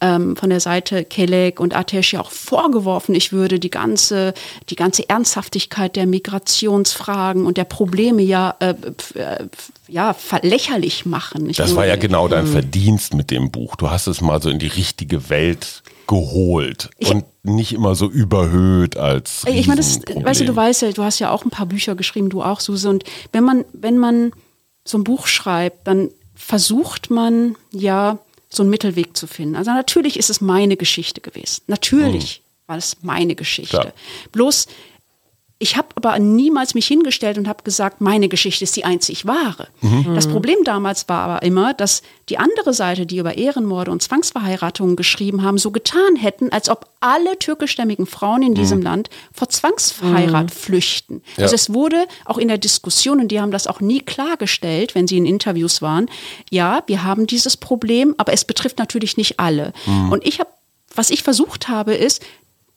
ähm, 0.00 0.36
von 0.36 0.50
der 0.50 0.60
Seite 0.60 1.04
Kelek 1.04 1.60
und 1.60 1.74
Atesh 1.74 2.12
ja 2.12 2.20
auch 2.20 2.30
vorgeworfen, 2.30 3.14
ich 3.14 3.32
würde 3.32 3.58
die 3.58 3.70
ganze, 3.70 4.34
die 4.68 4.76
ganze 4.76 5.08
Ernsthaftigkeit 5.08 5.96
der 5.96 6.06
Migrationsfragen 6.06 7.46
und 7.46 7.56
der 7.56 7.64
Probleme 7.64 8.22
ja, 8.22 8.54
äh, 8.60 8.74
äh, 9.14 9.48
ja 9.88 10.14
lächerlich 10.42 11.06
machen. 11.06 11.48
Ich 11.50 11.56
das 11.56 11.74
war 11.74 11.86
ja 11.86 11.96
genau 11.96 12.28
dein 12.28 12.44
hm. 12.44 12.52
Verdienst 12.52 13.14
mit 13.14 13.30
dem 13.30 13.50
Buch. 13.50 13.76
Du 13.76 13.90
hast 13.90 14.06
es 14.06 14.20
mal 14.20 14.40
so 14.40 14.50
in 14.50 14.58
die 14.58 14.66
richtige 14.66 15.30
Welt 15.30 15.82
geholt 16.06 16.90
ich, 16.98 17.10
und 17.10 17.24
nicht 17.42 17.72
immer 17.72 17.94
so 17.94 18.08
überhöht 18.08 18.96
als 18.96 19.44
Ich 19.46 19.66
meine, 19.66 19.80
das, 19.80 20.00
weißt 20.00 20.40
du, 20.40 20.44
du 20.46 20.56
weißt 20.56 20.82
ja, 20.82 20.92
du 20.92 21.02
hast 21.02 21.18
ja 21.18 21.30
auch 21.30 21.44
ein 21.44 21.50
paar 21.50 21.66
Bücher 21.66 21.94
geschrieben, 21.94 22.30
du 22.30 22.42
auch, 22.42 22.60
Suse. 22.60 22.88
Und 22.88 23.04
wenn 23.32 23.44
man, 23.44 23.64
wenn 23.72 23.98
man 23.98 24.32
so 24.84 24.98
ein 24.98 25.04
Buch 25.04 25.26
schreibt, 25.26 25.86
dann 25.86 26.10
versucht 26.34 27.10
man 27.10 27.56
ja 27.72 28.18
so 28.48 28.62
einen 28.62 28.70
Mittelweg 28.70 29.16
zu 29.16 29.26
finden. 29.26 29.56
Also 29.56 29.70
natürlich 29.72 30.18
ist 30.18 30.30
es 30.30 30.40
meine 30.40 30.76
Geschichte 30.76 31.20
gewesen. 31.20 31.62
Natürlich 31.66 32.42
mhm. 32.42 32.68
war 32.70 32.78
es 32.78 32.96
meine 33.02 33.34
Geschichte. 33.34 33.78
Klar. 33.78 33.92
Bloß 34.32 34.66
ich 35.60 35.76
habe 35.76 35.88
aber 35.96 36.16
niemals 36.20 36.74
mich 36.74 36.86
hingestellt 36.86 37.36
und 37.36 37.48
habe 37.48 37.64
gesagt, 37.64 38.00
meine 38.00 38.28
Geschichte 38.28 38.62
ist 38.62 38.76
die 38.76 38.84
einzig 38.84 39.26
wahre. 39.26 39.66
Mhm. 39.80 40.14
Das 40.14 40.28
Problem 40.28 40.58
damals 40.62 41.08
war 41.08 41.28
aber 41.28 41.42
immer, 41.42 41.74
dass 41.74 42.02
die 42.28 42.38
andere 42.38 42.72
Seite, 42.72 43.06
die 43.06 43.18
über 43.18 43.36
Ehrenmorde 43.36 43.90
und 43.90 44.00
Zwangsverheiratungen 44.00 44.94
geschrieben 44.94 45.42
haben, 45.42 45.58
so 45.58 45.72
getan 45.72 46.14
hätten, 46.14 46.52
als 46.52 46.68
ob 46.68 46.86
alle 47.00 47.36
türkischstämmigen 47.40 48.06
Frauen 48.06 48.42
in 48.42 48.54
diesem 48.54 48.78
mhm. 48.78 48.84
Land 48.84 49.10
vor 49.32 49.48
Zwangsverheirat 49.48 50.44
mhm. 50.44 50.48
flüchten. 50.50 51.22
Ja. 51.36 51.44
Also 51.44 51.56
es 51.56 51.74
wurde 51.74 52.06
auch 52.24 52.38
in 52.38 52.46
der 52.46 52.58
Diskussion, 52.58 53.18
und 53.18 53.28
die 53.28 53.40
haben 53.40 53.50
das 53.50 53.66
auch 53.66 53.80
nie 53.80 54.00
klargestellt, 54.00 54.94
wenn 54.94 55.08
sie 55.08 55.18
in 55.18 55.26
Interviews 55.26 55.82
waren, 55.82 56.08
ja, 56.50 56.84
wir 56.86 57.02
haben 57.02 57.26
dieses 57.26 57.56
Problem, 57.56 58.14
aber 58.16 58.32
es 58.32 58.44
betrifft 58.44 58.78
natürlich 58.78 59.16
nicht 59.16 59.40
alle. 59.40 59.72
Mhm. 59.86 60.12
Und 60.12 60.24
ich 60.24 60.38
habe, 60.38 60.50
was 60.94 61.10
ich 61.10 61.24
versucht 61.24 61.68
habe, 61.68 61.94
ist, 61.94 62.22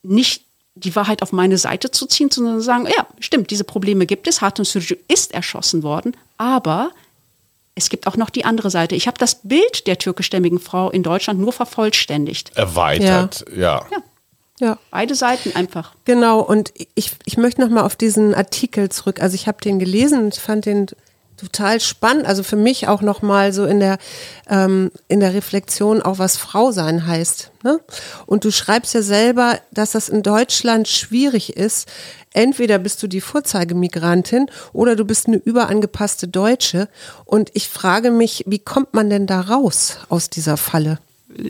nicht 0.02 0.46
die 0.76 0.96
Wahrheit 0.96 1.22
auf 1.22 1.32
meine 1.32 1.58
Seite 1.58 1.92
zu 1.92 2.06
ziehen, 2.06 2.30
sondern 2.32 2.60
zu 2.60 2.66
sagen, 2.66 2.86
ja, 2.86 3.08
stimmt, 3.20 3.52
diese 3.52 3.64
Probleme 3.64 4.06
gibt 4.06 4.28
es, 4.28 4.42
Hatun 4.42 4.66
Sürücü 4.66 4.98
ist 5.08 5.34
erschossen 5.34 5.84
worden, 5.84 6.16
aber 6.38 6.92
es 7.76 7.90
gibt 7.90 8.08
auch 8.08 8.18
noch 8.18 8.30
die 8.30 8.46
andere 8.46 8.70
Seite. 8.70 8.96
Ich 8.96 9.08
habe 9.08 9.18
das 9.18 9.36
Bild 9.44 9.88
der 9.88 9.98
türkischstämmigen 9.98 10.60
Frau 10.60 10.90
in 10.90 11.04
Deutschland 11.04 11.40
nur 11.40 11.54
vervollständigt. 11.54 12.52
Erweitert, 12.56 13.46
ja. 13.56 13.86
ja. 13.90 13.98
ja. 14.60 14.78
Beide 14.92 15.16
Seiten 15.16 15.56
einfach. 15.56 15.94
Genau, 16.06 16.42
und 16.42 16.74
ich, 16.96 17.12
ich 17.26 17.38
möchte 17.38 17.62
noch 17.62 17.70
mal 17.70 17.84
auf 17.84 17.96
diesen 17.96 18.34
Artikel 18.36 18.90
zurück. 18.90 19.22
Also 19.22 19.36
ich 19.36 19.48
habe 19.48 19.62
den 19.62 19.80
gelesen 19.80 20.26
und 20.26 20.36
fand 20.36 20.66
den 20.66 20.88
total 21.42 21.80
spannend. 21.80 22.26
Also 22.26 22.44
für 22.44 22.56
mich 22.56 22.88
auch 22.88 23.02
nochmal 23.02 23.52
so 23.54 23.66
in 23.66 23.80
der, 23.80 23.98
ähm, 24.50 24.92
in 25.08 25.20
der 25.20 25.34
Reflexion 25.34 26.02
auch, 26.02 26.20
was 26.20 26.38
Frau 26.38 26.72
sein 26.72 27.08
heißt. 27.08 27.52
Ne? 27.64 27.80
Und 28.26 28.46
du 28.46 28.52
schreibst 28.52 28.94
ja 28.94 29.02
selber, 29.02 29.60
dass 29.72 29.92
das 29.92 30.10
in 30.10 30.24
Deutschland 30.24 30.88
schwierig 30.88 31.58
ist. 31.58 31.88
Entweder 32.34 32.80
bist 32.80 33.02
du 33.04 33.08
die 33.08 33.22
Vorzeigemigrantin 33.22 34.48
oder 34.72 34.96
du 34.96 35.04
bist 35.04 35.28
eine 35.28 35.38
überangepasste 35.38 36.28
Deutsche. 36.28 36.88
Und 37.26 37.50
ich 37.54 37.68
frage 37.68 38.12
mich, 38.12 38.44
wie 38.48 38.60
kommt 38.60 38.94
man 38.94 39.10
denn 39.10 39.28
da 39.28 39.42
raus 39.42 39.98
aus 40.10 40.30
dieser 40.30 40.58
Falle? 40.58 41.00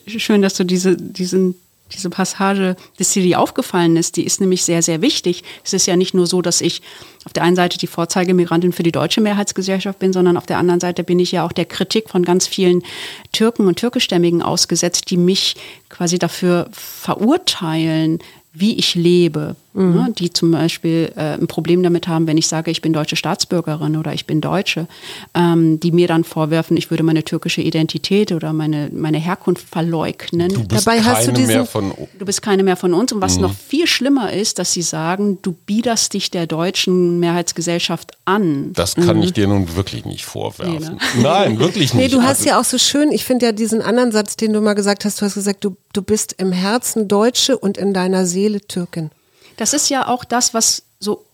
Schön, 0.08 0.42
dass 0.42 0.54
du 0.56 0.64
diese, 0.64 0.96
diesen 0.96 1.56
diese 1.92 2.10
Passage, 2.10 2.76
dass 2.98 3.12
dir 3.12 3.40
aufgefallen 3.40 3.98
ist, 3.98 4.18
die 4.18 4.26
ist 4.26 4.42
nämlich 4.42 4.64
sehr, 4.64 4.82
sehr 4.82 5.02
wichtig. 5.02 5.44
Es 5.64 5.74
ist 5.74 5.86
ja 5.86 5.96
nicht 5.96 6.14
nur 6.14 6.28
so, 6.28 6.42
dass 6.42 6.62
ich 6.62 6.82
auf 7.26 7.34
der 7.34 7.44
einen 7.44 7.56
Seite 7.56 7.78
die 7.78 7.88
Vorzeigemigrantin 7.88 8.74
für 8.74 8.84
die 8.84 8.92
deutsche 8.92 9.22
Mehrheitsgesellschaft 9.22 10.00
bin, 10.00 10.14
sondern 10.14 10.38
auf 10.38 10.46
der 10.46 10.58
anderen 10.58 10.80
Seite 10.80 11.04
bin 11.04 11.20
ich 11.20 11.32
ja 11.32 11.46
auch 11.46 11.52
der 11.52 11.66
Kritik 11.66 12.10
von 12.10 12.24
ganz 12.24 12.48
vielen 12.48 12.84
Türken 13.32 13.68
und 13.68 13.78
Türkischstämmigen 13.78 14.42
ausgesetzt, 14.42 15.10
die 15.10 15.18
mich 15.18 15.56
quasi 15.90 16.18
dafür 16.18 16.70
verurteilen, 16.72 18.20
wie 18.54 18.76
ich 18.76 18.96
lebe, 18.96 19.56
mhm. 19.74 19.94
ne, 19.94 20.14
die 20.18 20.32
zum 20.32 20.52
Beispiel 20.52 21.12
äh, 21.16 21.34
ein 21.40 21.48
Problem 21.48 21.84
damit 21.84 22.08
haben, 22.08 22.28
wenn 22.28 22.38
ich 22.38 22.48
sage, 22.48 22.72
ich 22.72 22.82
bin 22.82 22.94
deutsche 22.94 23.16
Staatsbürgerin 23.16 23.98
oder 23.98 24.14
ich 24.14 24.26
bin 24.26 24.42
Deutsche, 24.42 24.88
ähm, 25.34 25.80
die 25.80 25.92
mir 25.92 26.08
dann 26.08 26.24
vorwerfen, 26.24 26.78
ich 26.78 26.90
würde 26.90 27.04
meine 27.04 27.24
türkische 27.24 27.62
Identität 27.62 28.32
oder 28.32 28.54
meine, 28.54 28.90
meine 28.94 29.18
Herkunft 29.18 29.68
verleugnen. 29.68 30.50
Du 30.50 30.64
bist 30.68 30.86
Dabei 30.88 30.98
keine 31.00 31.16
hast 31.18 31.28
du 31.28 31.32
diesen- 31.32 31.48
mehr 31.56 31.66
von 31.66 31.92
Du 32.20 32.26
bist 32.26 32.42
keine 32.42 32.64
mehr 32.64 32.76
von 32.78 32.94
uns. 32.94 33.12
Und 33.12 33.22
was 33.22 33.38
noch 33.38 33.54
viel 33.54 33.88
schlimmer 33.88 34.32
ist, 34.34 34.60
dass 34.60 34.72
sie 34.74 34.82
sagen, 34.82 35.40
du 35.42 35.54
biederst 35.66 36.14
dich 36.14 36.32
der 36.32 36.48
deutschen 36.48 37.20
Mehrheitsgesellschaft 37.20 38.12
an. 38.26 38.74
Das 38.74 38.96
kann 38.96 39.22
ich 39.24 39.34
dir 39.34 39.48
nun 39.48 39.76
wirklich 39.76 40.06
nicht 40.06 40.26
vorwerfen. 40.26 41.00
Nee, 41.16 41.24
Nein, 41.24 41.60
wirklich 41.60 41.94
Nee, 41.94 42.04
nicht. 42.04 42.14
du 42.16 42.22
hast 42.22 42.40
Also, 42.40 42.50
ja 42.50 42.60
auch 42.60 42.64
so 42.64 42.78
schön, 42.78 43.12
ich 43.12 43.26
finde 43.26 43.48
ja 43.48 43.52
diesen 43.52 43.82
anderen 43.82 44.12
Satz, 44.12 44.36
den 44.38 44.54
du 44.54 44.62
mal 44.62 44.74
gesagt 44.74 45.06
hast, 45.06 45.22
du 45.22 45.26
hast 45.26 45.34
gesagt, 45.36 45.64
du, 45.64 45.76
du 45.94 46.02
bist 46.02 46.36
im 46.38 46.52
Herzen 46.52 47.08
Deutsche 47.08 47.58
und 47.58 47.78
in 47.78 47.94
deiner 47.94 48.26
Seele 48.26 48.62
Türkin. 48.62 49.10
Das 49.58 49.74
ist 49.74 49.90
ja 49.90 50.08
auch 50.08 50.24
das, 50.24 50.54
was 50.54 50.84
so 51.00 51.26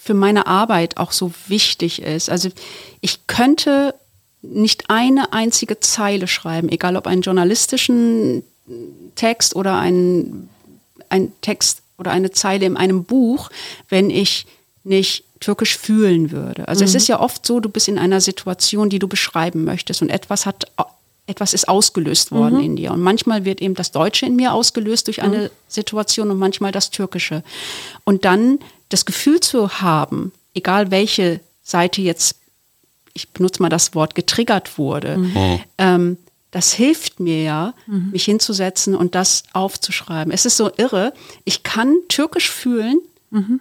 für 0.00 0.14
meine 0.14 0.46
Arbeit 0.46 0.96
auch 0.96 1.12
so 1.12 1.32
wichtig 1.46 2.02
ist. 2.02 2.28
Also 2.28 2.48
ich 3.00 3.26
könnte 3.26 3.94
nicht 4.42 4.90
eine 4.90 5.32
einzige 5.32 5.78
Zeile 5.78 6.26
schreiben, 6.26 6.68
egal 6.68 6.96
ob 6.96 7.06
einen 7.06 7.22
journalistischen 7.22 8.42
Text 9.14 9.54
oder 9.54 9.78
ein, 9.78 10.48
ein 11.08 11.32
Text 11.40 11.82
oder 11.98 12.10
eine 12.10 12.32
Zeile 12.32 12.66
in 12.66 12.76
einem 12.76 13.04
Buch, 13.04 13.50
wenn 13.88 14.10
ich 14.10 14.46
nicht 14.84 15.24
türkisch 15.38 15.78
fühlen 15.78 16.30
würde. 16.30 16.66
Also 16.68 16.84
es 16.84 16.94
ist 16.94 17.08
ja 17.08 17.20
oft 17.20 17.46
so, 17.46 17.60
du 17.60 17.68
bist 17.68 17.88
in 17.88 17.98
einer 17.98 18.20
Situation, 18.20 18.88
die 18.88 18.98
du 18.98 19.08
beschreiben 19.08 19.64
möchtest 19.64 20.02
und 20.02 20.08
etwas 20.08 20.46
hat 20.46 20.66
etwas 21.32 21.54
ist 21.54 21.68
ausgelöst 21.68 22.30
worden 22.30 22.60
in 22.60 22.76
dir. 22.76 22.92
Und 22.92 23.00
manchmal 23.00 23.44
wird 23.44 23.60
eben 23.60 23.74
das 23.74 23.90
Deutsche 23.90 24.26
in 24.26 24.36
mir 24.36 24.52
ausgelöst 24.52 25.06
durch 25.06 25.22
eine 25.22 25.50
Situation 25.66 26.30
und 26.30 26.38
manchmal 26.38 26.72
das 26.72 26.90
Türkische. 26.90 27.42
Und 28.04 28.24
dann 28.24 28.58
das 28.90 29.04
Gefühl 29.04 29.40
zu 29.40 29.80
haben, 29.80 30.32
egal 30.54 30.90
welche 30.90 31.40
Seite 31.62 32.02
jetzt, 32.02 32.36
ich 33.14 33.30
benutze 33.30 33.62
mal 33.62 33.68
das 33.68 33.94
Wort, 33.94 34.14
getriggert 34.14 34.78
wurde, 34.78 35.18
ähm, 35.78 36.18
das 36.50 36.74
hilft 36.74 37.18
mir 37.18 37.42
ja, 37.42 37.74
mich 38.12 38.26
hinzusetzen 38.26 38.94
und 38.94 39.14
das 39.14 39.44
aufzuschreiben. 39.54 40.32
Es 40.32 40.44
ist 40.44 40.58
so 40.58 40.70
irre, 40.76 41.14
ich 41.44 41.62
kann 41.62 41.96
türkisch 42.08 42.50
fühlen 42.50 43.00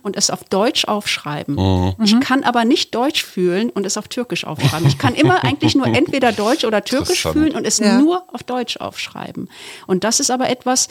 und 0.04 0.18
es 0.18 0.30
auf 0.30 0.44
Deutsch 0.44 0.86
aufschreiben. 0.86 1.96
Ich 2.04 2.20
kann 2.20 2.44
aber 2.44 2.66
nicht 2.66 2.94
Deutsch 2.94 3.24
fühlen 3.24 3.70
und 3.70 3.86
es 3.86 3.98
auf 3.98 4.08
Türkisch 4.10 4.46
aufschreiben. 4.46 4.88
Ich 4.88 4.98
kann 4.98 5.16
immer 5.16 5.44
eigentlich 5.46 5.76
nur 5.76 5.88
entweder 5.88 6.32
Deutsch 6.34 6.66
oder 6.66 6.84
Türkisch 6.84 7.22
fühlen 7.24 7.56
und 7.56 7.66
es 7.66 7.80
Ja. 7.80 7.98
nur 8.00 8.24
auf 8.34 8.44
Deutsch 8.44 8.78
aufschreiben. 8.78 9.50
Und 9.88 10.04
das 10.04 10.20
ist 10.20 10.30
aber 10.30 10.50
etwas, 10.50 10.88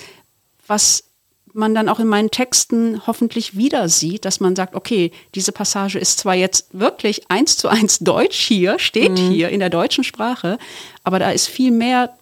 was 0.67 1.05
man 1.53 1.75
dann 1.75 1.89
auch 1.89 1.99
in 1.99 2.07
meinen 2.07 2.31
Texten 2.31 3.07
hoffentlich 3.07 3.57
wieder 3.57 3.89
sieht, 3.89 4.25
dass 4.25 4.39
man 4.41 4.55
sagt, 4.55 4.75
okay, 4.77 5.11
diese 5.35 5.53
Passage 5.53 5.99
ist 5.99 6.19
zwar 6.21 6.35
jetzt 6.37 6.69
wirklich 6.73 7.29
eins 7.29 7.57
zu 7.57 7.69
eins 7.69 7.99
Deutsch 7.99 8.39
hier, 8.41 8.79
steht 8.79 9.19
hier 9.19 9.49
in 9.49 9.59
der 9.61 9.69
deutschen 9.71 10.05
Sprache, 10.05 10.59
aber 11.05 11.19
da 11.19 11.31
ist 11.33 11.49
viel 11.49 11.73
mehr 11.73 12.17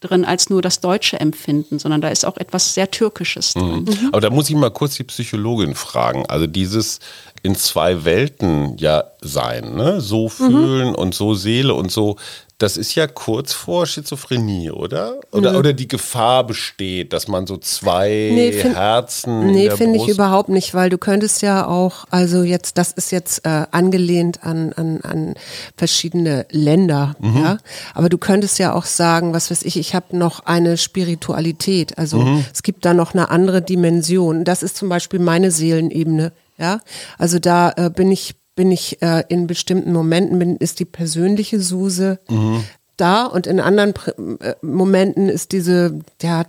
drin 0.00 0.24
als 0.24 0.48
nur 0.50 0.62
das 0.62 0.80
deutsche 0.80 1.20
Empfinden, 1.20 1.78
sondern 1.78 2.00
da 2.00 2.08
ist 2.08 2.24
auch 2.24 2.36
etwas 2.38 2.74
sehr 2.74 2.90
Türkisches 2.90 3.52
drin. 3.52 3.86
Aber 4.12 4.20
da 4.20 4.30
muss 4.30 4.48
ich 4.48 4.56
mal 4.56 4.70
kurz 4.70 4.94
die 4.96 5.04
Psychologin 5.04 5.74
fragen. 5.74 6.24
Also 6.26 6.46
dieses 6.46 7.00
in 7.42 7.54
zwei 7.54 8.04
Welten 8.04 8.76
ja 8.78 9.04
sein, 9.20 9.74
ne? 9.74 10.00
so 10.00 10.24
Mhm. 10.24 10.30
fühlen 10.30 10.94
und 10.94 11.14
so 11.14 11.34
Seele 11.34 11.74
und 11.74 11.90
so. 11.90 12.16
Das 12.60 12.76
ist 12.76 12.94
ja 12.94 13.06
kurz 13.06 13.52
vor 13.54 13.86
Schizophrenie, 13.86 14.70
oder? 14.70 15.18
Oder, 15.32 15.58
oder 15.58 15.72
die 15.72 15.88
Gefahr 15.88 16.46
besteht, 16.46 17.12
dass 17.14 17.26
man 17.26 17.46
so 17.46 17.56
zwei 17.56 18.30
Nee, 18.34 18.52
find- 18.52 18.76
Herzen. 18.76 19.46
Nee, 19.52 19.70
finde 19.70 19.96
ich 19.98 20.08
überhaupt 20.08 20.50
nicht, 20.50 20.74
weil 20.74 20.90
du 20.90 20.98
könntest 20.98 21.40
ja 21.40 21.66
auch, 21.66 22.04
also 22.10 22.42
jetzt, 22.42 22.76
das 22.76 22.92
ist 22.92 23.12
jetzt 23.12 23.46
äh, 23.46 23.64
angelehnt 23.70 24.44
an, 24.44 24.74
an, 24.74 25.00
an 25.00 25.34
verschiedene 25.76 26.46
Länder, 26.50 27.16
Mhm. 27.18 27.36
ja. 27.42 27.58
Aber 27.94 28.10
du 28.10 28.18
könntest 28.18 28.58
ja 28.58 28.74
auch 28.74 28.84
sagen, 28.84 29.32
was 29.32 29.50
weiß 29.50 29.62
ich, 29.62 29.78
ich 29.78 29.94
habe 29.94 30.16
noch 30.16 30.40
eine 30.44 30.76
Spiritualität. 30.76 31.96
Also 31.98 32.18
Mhm. 32.18 32.44
es 32.52 32.62
gibt 32.62 32.84
da 32.84 32.92
noch 32.94 33.14
eine 33.14 33.30
andere 33.30 33.62
Dimension. 33.62 34.44
Das 34.44 34.62
ist 34.62 34.76
zum 34.76 34.88
Beispiel 34.90 35.18
meine 35.18 35.50
Seelenebene, 35.50 36.32
ja. 36.58 36.80
Also 37.18 37.38
da 37.38 37.72
äh, 37.76 37.88
bin 37.88 38.12
ich 38.12 38.34
bin 38.60 38.72
ich 38.72 39.00
äh, 39.00 39.24
in 39.30 39.46
bestimmten 39.46 39.90
Momenten, 39.90 40.38
bin, 40.38 40.56
ist 40.56 40.80
die 40.80 40.84
persönliche 40.84 41.60
Suse 41.60 42.20
Mhm. 42.28 42.62
Da 43.00 43.24
und 43.26 43.46
in 43.46 43.60
anderen 43.60 43.92
Pr- 43.92 44.42
äh, 44.42 44.54
Momenten 44.62 45.28
ist 45.28 45.52
diese 45.52 45.98
ja, 46.22 46.44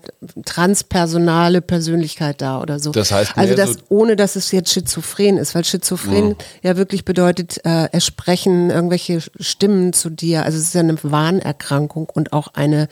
transpersonale 0.45 1.61
Persönlichkeit 1.61 2.41
da 2.41 2.61
oder 2.61 2.79
so. 2.79 2.91
Das 2.91 3.11
heißt, 3.11 3.37
also 3.37 3.55
das, 3.55 3.73
so- 3.73 3.79
ohne 3.89 4.15
dass 4.15 4.35
es 4.35 4.51
jetzt 4.51 4.71
schizophren 4.71 5.37
ist, 5.37 5.55
weil 5.55 5.63
schizophren 5.65 6.35
ja 6.61 6.77
wirklich 6.77 7.05
bedeutet, 7.05 7.59
äh, 7.65 7.89
es 7.91 8.05
sprechen 8.05 8.69
irgendwelche 8.69 9.19
Stimmen 9.39 9.93
zu 9.93 10.09
dir. 10.09 10.43
Also 10.45 10.57
es 10.57 10.65
ist 10.65 10.73
ja 10.75 10.81
eine 10.81 10.97
Wahnerkrankung 11.01 12.09
und 12.13 12.33
auch 12.33 12.49
eine, 12.53 12.87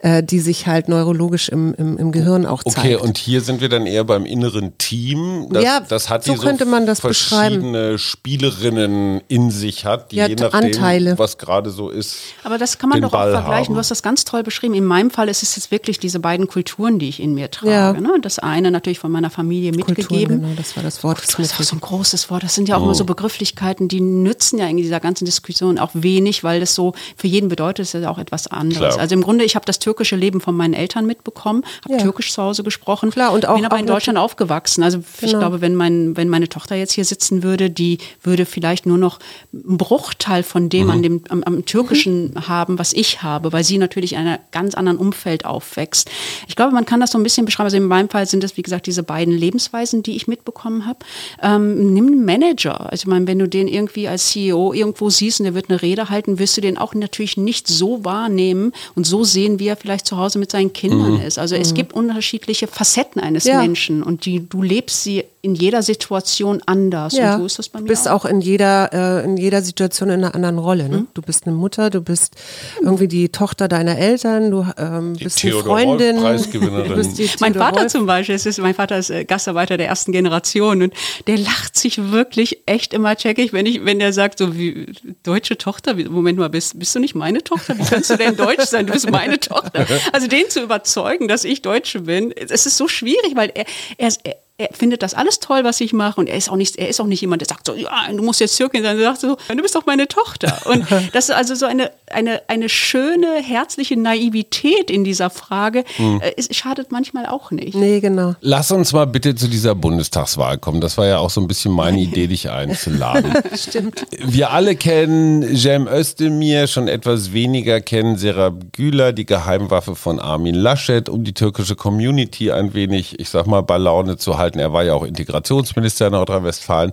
äh, 0.00 0.22
die 0.22 0.40
sich 0.40 0.66
halt 0.66 0.88
neurologisch 0.88 1.48
im, 1.48 1.74
im, 1.74 1.96
im 1.98 2.12
Gehirn 2.12 2.46
auch 2.46 2.62
zeigt. 2.64 2.78
Okay, 2.78 2.96
und 2.96 3.18
hier 3.18 3.40
sind 3.40 3.60
wir 3.60 3.68
dann 3.68 3.86
eher 3.86 4.04
beim 4.04 4.26
inneren 4.26 4.76
Team. 4.78 5.48
Das, 5.50 5.64
Ja, 5.64 5.80
das 5.80 6.08
hat 6.10 6.24
so 6.24 6.32
die 6.34 6.38
könnte 6.38 6.64
man 6.64 6.86
das 6.86 7.00
verschiedene 7.00 7.98
Spielerinnen 7.98 9.20
in 9.28 9.50
sich 9.50 9.84
hat, 9.84 10.12
die 10.12 10.16
Ja, 10.16 10.26
je 10.26 10.34
nachdem, 10.36 10.60
Anteile. 10.68 11.18
was 11.18 11.38
gerade 11.38 11.70
so 11.70 11.90
ist. 11.90 12.16
Aber 12.44 12.58
das 12.58 12.78
kann 12.78 12.87
man 12.88 12.96
den 12.98 13.02
doch 13.02 13.08
auch 13.14 13.18
Ball 13.22 13.32
vergleichen. 13.32 13.66
haben. 13.68 13.74
Du 13.74 13.78
hast 13.78 13.90
das 13.90 14.02
ganz 14.02 14.24
toll 14.24 14.42
beschrieben. 14.42 14.74
In 14.74 14.84
meinem 14.84 15.10
Fall 15.10 15.28
ist 15.28 15.42
es 15.42 15.56
jetzt 15.56 15.70
wirklich 15.70 15.98
diese 15.98 16.18
beiden 16.20 16.46
Kulturen, 16.48 16.98
die 16.98 17.08
ich 17.08 17.20
in 17.20 17.34
mir 17.34 17.50
trage. 17.50 17.70
Ja. 17.72 17.92
Ne? 17.92 18.14
Das 18.22 18.38
eine 18.38 18.70
natürlich 18.70 18.98
von 18.98 19.10
meiner 19.12 19.30
Familie 19.30 19.72
mitgegeben. 19.72 20.40
genau, 20.42 20.54
das 20.56 20.76
war 20.76 20.82
das 20.82 21.02
Wort. 21.04 21.18
Das 21.24 21.38
ist 21.38 21.54
auch 21.60 21.62
so 21.64 21.76
ein 21.76 21.80
großes 21.80 22.30
Wort. 22.30 22.42
Das 22.42 22.54
sind 22.54 22.68
ja 22.68 22.76
auch 22.76 22.82
immer 22.82 22.94
so 22.94 23.04
Begrifflichkeiten, 23.04 23.88
die 23.88 24.00
nützen 24.00 24.58
ja 24.58 24.66
in 24.66 24.76
dieser 24.76 25.00
ganzen 25.00 25.24
Diskussion 25.24 25.78
auch 25.78 25.90
wenig, 25.94 26.44
weil 26.44 26.60
das 26.60 26.74
so 26.74 26.94
für 27.16 27.26
jeden 27.26 27.48
bedeutet, 27.48 27.84
es 27.86 27.94
ist 27.94 28.02
ja 28.02 28.10
auch 28.10 28.18
etwas 28.18 28.46
anderes. 28.46 28.78
Klar. 28.94 29.00
Also 29.00 29.14
im 29.14 29.22
Grunde, 29.22 29.44
ich 29.44 29.54
habe 29.54 29.66
das 29.66 29.78
türkische 29.78 30.16
Leben 30.16 30.40
von 30.40 30.56
meinen 30.56 30.74
Eltern 30.74 31.06
mitbekommen, 31.06 31.64
habe 31.84 31.94
Ja. 31.94 32.00
Türkisch 32.02 32.32
zu 32.32 32.42
Hause 32.42 32.62
gesprochen, 32.62 33.10
Klar, 33.10 33.32
und 33.32 33.46
auch- 33.46 33.56
bin 33.56 33.64
aber 33.64 33.76
auch 33.76 33.80
in 33.80 33.86
Deutschland 33.86 34.18
aufgewachsen. 34.18 34.82
Also 34.82 34.98
ich 35.20 35.28
Genau. 35.28 35.38
glaube, 35.40 35.60
wenn, 35.60 35.74
mein, 35.74 36.16
wenn 36.16 36.28
meine 36.28 36.48
Tochter 36.48 36.74
jetzt 36.76 36.92
hier 36.92 37.04
sitzen 37.04 37.42
würde, 37.42 37.70
die 37.70 37.98
würde 38.22 38.46
vielleicht 38.46 38.86
nur 38.86 38.98
noch 38.98 39.18
einen 39.52 39.76
Bruchteil 39.78 40.42
von 40.42 40.68
dem 40.68 40.90
an 40.90 41.02
dem, 41.02 41.22
am, 41.28 41.42
am 41.42 41.64
Türkischen 41.64 42.32
haben, 42.48 42.77
was 42.78 42.92
ich 42.92 43.22
habe, 43.22 43.52
weil 43.52 43.64
sie 43.64 43.78
natürlich 43.78 44.12
in 44.12 44.18
einem 44.20 44.38
ganz 44.50 44.74
anderen 44.74 44.98
Umfeld 44.98 45.44
aufwächst. 45.44 46.10
Ich 46.46 46.56
glaube, 46.56 46.72
man 46.72 46.84
kann 46.86 47.00
das 47.00 47.10
so 47.12 47.18
ein 47.18 47.22
bisschen 47.22 47.44
beschreiben. 47.44 47.66
Also 47.66 47.76
in 47.76 47.84
meinem 47.86 48.08
Fall 48.08 48.26
sind 48.26 48.44
es, 48.44 48.56
wie 48.56 48.62
gesagt, 48.62 48.86
diese 48.86 49.02
beiden 49.02 49.34
Lebensweisen, 49.34 50.02
die 50.02 50.16
ich 50.16 50.26
mitbekommen 50.28 50.86
habe. 50.86 51.00
Ähm, 51.42 51.92
nimm 51.92 52.06
einen 52.06 52.24
Manager. 52.24 52.90
Also 52.90 53.02
ich 53.02 53.06
meine, 53.06 53.26
wenn 53.26 53.38
du 53.38 53.48
den 53.48 53.68
irgendwie 53.68 54.08
als 54.08 54.30
CEO 54.30 54.72
irgendwo 54.72 55.10
siehst 55.10 55.40
und 55.40 55.44
der 55.44 55.54
wird 55.54 55.70
eine 55.70 55.82
Rede 55.82 56.08
halten, 56.08 56.38
wirst 56.38 56.56
du 56.56 56.60
den 56.60 56.78
auch 56.78 56.94
natürlich 56.94 57.36
nicht 57.36 57.68
so 57.68 58.04
wahrnehmen 58.04 58.72
und 58.94 59.06
so 59.06 59.24
sehen, 59.24 59.58
wie 59.58 59.68
er 59.68 59.76
vielleicht 59.76 60.06
zu 60.06 60.16
Hause 60.16 60.38
mit 60.38 60.50
seinen 60.50 60.72
Kindern 60.72 61.20
ist. 61.20 61.38
Also 61.38 61.54
es 61.56 61.74
gibt 61.74 61.92
unterschiedliche 61.92 62.66
Facetten 62.66 63.20
eines 63.20 63.44
Ja. 63.44 63.60
Menschen 63.60 64.02
und 64.02 64.24
die, 64.24 64.48
du 64.48 64.62
lebst 64.62 65.02
sie 65.04 65.24
in 65.40 65.54
jeder 65.54 65.82
Situation 65.82 66.60
anders. 66.66 67.14
Ja, 67.14 67.34
Und 67.34 67.40
so 67.40 67.46
ist 67.46 67.58
das 67.58 67.68
bei 67.68 67.78
mir 67.78 67.84
du 67.84 67.88
bist 67.88 68.08
auch, 68.08 68.24
in 68.24 68.40
jeder 68.40 68.92
äh, 68.92 69.24
in 69.24 69.36
jeder 69.36 69.62
Situation 69.62 70.08
in 70.08 70.24
einer 70.24 70.34
anderen 70.34 70.58
Rolle. 70.58 70.88
Ne? 70.88 71.06
Du 71.14 71.22
bist 71.22 71.46
eine 71.46 71.54
Mutter, 71.54 71.90
du 71.90 72.00
bist 72.00 72.34
irgendwie 72.80 73.08
die 73.08 73.28
Tochter 73.28 73.68
deiner 73.68 73.96
Eltern, 73.98 74.50
du 74.50 74.66
ähm, 74.76 75.14
bist 75.14 75.44
eine 75.44 75.54
Freundin. 75.54 76.18
Du 76.48 76.94
bist 76.94 77.18
die 77.18 77.28
Mein 77.40 77.54
Vater 77.54 77.80
Wolf. 77.80 77.92
zum 77.92 78.06
Beispiel, 78.06 78.34
es 78.34 78.46
ist, 78.46 78.58
mein 78.58 78.74
Vater 78.74 78.98
ist 78.98 79.10
äh, 79.10 79.24
Gastarbeiter 79.24 79.76
der 79.76 79.86
ersten 79.88 80.12
Generation 80.12 80.82
und 80.82 80.94
der 81.26 81.38
lacht 81.38 81.76
sich 81.76 82.10
wirklich 82.10 82.62
echt 82.66 82.92
immer 82.92 83.16
checkig, 83.16 83.52
wenn 83.52 83.66
ich, 83.66 83.84
wenn 83.84 83.98
der 83.98 84.12
sagt, 84.12 84.38
so 84.38 84.56
wie 84.56 84.92
deutsche 85.22 85.58
Tochter, 85.58 85.96
wie, 85.96 86.04
Moment 86.04 86.38
mal, 86.38 86.48
bist, 86.48 86.78
bist 86.78 86.94
du 86.94 87.00
nicht 87.00 87.14
meine 87.14 87.42
Tochter? 87.44 87.78
Wie 87.78 87.84
kannst 87.84 88.10
du 88.10 88.16
denn 88.16 88.36
deutsch 88.36 88.64
sein? 88.64 88.86
Du 88.86 88.92
bist 88.92 89.10
meine 89.10 89.38
Tochter. 89.38 89.86
Also 90.12 90.26
den 90.26 90.48
zu 90.48 90.62
überzeugen, 90.62 91.28
dass 91.28 91.44
ich 91.44 91.62
Deutsche 91.62 92.00
bin, 92.00 92.32
es 92.32 92.66
ist 92.66 92.76
so 92.76 92.88
schwierig, 92.88 93.34
weil 93.34 93.52
er, 93.54 93.64
er, 93.98 94.12
er 94.24 94.36
er 94.60 94.70
findet 94.72 95.04
das 95.04 95.14
alles 95.14 95.38
toll, 95.38 95.62
was 95.62 95.80
ich 95.80 95.92
mache 95.92 96.20
und 96.20 96.28
er 96.28 96.36
ist 96.36 96.50
auch 96.50 96.56
nicht, 96.56 96.76
er 96.76 96.88
ist 96.88 97.00
auch 97.00 97.06
nicht 97.06 97.20
jemand, 97.20 97.42
der 97.42 97.48
sagt 97.48 97.64
so, 97.64 97.74
ja, 97.76 97.90
du 98.10 98.24
musst 98.24 98.40
jetzt 98.40 98.56
Türkin 98.56 98.82
sein. 98.82 98.98
Er 98.98 99.04
sagt 99.04 99.20
so, 99.20 99.36
du 99.48 99.62
bist 99.62 99.76
doch 99.76 99.86
meine 99.86 100.08
Tochter. 100.08 100.58
Und 100.64 100.84
das 101.12 101.28
ist 101.28 101.34
also 101.36 101.54
so 101.54 101.64
eine, 101.64 101.92
eine, 102.10 102.42
eine 102.48 102.68
schöne, 102.68 103.36
herzliche 103.40 103.96
Naivität 103.96 104.90
in 104.90 105.04
dieser 105.04 105.30
Frage. 105.30 105.84
Äh, 105.98 106.32
Es 106.36 106.48
schadet 106.56 106.90
manchmal 106.90 107.26
auch 107.26 107.52
nicht. 107.52 107.76
Nee, 107.76 108.00
genau. 108.00 108.34
Lass 108.40 108.72
uns 108.72 108.92
mal 108.92 109.06
bitte 109.06 109.36
zu 109.36 109.46
dieser 109.46 109.76
Bundestagswahl 109.76 110.58
kommen. 110.58 110.80
Das 110.80 110.98
war 110.98 111.06
ja 111.06 111.18
auch 111.18 111.30
so 111.30 111.40
ein 111.40 111.46
bisschen 111.46 111.72
meine 111.72 112.00
Idee, 112.00 112.26
dich 112.26 112.50
einzuladen. 112.50 113.32
Stimmt. 113.54 114.06
Wir 114.10 114.50
alle 114.50 114.74
kennen 114.74 115.56
Cem 115.56 115.86
Özdemir, 115.86 116.66
schon 116.66 116.88
etwas 116.88 117.32
weniger 117.32 117.80
kennen 117.80 118.16
Serap 118.16 118.72
Güler, 118.72 119.12
die 119.12 119.24
Geheimwaffe 119.24 119.94
von 119.94 120.18
Armin 120.18 120.56
Laschet, 120.56 121.08
um 121.08 121.22
die 121.22 121.32
türkische 121.34 121.76
Community 121.76 122.50
ein 122.50 122.74
wenig, 122.74 123.20
ich 123.20 123.28
sag 123.28 123.46
mal, 123.46 123.60
bei 123.60 123.78
Laune 123.78 124.16
zu 124.16 124.36
halten. 124.36 124.47
Er 124.56 124.72
war 124.72 124.84
ja 124.84 124.94
auch 124.94 125.04
Integrationsminister 125.04 126.06
in 126.06 126.12
Nordrhein-Westfalen. 126.12 126.92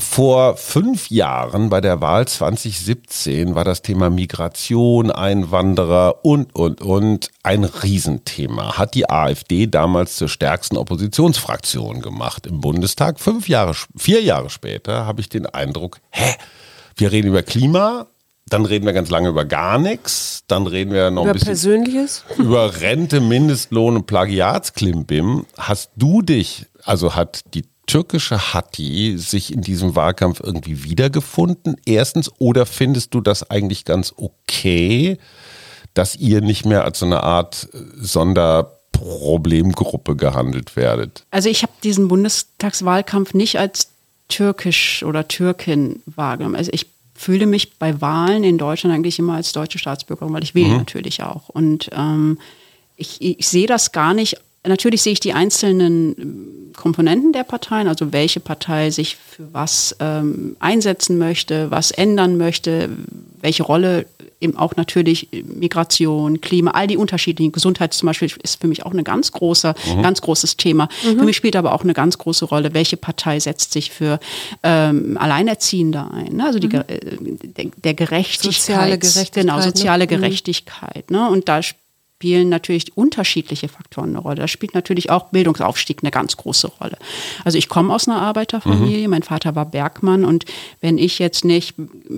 Vor 0.00 0.56
fünf 0.56 1.10
Jahren 1.10 1.68
bei 1.68 1.82
der 1.82 2.00
Wahl 2.00 2.26
2017 2.26 3.54
war 3.54 3.64
das 3.64 3.82
Thema 3.82 4.08
Migration, 4.08 5.10
Einwanderer 5.10 6.24
und, 6.24 6.54
und, 6.54 6.80
und 6.80 7.30
ein 7.42 7.64
Riesenthema. 7.64 8.78
Hat 8.78 8.94
die 8.94 9.10
AfD 9.10 9.66
damals 9.66 10.16
zur 10.16 10.28
stärksten 10.28 10.78
Oppositionsfraktion 10.78 12.00
gemacht 12.00 12.46
im 12.46 12.62
Bundestag. 12.62 13.20
Fünf 13.20 13.46
Jahre, 13.48 13.74
vier 13.94 14.22
Jahre 14.22 14.48
später 14.48 15.04
habe 15.04 15.20
ich 15.20 15.28
den 15.28 15.44
Eindruck, 15.44 15.98
hä, 16.10 16.34
wir 16.96 17.12
reden 17.12 17.28
über 17.28 17.42
Klima, 17.42 18.06
dann 18.50 18.66
reden 18.66 18.84
wir 18.84 18.92
ganz 18.92 19.08
lange 19.10 19.28
über 19.28 19.44
gar 19.44 19.78
nichts. 19.78 20.42
Dann 20.48 20.66
reden 20.66 20.92
wir 20.92 21.10
noch 21.10 21.22
über 21.22 21.30
ein 21.30 21.34
bisschen 21.34 21.46
Persönliches. 21.46 22.24
über 22.38 22.80
Rente, 22.80 23.20
Mindestlohn 23.20 23.94
und 23.96 24.06
Plagiatsklimbim. 24.06 25.46
Hast 25.56 25.92
du 25.96 26.20
dich, 26.20 26.66
also 26.82 27.14
hat 27.14 27.54
die 27.54 27.64
türkische 27.86 28.52
Hatti 28.52 29.16
sich 29.18 29.52
in 29.52 29.60
diesem 29.62 29.94
Wahlkampf 29.96 30.40
irgendwie 30.40 30.84
wiedergefunden? 30.84 31.76
Erstens, 31.86 32.30
oder 32.38 32.66
findest 32.66 33.14
du 33.14 33.20
das 33.20 33.50
eigentlich 33.50 33.84
ganz 33.84 34.12
okay, 34.16 35.18
dass 35.94 36.16
ihr 36.16 36.40
nicht 36.40 36.66
mehr 36.66 36.84
als 36.84 36.98
so 36.98 37.06
eine 37.06 37.22
Art 37.22 37.68
Sonderproblemgruppe 37.96 40.16
gehandelt 40.16 40.74
werdet? 40.76 41.24
Also 41.30 41.48
ich 41.48 41.62
habe 41.62 41.72
diesen 41.82 42.08
Bundestagswahlkampf 42.08 43.32
nicht 43.34 43.58
als 43.58 43.90
türkisch 44.28 45.02
oder 45.02 45.28
Türkin 45.28 46.02
wahrgenommen. 46.06 46.56
Also 46.56 46.70
ich 46.72 46.86
fühle 47.20 47.46
mich 47.46 47.76
bei 47.78 48.00
Wahlen 48.00 48.44
in 48.44 48.56
Deutschland 48.56 48.94
eigentlich 48.94 49.18
immer 49.18 49.34
als 49.34 49.52
deutsche 49.52 49.78
Staatsbürgerin, 49.78 50.32
weil 50.32 50.42
ich 50.42 50.54
wähle 50.54 50.70
mhm. 50.70 50.78
natürlich 50.78 51.22
auch. 51.22 51.50
Und 51.50 51.90
ähm, 51.92 52.38
ich, 52.96 53.20
ich 53.20 53.46
sehe 53.46 53.66
das 53.66 53.92
gar 53.92 54.14
nicht 54.14 54.40
Natürlich 54.66 55.02
sehe 55.02 55.14
ich 55.14 55.20
die 55.20 55.32
einzelnen 55.32 56.14
ähm, 56.18 56.72
Komponenten 56.76 57.32
der 57.32 57.44
Parteien, 57.44 57.88
also 57.88 58.12
welche 58.12 58.40
Partei 58.40 58.90
sich 58.90 59.16
für 59.16 59.52
was 59.52 59.96
ähm, 60.00 60.56
einsetzen 60.60 61.18
möchte, 61.18 61.70
was 61.70 61.90
ändern 61.90 62.36
möchte, 62.36 62.90
welche 63.40 63.62
Rolle 63.62 64.06
eben 64.40 64.56
auch 64.56 64.76
natürlich 64.76 65.28
Migration, 65.44 66.40
Klima, 66.40 66.72
all 66.72 66.86
die 66.86 66.96
unterschiedlichen 66.96 67.52
Gesundheit 67.52 67.92
zum 67.92 68.06
Beispiel 68.06 68.30
ist 68.42 68.60
für 68.60 68.68
mich 68.68 68.84
auch 68.84 68.92
ein 68.92 69.04
ganz 69.04 69.32
großer, 69.32 69.74
mhm. 69.94 70.02
ganz 70.02 70.20
großes 70.20 70.56
Thema. 70.56 70.88
Mhm. 71.04 71.18
Für 71.18 71.24
mich 71.24 71.36
spielt 71.36 71.56
aber 71.56 71.74
auch 71.74 71.82
eine 71.82 71.92
ganz 71.92 72.18
große 72.18 72.46
Rolle, 72.46 72.72
welche 72.74 72.96
Partei 72.96 73.38
setzt 73.40 73.72
sich 73.72 73.90
für 73.90 74.18
ähm, 74.62 75.18
Alleinerziehende 75.18 76.06
ein, 76.10 76.36
ne? 76.36 76.46
also 76.46 76.58
die, 76.58 76.68
mhm. 76.68 76.82
Äh, 76.86 77.00
der, 77.42 77.66
der 77.84 77.94
Gerechtigkeit, 77.94 78.54
soziale 78.54 78.98
Gerechtigkeit, 78.98 79.44
genau 79.44 79.60
soziale 79.60 80.04
ne? 80.04 80.06
Gerechtigkeit. 80.06 81.10
Ne? 81.10 81.28
Und 81.28 81.48
da 81.48 81.60
spielen 82.20 82.50
natürlich 82.50 82.94
unterschiedliche 82.98 83.68
Faktoren 83.68 84.10
eine 84.10 84.18
Rolle. 84.18 84.36
Da 84.36 84.48
spielt 84.48 84.74
natürlich 84.74 85.08
auch 85.08 85.28
Bildungsaufstieg 85.30 86.00
eine 86.02 86.10
ganz 86.10 86.36
große 86.36 86.70
Rolle. 86.78 86.98
Also 87.46 87.56
ich 87.56 87.70
komme 87.70 87.94
aus 87.94 88.08
einer 88.08 88.20
Arbeiterfamilie, 88.20 89.06
mhm. 89.06 89.10
mein 89.10 89.22
Vater 89.22 89.54
war 89.54 89.64
Bergmann 89.64 90.26
und 90.26 90.44
wenn 90.82 90.98
ich 90.98 91.18
jetzt 91.18 91.46
nicht 91.46 91.76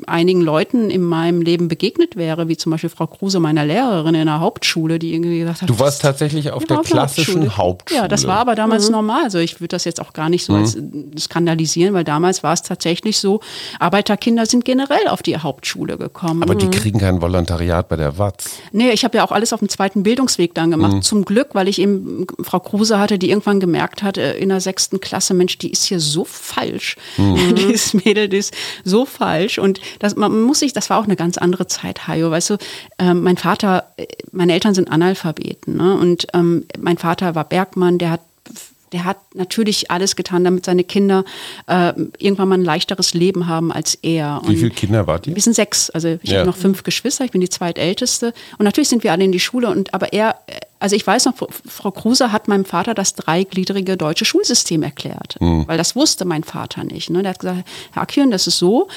einigen 0.08 0.40
Leuten 0.40 0.90
in 0.90 1.02
meinem 1.02 1.40
Leben 1.40 1.68
begegnet 1.68 2.16
wäre, 2.16 2.48
wie 2.48 2.56
zum 2.56 2.72
Beispiel 2.72 2.90
Frau 2.90 3.06
Kruse, 3.06 3.38
meiner 3.38 3.64
Lehrerin 3.64 4.16
in 4.16 4.26
der 4.26 4.40
Hauptschule, 4.40 4.98
die 4.98 5.14
irgendwie 5.14 5.38
gesagt 5.38 5.62
hat, 5.62 5.70
du 5.70 5.78
warst 5.78 6.02
tatsächlich 6.02 6.50
auf 6.50 6.64
der 6.64 6.78
klassischen 6.78 7.34
Hauptschule. 7.34 7.56
Hauptschule. 7.56 8.00
Ja, 8.00 8.08
das 8.08 8.26
war 8.26 8.38
aber 8.38 8.56
damals 8.56 8.86
mhm. 8.86 8.94
normal. 8.94 9.22
Also 9.22 9.38
ich 9.38 9.60
würde 9.60 9.68
das 9.68 9.84
jetzt 9.84 10.00
auch 10.00 10.14
gar 10.14 10.28
nicht 10.28 10.44
so 10.44 10.54
mhm. 10.54 10.58
als 10.58 10.76
skandalisieren, 11.16 11.94
weil 11.94 12.02
damals 12.02 12.42
war 12.42 12.54
es 12.54 12.62
tatsächlich 12.62 13.20
so, 13.20 13.38
Arbeiterkinder 13.78 14.46
sind 14.46 14.64
generell 14.64 15.06
auf 15.06 15.22
die 15.22 15.38
Hauptschule 15.38 15.96
gekommen. 15.96 16.42
Aber 16.42 16.56
die 16.56 16.68
kriegen 16.70 16.98
kein 16.98 17.22
Volontariat 17.22 17.88
bei 17.88 17.94
der 17.94 18.18
WAZ. 18.18 18.58
Nee, 18.72 18.90
ich 18.90 19.04
habe 19.04 19.18
ja 19.18 19.24
auch 19.24 19.30
alles 19.30 19.52
auf 19.52 19.60
dem 19.60 19.68
zweiten 19.68 19.91
zweiten 19.92 20.02
Bildungsweg 20.02 20.54
dann 20.54 20.70
gemacht. 20.70 20.94
Mhm. 20.94 21.02
Zum 21.02 21.24
Glück, 21.24 21.48
weil 21.52 21.68
ich 21.68 21.80
eben 21.80 22.26
Frau 22.42 22.60
Kruse 22.60 22.98
hatte, 22.98 23.18
die 23.18 23.30
irgendwann 23.30 23.60
gemerkt 23.60 24.02
hat, 24.02 24.18
äh, 24.18 24.36
in 24.36 24.48
der 24.48 24.60
sechsten 24.60 25.00
Klasse, 25.00 25.34
Mensch, 25.34 25.58
die 25.58 25.70
ist 25.70 25.84
hier 25.84 26.00
so 26.00 26.24
falsch. 26.24 26.96
Mhm. 27.16 27.54
Dieses 27.56 27.94
Mädel, 27.94 28.28
die 28.28 28.38
ist 28.38 28.54
so 28.84 29.04
falsch. 29.04 29.58
Und 29.58 29.80
das, 29.98 30.16
man 30.16 30.42
muss 30.42 30.60
sich, 30.60 30.72
das 30.72 30.90
war 30.90 30.98
auch 30.98 31.04
eine 31.04 31.16
ganz 31.16 31.38
andere 31.38 31.66
Zeit, 31.66 32.08
Hajo. 32.08 32.30
Weißt 32.30 32.50
du, 32.50 32.56
äh, 32.98 33.14
mein 33.14 33.36
Vater, 33.36 33.92
äh, 33.96 34.06
meine 34.32 34.52
Eltern 34.52 34.74
sind 34.74 34.90
Analphabeten. 34.90 35.76
Ne? 35.76 35.94
Und 35.94 36.26
ähm, 36.34 36.64
mein 36.80 36.98
Vater 36.98 37.34
war 37.34 37.44
Bergmann, 37.44 37.98
der 37.98 38.12
hat 38.12 38.20
der 38.92 39.04
hat 39.04 39.18
natürlich 39.34 39.90
alles 39.90 40.16
getan, 40.16 40.44
damit 40.44 40.66
seine 40.66 40.84
Kinder 40.84 41.24
äh, 41.66 41.92
irgendwann 42.18 42.48
mal 42.48 42.58
ein 42.58 42.64
leichteres 42.64 43.14
Leben 43.14 43.46
haben 43.46 43.72
als 43.72 43.94
er. 44.02 44.40
Und 44.42 44.50
Wie 44.50 44.56
viele 44.56 44.70
Kinder 44.70 45.06
wart 45.06 45.26
ihr? 45.26 45.34
Wir 45.34 45.42
sind 45.42 45.54
sechs. 45.54 45.90
Also 45.90 46.18
ich 46.22 46.30
ja. 46.30 46.40
habe 46.40 46.46
noch 46.46 46.56
fünf 46.56 46.82
Geschwister, 46.82 47.24
ich 47.24 47.30
bin 47.30 47.40
die 47.40 47.48
zweitälteste. 47.48 48.34
Und 48.58 48.64
natürlich 48.64 48.88
sind 48.88 49.04
wir 49.04 49.12
alle 49.12 49.24
in 49.24 49.32
die 49.32 49.40
Schule. 49.40 49.68
Und 49.68 49.94
aber 49.94 50.12
er, 50.12 50.36
also 50.78 50.94
ich 50.94 51.06
weiß 51.06 51.24
noch, 51.24 51.34
Frau 51.66 51.90
Kruse 51.90 52.32
hat 52.32 52.48
meinem 52.48 52.64
Vater 52.64 52.94
das 52.94 53.14
dreigliedrige 53.14 53.96
deutsche 53.96 54.24
Schulsystem 54.24 54.82
erklärt. 54.82 55.36
Mhm. 55.40 55.66
Weil 55.66 55.78
das 55.78 55.96
wusste 55.96 56.24
mein 56.24 56.44
Vater 56.44 56.84
nicht. 56.84 57.10
Ne? 57.10 57.22
Der 57.22 57.30
hat 57.30 57.38
gesagt, 57.38 57.66
Herr 57.92 58.02
Akjön, 58.02 58.30
das 58.30 58.46
ist 58.46 58.58
so, 58.58 58.88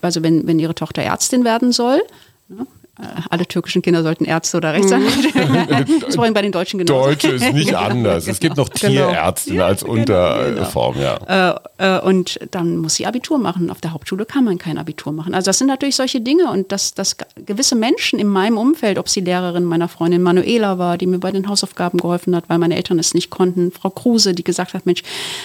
also 0.00 0.22
wenn, 0.22 0.46
wenn 0.46 0.58
Ihre 0.58 0.74
Tochter 0.74 1.02
Ärztin 1.02 1.44
werden 1.44 1.72
soll, 1.72 2.02
ne? 2.48 2.62
Äh, 2.62 2.81
alle 3.30 3.46
türkischen 3.46 3.82
Kinder 3.82 4.02
sollten 4.02 4.24
Ärzte 4.24 4.56
oder 4.56 4.72
Rechtsanwälte 4.72 5.34
werden. 5.34 6.00
das 6.06 6.16
war 6.16 6.30
bei 6.30 6.42
den 6.42 6.52
Deutschen 6.52 6.78
genauso. 6.78 7.10
Deutsche 7.10 7.28
ist 7.28 7.52
nicht 7.52 7.74
anders. 7.74 8.26
Es 8.26 8.40
gibt 8.40 8.56
noch 8.56 8.70
genau. 8.70 9.08
Tierärzte 9.10 9.50
genau. 9.50 9.64
als 9.64 9.82
Unterform, 9.82 10.94
genau. 10.94 11.16
ja. 11.28 11.60
Äh, 11.78 11.96
äh, 11.96 12.00
und 12.00 12.38
dann 12.50 12.76
muss 12.76 12.94
sie 12.94 13.06
Abitur 13.06 13.38
machen. 13.38 13.70
Auf 13.70 13.80
der 13.80 13.92
Hauptschule 13.92 14.24
kann 14.24 14.44
man 14.44 14.58
kein 14.58 14.78
Abitur 14.78 15.12
machen. 15.12 15.34
Also 15.34 15.46
das 15.46 15.58
sind 15.58 15.66
natürlich 15.66 15.96
solche 15.96 16.20
Dinge 16.20 16.50
und 16.50 16.72
dass, 16.72 16.94
dass 16.94 17.16
gewisse 17.46 17.74
Menschen 17.74 18.18
in 18.18 18.28
meinem 18.28 18.58
Umfeld, 18.58 18.98
ob 18.98 19.08
sie 19.08 19.20
Lehrerin 19.20 19.64
meiner 19.64 19.88
Freundin 19.88 20.22
Manuela 20.22 20.78
war, 20.78 20.98
die 20.98 21.06
mir 21.06 21.18
bei 21.18 21.30
den 21.30 21.48
Hausaufgaben 21.48 21.98
geholfen 21.98 22.36
hat, 22.36 22.44
weil 22.48 22.58
meine 22.58 22.76
Eltern 22.76 22.98
es 22.98 23.14
nicht 23.14 23.30
konnten, 23.30 23.72
Frau 23.72 23.90
Kruse, 23.90 24.34
die 24.34 24.44
gesagt 24.44 24.74
hat, 24.74 24.86
Mensch, 24.86 25.02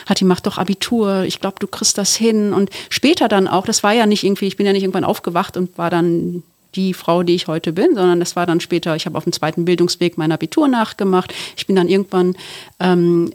Hatti, 0.08 0.26
mach 0.26 0.40
doch 0.40 0.58
Abitur, 0.58 1.24
ich 1.24 1.40
glaube, 1.40 1.58
du 1.60 1.68
kriegst 1.68 1.98
das 1.98 2.16
hin. 2.16 2.54
Und 2.54 2.70
später 2.90 3.28
dann 3.28 3.48
auch, 3.48 3.66
das 3.66 3.84
war 3.84 3.94
ja 3.94 4.06
nicht 4.06 4.24
irgendwie, 4.24 4.48
ich 4.48 4.58
bin 4.58 4.66
ja 4.66 4.74
nicht 4.74 4.84
irgendwann 4.84 5.04
aufgewacht 5.04 5.58
und 5.58 5.78
war 5.78 5.90
dann 5.90 6.44
die 6.76 6.94
Frau, 6.94 7.24
die 7.24 7.36
ich 7.36 7.48
heute 7.48 7.74
bin, 7.74 7.96
sondern 7.96 8.20
das 8.20 8.36
war 8.36 8.46
dann 8.46 8.60
später, 8.60 8.96
ich 8.96 9.06
habe 9.06 9.18
auf 9.18 9.24
dem 9.24 9.34
zweiten 9.34 9.66
Bildungsweg 9.66 10.18
mein 10.18 10.32
Abitur 10.32 10.68
nachgemacht. 10.68 11.34
Ich 11.56 11.68
bin 11.68 11.76
dann 11.76 11.90
irgendwann 11.90 12.36
ähm, 12.80 13.32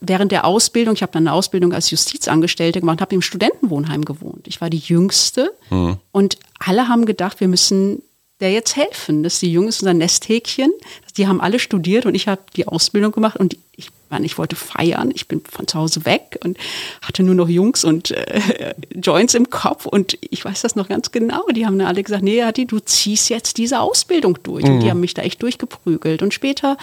während 0.00 0.32
der 0.32 0.44
Ausbildung, 0.44 0.94
ich 0.94 1.02
habe 1.02 1.12
dann 1.12 1.26
eine 1.26 1.32
Ausbildung 1.32 1.72
als 1.72 1.90
Justizangestellte 1.90 2.80
gemacht, 2.80 3.00
habe 3.00 3.14
im 3.14 3.22
Studentenwohnheim 3.22 4.04
gewohnt. 4.04 4.46
Ich 4.46 4.60
war 4.60 4.70
die 4.70 4.78
Jüngste 4.78 5.52
mhm. 5.70 5.98
und 6.12 6.38
alle 6.58 6.88
haben 6.88 7.06
gedacht, 7.06 7.40
wir 7.40 7.48
müssen 7.48 8.02
der 8.40 8.50
jetzt 8.50 8.76
helfen. 8.76 9.22
Das 9.22 9.34
ist 9.34 9.42
die 9.42 9.52
Junge, 9.52 9.68
ist 9.68 9.80
unser 9.80 9.94
Nesthäkchen. 9.94 10.72
Die 11.16 11.28
haben 11.28 11.40
alle 11.40 11.58
studiert 11.58 12.04
und 12.04 12.14
ich 12.14 12.26
habe 12.28 12.42
die 12.56 12.66
Ausbildung 12.66 13.12
gemacht 13.12 13.36
und 13.36 13.56
ich 13.76 13.90
meine, 14.10 14.26
ich 14.26 14.38
wollte 14.38 14.56
feiern. 14.56 15.10
Ich 15.14 15.28
bin 15.28 15.42
von 15.48 15.66
zu 15.66 15.78
Hause 15.78 16.04
weg 16.04 16.38
und 16.44 16.58
hatte 17.02 17.22
nur 17.22 17.34
noch 17.34 17.48
Jungs 17.48 17.84
und 17.84 18.10
äh, 18.10 18.74
Joints 18.94 19.34
im 19.34 19.50
Kopf 19.50 19.86
und 19.86 20.18
ich 20.20 20.44
weiß 20.44 20.62
das 20.62 20.76
noch 20.76 20.88
ganz 20.88 21.12
genau. 21.12 21.44
Die 21.54 21.66
haben 21.66 21.78
dann 21.78 21.88
alle 21.88 22.02
gesagt, 22.02 22.22
nee, 22.22 22.42
Adi, 22.42 22.66
du 22.66 22.80
ziehst 22.80 23.28
jetzt 23.30 23.58
diese 23.58 23.80
Ausbildung 23.80 24.38
durch. 24.42 24.64
Mhm. 24.64 24.70
Und 24.70 24.80
die 24.80 24.86
mhm. 24.86 24.90
haben 24.90 25.00
mich 25.00 25.14
da 25.14 25.22
echt 25.22 25.42
durchgeprügelt. 25.42 26.22
Und 26.22 26.34
später 26.34 26.76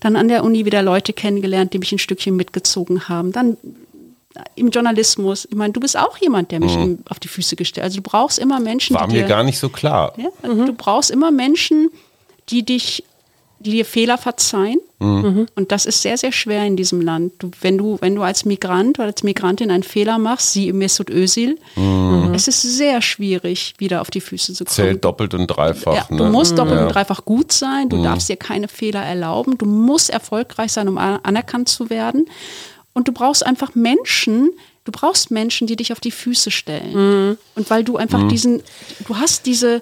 dann 0.00 0.16
an 0.16 0.28
der 0.28 0.44
Uni 0.44 0.64
wieder 0.64 0.82
Leute 0.82 1.12
kennengelernt, 1.12 1.72
die 1.72 1.78
mich 1.78 1.92
ein 1.92 1.98
Stückchen 1.98 2.36
mitgezogen 2.36 3.08
haben. 3.08 3.32
Dann 3.32 3.56
im 4.54 4.70
Journalismus, 4.70 5.46
ich 5.50 5.56
meine, 5.56 5.72
du 5.72 5.80
bist 5.80 5.98
auch 5.98 6.16
jemand, 6.18 6.52
der 6.52 6.60
mich 6.60 6.76
mhm. 6.76 7.00
auf 7.08 7.18
die 7.18 7.28
Füße 7.28 7.56
gestellt 7.56 7.82
hat. 7.82 7.90
Also 7.90 7.96
du 7.96 8.08
brauchst 8.08 8.38
immer 8.38 8.60
Menschen. 8.60 8.94
War 8.94 9.06
mir 9.06 9.22
dir, 9.22 9.28
gar 9.28 9.42
nicht 9.42 9.58
so 9.58 9.68
klar. 9.68 10.14
Ja, 10.16 10.48
mhm. 10.48 10.66
Du 10.66 10.72
brauchst 10.72 11.10
immer 11.10 11.30
Menschen, 11.30 11.90
die 12.48 12.64
dich, 12.64 13.04
die 13.04 13.09
dir 13.60 13.84
Fehler 13.84 14.18
verzeihen. 14.18 14.80
Mhm. 14.98 15.46
Und 15.54 15.72
das 15.72 15.86
ist 15.86 16.02
sehr, 16.02 16.16
sehr 16.16 16.32
schwer 16.32 16.64
in 16.64 16.76
diesem 16.76 17.00
Land. 17.00 17.34
Du, 17.38 17.50
wenn, 17.60 17.78
du, 17.78 17.98
wenn 18.00 18.14
du 18.14 18.22
als 18.22 18.44
Migrant 18.44 18.98
oder 18.98 19.08
als 19.08 19.22
Migrantin 19.22 19.70
einen 19.70 19.82
Fehler 19.82 20.18
machst, 20.18 20.52
sie 20.52 20.72
Mesut 20.72 21.10
Özil, 21.10 21.58
mhm. 21.76 22.32
es 22.34 22.48
ist 22.48 22.62
sehr 22.62 23.00
schwierig, 23.00 23.74
wieder 23.78 24.00
auf 24.00 24.10
die 24.10 24.20
Füße 24.20 24.54
zu 24.54 24.64
kommen. 24.64 24.74
Zählt 24.74 25.04
doppelt 25.04 25.34
und 25.34 25.46
dreifach. 25.46 25.94
Ja, 25.94 26.06
du 26.08 26.24
ne? 26.24 26.30
musst 26.30 26.58
doppelt 26.58 26.80
ja. 26.80 26.86
und 26.86 26.94
dreifach 26.94 27.24
gut 27.24 27.52
sein, 27.52 27.88
du 27.88 27.96
mhm. 27.96 28.04
darfst 28.04 28.28
dir 28.28 28.36
keine 28.36 28.68
Fehler 28.68 29.02
erlauben, 29.02 29.56
du 29.56 29.66
musst 29.66 30.10
erfolgreich 30.10 30.72
sein, 30.72 30.88
um 30.88 30.98
anerkannt 30.98 31.68
zu 31.68 31.88
werden. 31.90 32.26
Und 32.92 33.08
du 33.08 33.12
brauchst 33.12 33.46
einfach 33.46 33.74
Menschen, 33.74 34.50
du 34.84 34.92
brauchst 34.92 35.30
Menschen, 35.30 35.66
die 35.66 35.76
dich 35.76 35.92
auf 35.92 36.00
die 36.00 36.10
Füße 36.10 36.50
stellen. 36.50 37.28
Mhm. 37.28 37.38
Und 37.54 37.70
weil 37.70 37.84
du 37.84 37.96
einfach 37.96 38.20
mhm. 38.20 38.28
diesen, 38.28 38.62
du 39.06 39.16
hast 39.16 39.46
diese, 39.46 39.80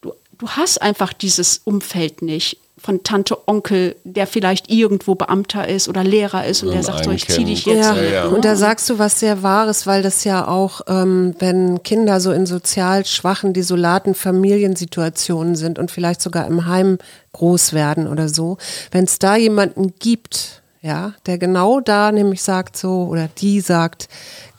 du, 0.00 0.12
du 0.38 0.48
hast 0.48 0.82
einfach 0.82 1.12
dieses 1.12 1.60
Umfeld 1.64 2.22
nicht 2.22 2.58
von 2.84 3.02
Tante, 3.02 3.48
Onkel, 3.48 3.96
der 4.04 4.26
vielleicht 4.26 4.70
irgendwo 4.70 5.14
Beamter 5.14 5.66
ist 5.66 5.88
oder 5.88 6.04
Lehrer 6.04 6.46
ist 6.46 6.62
und, 6.62 6.68
und 6.68 6.74
der 6.74 6.82
sagt 6.82 7.06
so, 7.06 7.10
ich 7.12 7.26
zieh 7.26 7.44
dich 7.44 7.64
jetzt. 7.64 7.78
Ja, 7.78 7.96
ja. 7.96 8.24
Und 8.26 8.44
da 8.44 8.56
sagst 8.56 8.90
du 8.90 8.98
was 8.98 9.18
sehr 9.18 9.42
Wahres, 9.42 9.86
weil 9.86 10.02
das 10.02 10.24
ja 10.24 10.46
auch, 10.46 10.82
ähm, 10.86 11.34
wenn 11.38 11.82
Kinder 11.82 12.20
so 12.20 12.30
in 12.30 12.44
sozial 12.44 13.06
schwachen, 13.06 13.54
desolaten 13.54 14.14
Familiensituationen 14.14 15.56
sind 15.56 15.78
und 15.78 15.90
vielleicht 15.90 16.20
sogar 16.20 16.46
im 16.46 16.66
Heim 16.66 16.98
groß 17.32 17.72
werden 17.72 18.06
oder 18.06 18.28
so, 18.28 18.58
wenn 18.90 19.04
es 19.04 19.18
da 19.18 19.34
jemanden 19.36 19.94
gibt, 19.98 20.62
ja, 20.84 21.14
der 21.24 21.38
genau 21.38 21.80
da 21.80 22.12
nämlich 22.12 22.42
sagt 22.42 22.76
so, 22.76 23.04
oder 23.04 23.30
die 23.38 23.62
sagt, 23.62 24.06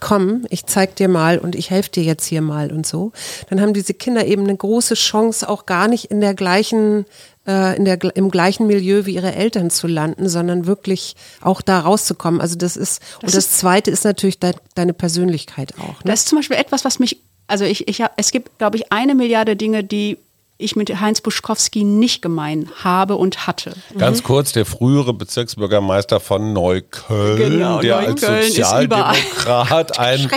komm, 0.01 0.43
ich 0.49 0.65
zeig 0.65 0.95
dir 0.95 1.07
mal 1.07 1.37
und 1.37 1.55
ich 1.55 1.69
helfe 1.69 1.91
dir 1.91 2.03
jetzt 2.03 2.25
hier 2.25 2.41
mal 2.41 2.71
und 2.71 2.87
so, 2.87 3.11
dann 3.51 3.61
haben 3.61 3.75
diese 3.75 3.93
Kinder 3.93 4.25
eben 4.25 4.43
eine 4.43 4.57
große 4.57 4.95
Chance, 4.95 5.47
auch 5.47 5.67
gar 5.67 5.87
nicht 5.87 6.05
in 6.05 6.21
der 6.21 6.33
gleichen 6.33 7.05
äh, 7.47 7.77
in 7.77 7.85
der, 7.85 7.99
im 8.15 8.31
gleichen 8.31 8.65
Milieu 8.65 9.05
wie 9.05 9.13
ihre 9.13 9.35
Eltern 9.35 9.69
zu 9.69 9.85
landen, 9.85 10.27
sondern 10.27 10.65
wirklich 10.65 11.15
auch 11.41 11.61
da 11.61 11.81
rauszukommen. 11.81 12.41
Also 12.41 12.55
das 12.55 12.75
ist, 12.75 13.03
das 13.21 13.21
und 13.21 13.35
das 13.35 13.51
Zweite 13.51 13.91
ist 13.91 14.03
natürlich 14.03 14.39
de, 14.39 14.53
deine 14.73 14.93
Persönlichkeit 14.93 15.75
auch. 15.77 16.03
Ne? 16.03 16.05
Das 16.05 16.21
ist 16.21 16.29
zum 16.29 16.39
Beispiel 16.39 16.57
etwas, 16.57 16.85
was 16.85 16.97
mich, 16.97 17.21
also 17.45 17.65
ich, 17.65 17.87
ich 17.87 18.01
hab, 18.01 18.13
es 18.17 18.31
gibt, 18.31 18.57
glaube 18.57 18.77
ich, 18.77 18.91
eine 18.91 19.13
Milliarde 19.13 19.55
Dinge, 19.55 19.83
die 19.83 20.17
ich 20.57 20.77
mit 20.77 21.01
Heinz 21.01 21.19
Buschkowski 21.19 21.83
nicht 21.83 22.21
gemein 22.21 22.69
habe 22.81 23.17
und 23.17 23.45
hatte. 23.45 23.73
Ganz 23.97 24.19
mhm. 24.19 24.23
kurz, 24.23 24.53
der 24.53 24.65
frühere 24.65 25.13
Bezirksbürgermeister 25.13 26.21
von 26.21 26.53
Neukölln, 26.53 27.37
genau, 27.37 27.81
der 27.81 28.01
Neukölln 28.01 28.35
als 28.35 28.47
Sozialdemokrat 28.47 29.99
ein, 29.99 30.29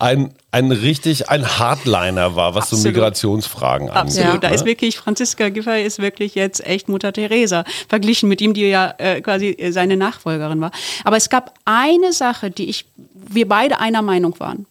ein, 0.00 0.34
ein 0.50 0.72
richtig 0.72 1.28
ein 1.28 1.46
Hardliner 1.58 2.34
war, 2.34 2.56
was 2.56 2.64
Absolut. 2.64 2.82
so 2.82 2.88
Migrationsfragen 2.88 3.90
angeht. 3.90 4.18
Absolut, 4.18 4.34
ja. 4.34 4.38
da 4.38 4.48
ist 4.48 4.64
wirklich, 4.64 4.98
Franziska 4.98 5.50
Giffey 5.50 5.84
ist 5.84 6.00
wirklich 6.00 6.34
jetzt 6.34 6.66
echt 6.66 6.88
Mutter 6.88 7.12
Teresa, 7.12 7.64
verglichen 7.88 8.28
mit 8.28 8.40
ihm, 8.40 8.54
die 8.54 8.62
ja 8.62 8.92
äh, 8.98 9.20
quasi 9.20 9.56
seine 9.70 9.96
Nachfolgerin 9.96 10.60
war. 10.60 10.72
Aber 11.04 11.16
es 11.16 11.30
gab 11.30 11.54
eine 11.64 12.12
Sache, 12.12 12.50
die 12.50 12.68
ich, 12.68 12.86
wir 13.14 13.46
beide 13.46 13.78
einer 13.78 14.02
Meinung 14.02 14.38
waren. 14.40 14.66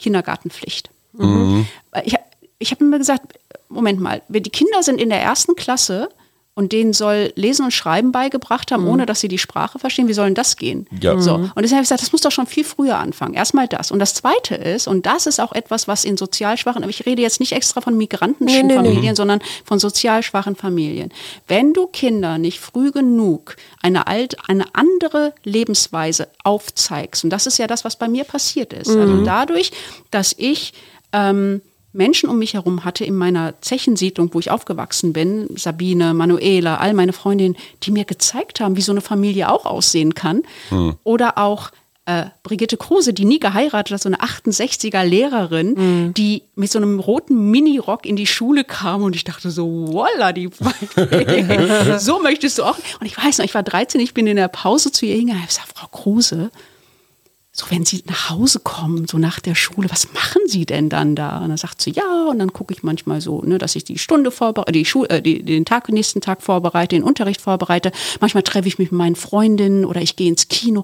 Kindergartenpflicht. 0.00 0.90
Mhm. 1.12 1.68
Ich, 2.04 2.16
ich 2.58 2.70
habe 2.72 2.84
mir 2.84 2.98
gesagt, 2.98 3.34
Moment 3.72 4.00
mal, 4.00 4.22
die 4.28 4.42
Kinder 4.50 4.82
sind 4.82 5.00
in 5.00 5.08
der 5.08 5.20
ersten 5.20 5.56
Klasse 5.56 6.08
und 6.54 6.72
denen 6.72 6.92
soll 6.92 7.32
Lesen 7.34 7.64
und 7.64 7.70
Schreiben 7.70 8.12
beigebracht 8.12 8.72
haben, 8.72 8.82
mhm. 8.82 8.90
ohne 8.90 9.06
dass 9.06 9.20
sie 9.20 9.28
die 9.28 9.38
Sprache 9.38 9.78
verstehen. 9.78 10.06
Wie 10.06 10.12
soll 10.12 10.26
denn 10.26 10.34
das 10.34 10.56
gehen? 10.56 10.86
Ja. 11.00 11.18
So. 11.18 11.34
Und 11.34 11.52
deshalb 11.56 11.70
habe 11.72 11.82
ich 11.82 11.88
gesagt, 11.88 12.02
das 12.02 12.12
muss 12.12 12.20
doch 12.20 12.30
schon 12.30 12.46
viel 12.46 12.64
früher 12.64 12.98
anfangen. 12.98 13.32
Erstmal 13.32 13.68
das. 13.68 13.90
Und 13.90 14.00
das 14.00 14.12
Zweite 14.12 14.54
ist, 14.56 14.86
und 14.86 15.06
das 15.06 15.26
ist 15.26 15.40
auch 15.40 15.52
etwas, 15.52 15.88
was 15.88 16.04
in 16.04 16.18
sozial 16.18 16.58
schwachen, 16.58 16.82
aber 16.82 16.90
ich 16.90 17.06
rede 17.06 17.22
jetzt 17.22 17.40
nicht 17.40 17.52
extra 17.52 17.80
von 17.80 17.96
migrantischen 17.96 18.44
nee, 18.44 18.62
nee, 18.62 18.74
Familien, 18.74 19.02
nee. 19.02 19.14
sondern 19.14 19.40
von 19.64 19.78
sozial 19.78 20.22
schwachen 20.22 20.54
Familien. 20.54 21.10
Wenn 21.48 21.72
du 21.72 21.86
Kinder 21.86 22.36
nicht 22.36 22.60
früh 22.60 22.92
genug 22.92 23.56
eine, 23.80 24.06
alt, 24.06 24.36
eine 24.46 24.66
andere 24.74 25.32
Lebensweise 25.44 26.28
aufzeigst, 26.44 27.24
und 27.24 27.30
das 27.30 27.46
ist 27.46 27.58
ja 27.58 27.66
das, 27.66 27.86
was 27.86 27.96
bei 27.96 28.08
mir 28.08 28.24
passiert 28.24 28.74
ist. 28.74 28.88
Also 28.88 29.00
mhm. 29.00 29.12
Also 29.12 29.24
dadurch, 29.24 29.72
dass 30.10 30.34
ich 30.36 30.74
ähm, 31.14 31.62
Menschen 31.92 32.28
um 32.28 32.38
mich 32.38 32.54
herum 32.54 32.84
hatte 32.84 33.04
in 33.04 33.14
meiner 33.14 33.60
Zechensiedlung, 33.60 34.30
wo 34.32 34.40
ich 34.40 34.50
aufgewachsen 34.50 35.12
bin, 35.12 35.48
Sabine, 35.56 36.14
Manuela, 36.14 36.78
all 36.78 36.94
meine 36.94 37.12
Freundinnen, 37.12 37.56
die 37.82 37.90
mir 37.90 38.04
gezeigt 38.04 38.60
haben, 38.60 38.76
wie 38.76 38.82
so 38.82 38.92
eine 38.92 39.00
Familie 39.00 39.50
auch 39.50 39.66
aussehen 39.66 40.14
kann. 40.14 40.42
Hm. 40.70 40.94
Oder 41.04 41.38
auch 41.38 41.70
äh, 42.04 42.24
Brigitte 42.42 42.76
Kruse, 42.76 43.12
die 43.12 43.24
nie 43.24 43.38
geheiratet 43.38 43.94
hat, 43.94 44.02
so 44.02 44.08
eine 44.08 44.18
68er 44.18 45.04
Lehrerin, 45.04 45.74
mhm. 45.74 46.14
die 46.14 46.42
mit 46.56 46.70
so 46.70 46.78
einem 46.78 46.98
roten 46.98 47.50
Minirock 47.50 48.06
in 48.06 48.16
die 48.16 48.26
Schule 48.26 48.64
kam 48.64 49.02
und 49.02 49.14
ich 49.14 49.22
dachte 49.22 49.52
so, 49.52 49.86
voila, 49.86 50.32
die 50.32 50.50
so 51.98 52.20
möchtest 52.20 52.58
du 52.58 52.64
auch. 52.64 52.76
Und 53.00 53.06
ich 53.06 53.16
weiß 53.16 53.38
noch, 53.38 53.44
ich 53.44 53.54
war 53.54 53.62
13, 53.62 54.00
ich 54.00 54.14
bin 54.14 54.26
in 54.26 54.36
der 54.36 54.48
Pause 54.48 54.90
zu 54.90 55.06
ihr 55.06 55.14
hingegangen, 55.14 55.44
ich 55.48 55.56
habe 55.56 55.66
gesagt, 55.66 55.78
Frau 55.78 55.86
Kruse, 55.86 56.50
so 57.54 57.66
wenn 57.68 57.84
sie 57.84 58.02
nach 58.06 58.30
Hause 58.30 58.60
kommen, 58.60 59.06
so 59.06 59.18
nach 59.18 59.38
der 59.38 59.54
Schule, 59.54 59.90
was 59.90 60.14
machen 60.14 60.40
sie 60.46 60.64
denn 60.64 60.88
dann 60.88 61.14
da? 61.14 61.38
Und 61.38 61.50
dann 61.50 61.58
sagt 61.58 61.82
sie, 61.82 61.90
ja, 61.90 62.28
und 62.30 62.38
dann 62.38 62.54
gucke 62.54 62.72
ich 62.72 62.82
manchmal 62.82 63.20
so, 63.20 63.42
ne, 63.42 63.58
dass 63.58 63.76
ich 63.76 63.84
die 63.84 63.98
Stunde 63.98 64.30
vorbereite, 64.30 64.72
die 64.72 64.86
Schule, 64.86 65.10
äh, 65.10 65.20
die, 65.20 65.42
den 65.42 65.66
Tag, 65.66 65.90
nächsten 65.90 66.22
Tag 66.22 66.42
vorbereite, 66.42 66.96
den 66.96 67.02
Unterricht 67.02 67.42
vorbereite. 67.42 67.92
Manchmal 68.20 68.42
treffe 68.42 68.68
ich 68.68 68.78
mich 68.78 68.90
mit 68.90 68.98
meinen 68.98 69.16
Freundinnen 69.16 69.84
oder 69.84 70.00
ich 70.00 70.16
gehe 70.16 70.28
ins 70.28 70.48
Kino. 70.48 70.80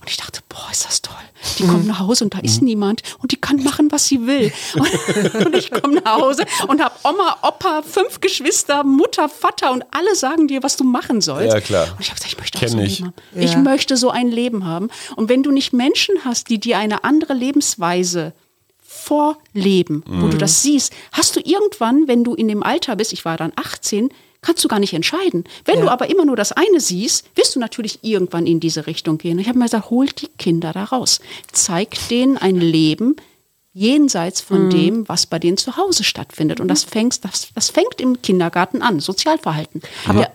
Und 0.00 0.08
ich 0.08 0.16
dachte, 0.16 0.40
boah, 0.48 0.68
ist 0.70 0.84
das 0.84 1.02
toll. 1.02 1.16
Die 1.58 1.64
mhm. 1.64 1.68
kommt 1.68 1.86
nach 1.86 1.98
Hause 2.00 2.24
und 2.24 2.34
da 2.34 2.38
ist 2.38 2.60
mhm. 2.60 2.68
niemand 2.68 3.02
und 3.20 3.32
die 3.32 3.36
kann 3.36 3.62
machen, 3.62 3.90
was 3.90 4.06
sie 4.06 4.26
will. 4.26 4.52
Und, 4.74 5.46
und 5.46 5.56
ich 5.56 5.70
komme 5.70 5.94
nach 5.94 6.20
Hause 6.20 6.44
und 6.66 6.82
habe 6.82 6.94
Oma, 7.04 7.36
Opa, 7.42 7.82
fünf 7.82 8.20
Geschwister, 8.20 8.84
Mutter, 8.84 9.28
Vater 9.28 9.70
und 9.72 9.84
alle 9.90 10.14
sagen 10.14 10.48
dir, 10.48 10.62
was 10.62 10.76
du 10.76 10.84
machen 10.84 11.20
sollst. 11.20 11.52
Ja, 11.52 11.60
klar. 11.60 11.88
Und 11.92 12.00
ich 12.00 12.10
habe 12.10 12.16
gesagt, 12.16 12.32
ich 12.32 12.38
möchte 12.38 12.58
auch 12.58 12.60
Kenn 12.60 12.70
so 12.70 12.78
ein 12.78 12.84
ich. 12.84 12.98
Leben 12.98 13.06
haben. 13.06 13.14
Ja. 13.34 13.42
Ich 13.42 13.56
möchte 13.56 13.96
so 13.96 14.10
ein 14.10 14.28
Leben 14.28 14.66
haben. 14.66 14.88
Und 15.16 15.28
wenn 15.28 15.42
du 15.42 15.50
nicht 15.50 15.72
Menschen 15.72 16.16
hast, 16.24 16.48
die 16.48 16.58
dir 16.58 16.78
eine 16.78 17.04
andere 17.04 17.34
Lebensweise 17.34 18.32
vorleben, 19.02 20.04
mhm. 20.06 20.22
wo 20.22 20.28
du 20.28 20.34
mhm. 20.34 20.38
das 20.38 20.62
siehst, 20.62 20.92
hast 21.12 21.36
du 21.36 21.40
irgendwann, 21.40 22.08
wenn 22.08 22.24
du 22.24 22.34
in 22.34 22.48
dem 22.48 22.62
Alter 22.62 22.96
bist, 22.96 23.12
ich 23.12 23.24
war 23.24 23.36
dann 23.36 23.52
18, 23.56 24.10
kannst 24.42 24.64
du 24.64 24.68
gar 24.68 24.80
nicht 24.80 24.92
entscheiden. 24.92 25.44
Wenn 25.64 25.78
ja. 25.78 25.82
du 25.82 25.90
aber 25.90 26.10
immer 26.10 26.24
nur 26.24 26.36
das 26.36 26.52
eine 26.52 26.80
siehst, 26.80 27.24
wirst 27.36 27.54
du 27.54 27.60
natürlich 27.60 28.00
irgendwann 28.02 28.46
in 28.46 28.60
diese 28.60 28.86
Richtung 28.86 29.18
gehen. 29.18 29.38
Ich 29.38 29.48
habe 29.48 29.58
mir 29.58 29.66
gesagt, 29.66 29.90
holt 29.90 30.20
die 30.20 30.28
Kinder 30.38 30.72
da 30.72 30.84
raus. 30.84 31.20
Zeig 31.52 31.96
denen 32.08 32.36
ein 32.36 32.56
Leben 32.56 33.16
jenseits 33.72 34.40
von 34.40 34.66
mhm. 34.66 34.70
dem, 34.70 35.08
was 35.08 35.26
bei 35.26 35.38
denen 35.38 35.56
zu 35.56 35.76
Hause 35.76 36.04
stattfindet. 36.04 36.60
Und 36.60 36.68
das 36.68 36.84
fängt, 36.84 37.24
das, 37.24 37.48
das 37.54 37.70
fängt 37.70 38.00
im 38.00 38.20
Kindergarten 38.20 38.82
an, 38.82 39.00
Sozialverhalten. 39.00 39.80
Aber 40.06 40.22
ja, 40.22 40.28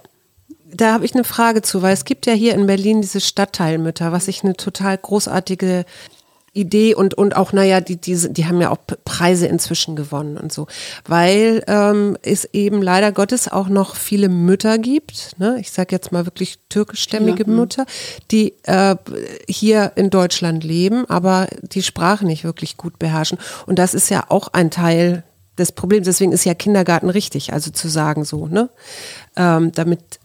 da 0.73 0.93
habe 0.93 1.05
ich 1.05 1.13
eine 1.13 1.23
Frage 1.23 1.61
zu, 1.61 1.81
weil 1.81 1.93
es 1.93 2.05
gibt 2.05 2.25
ja 2.25 2.33
hier 2.33 2.55
in 2.55 2.65
Berlin 2.65 3.01
diese 3.01 3.21
Stadtteilmütter, 3.21 4.11
was 4.11 4.27
ich 4.27 4.43
eine 4.43 4.55
total 4.55 4.97
großartige 4.97 5.85
Idee 6.57 6.95
und, 6.95 7.13
und 7.13 7.35
auch, 7.35 7.53
naja, 7.53 7.81
die, 7.81 7.97
die, 7.97 8.33
die 8.33 8.45
haben 8.45 8.59
ja 8.59 8.71
auch 8.71 8.79
Preise 9.05 9.47
inzwischen 9.47 9.95
gewonnen 9.95 10.37
und 10.37 10.51
so. 10.51 10.67
Weil 11.05 11.63
ähm, 11.67 12.17
es 12.21 12.45
eben 12.53 12.81
leider 12.81 13.11
Gottes 13.11 13.47
auch 13.47 13.69
noch 13.69 13.95
viele 13.95 14.29
Mütter 14.29 14.77
gibt, 14.77 15.39
ne? 15.39 15.57
ich 15.59 15.71
sage 15.71 15.95
jetzt 15.95 16.11
mal 16.11 16.25
wirklich 16.25 16.59
türkischstämmige 16.69 17.45
ja, 17.45 17.51
Mütter, 17.51 17.85
die 18.31 18.53
äh, 18.63 18.95
hier 19.47 19.93
in 19.95 20.09
Deutschland 20.09 20.63
leben, 20.63 21.05
aber 21.09 21.47
die 21.61 21.83
Sprache 21.83 22.25
nicht 22.25 22.43
wirklich 22.43 22.77
gut 22.77 22.99
beherrschen. 22.99 23.37
Und 23.65 23.79
das 23.79 23.93
ist 23.93 24.09
ja 24.09 24.25
auch 24.29 24.49
ein 24.49 24.71
Teil 24.71 25.23
des 25.57 25.71
Problems. 25.71 26.05
Deswegen 26.05 26.31
ist 26.31 26.45
ja 26.45 26.53
Kindergarten 26.53 27.09
richtig, 27.09 27.53
also 27.53 27.71
zu 27.71 27.87
sagen 27.87 28.23
so, 28.23 28.47
ne? 28.47 28.69
Ähm, 29.35 29.71
damit 29.73 30.16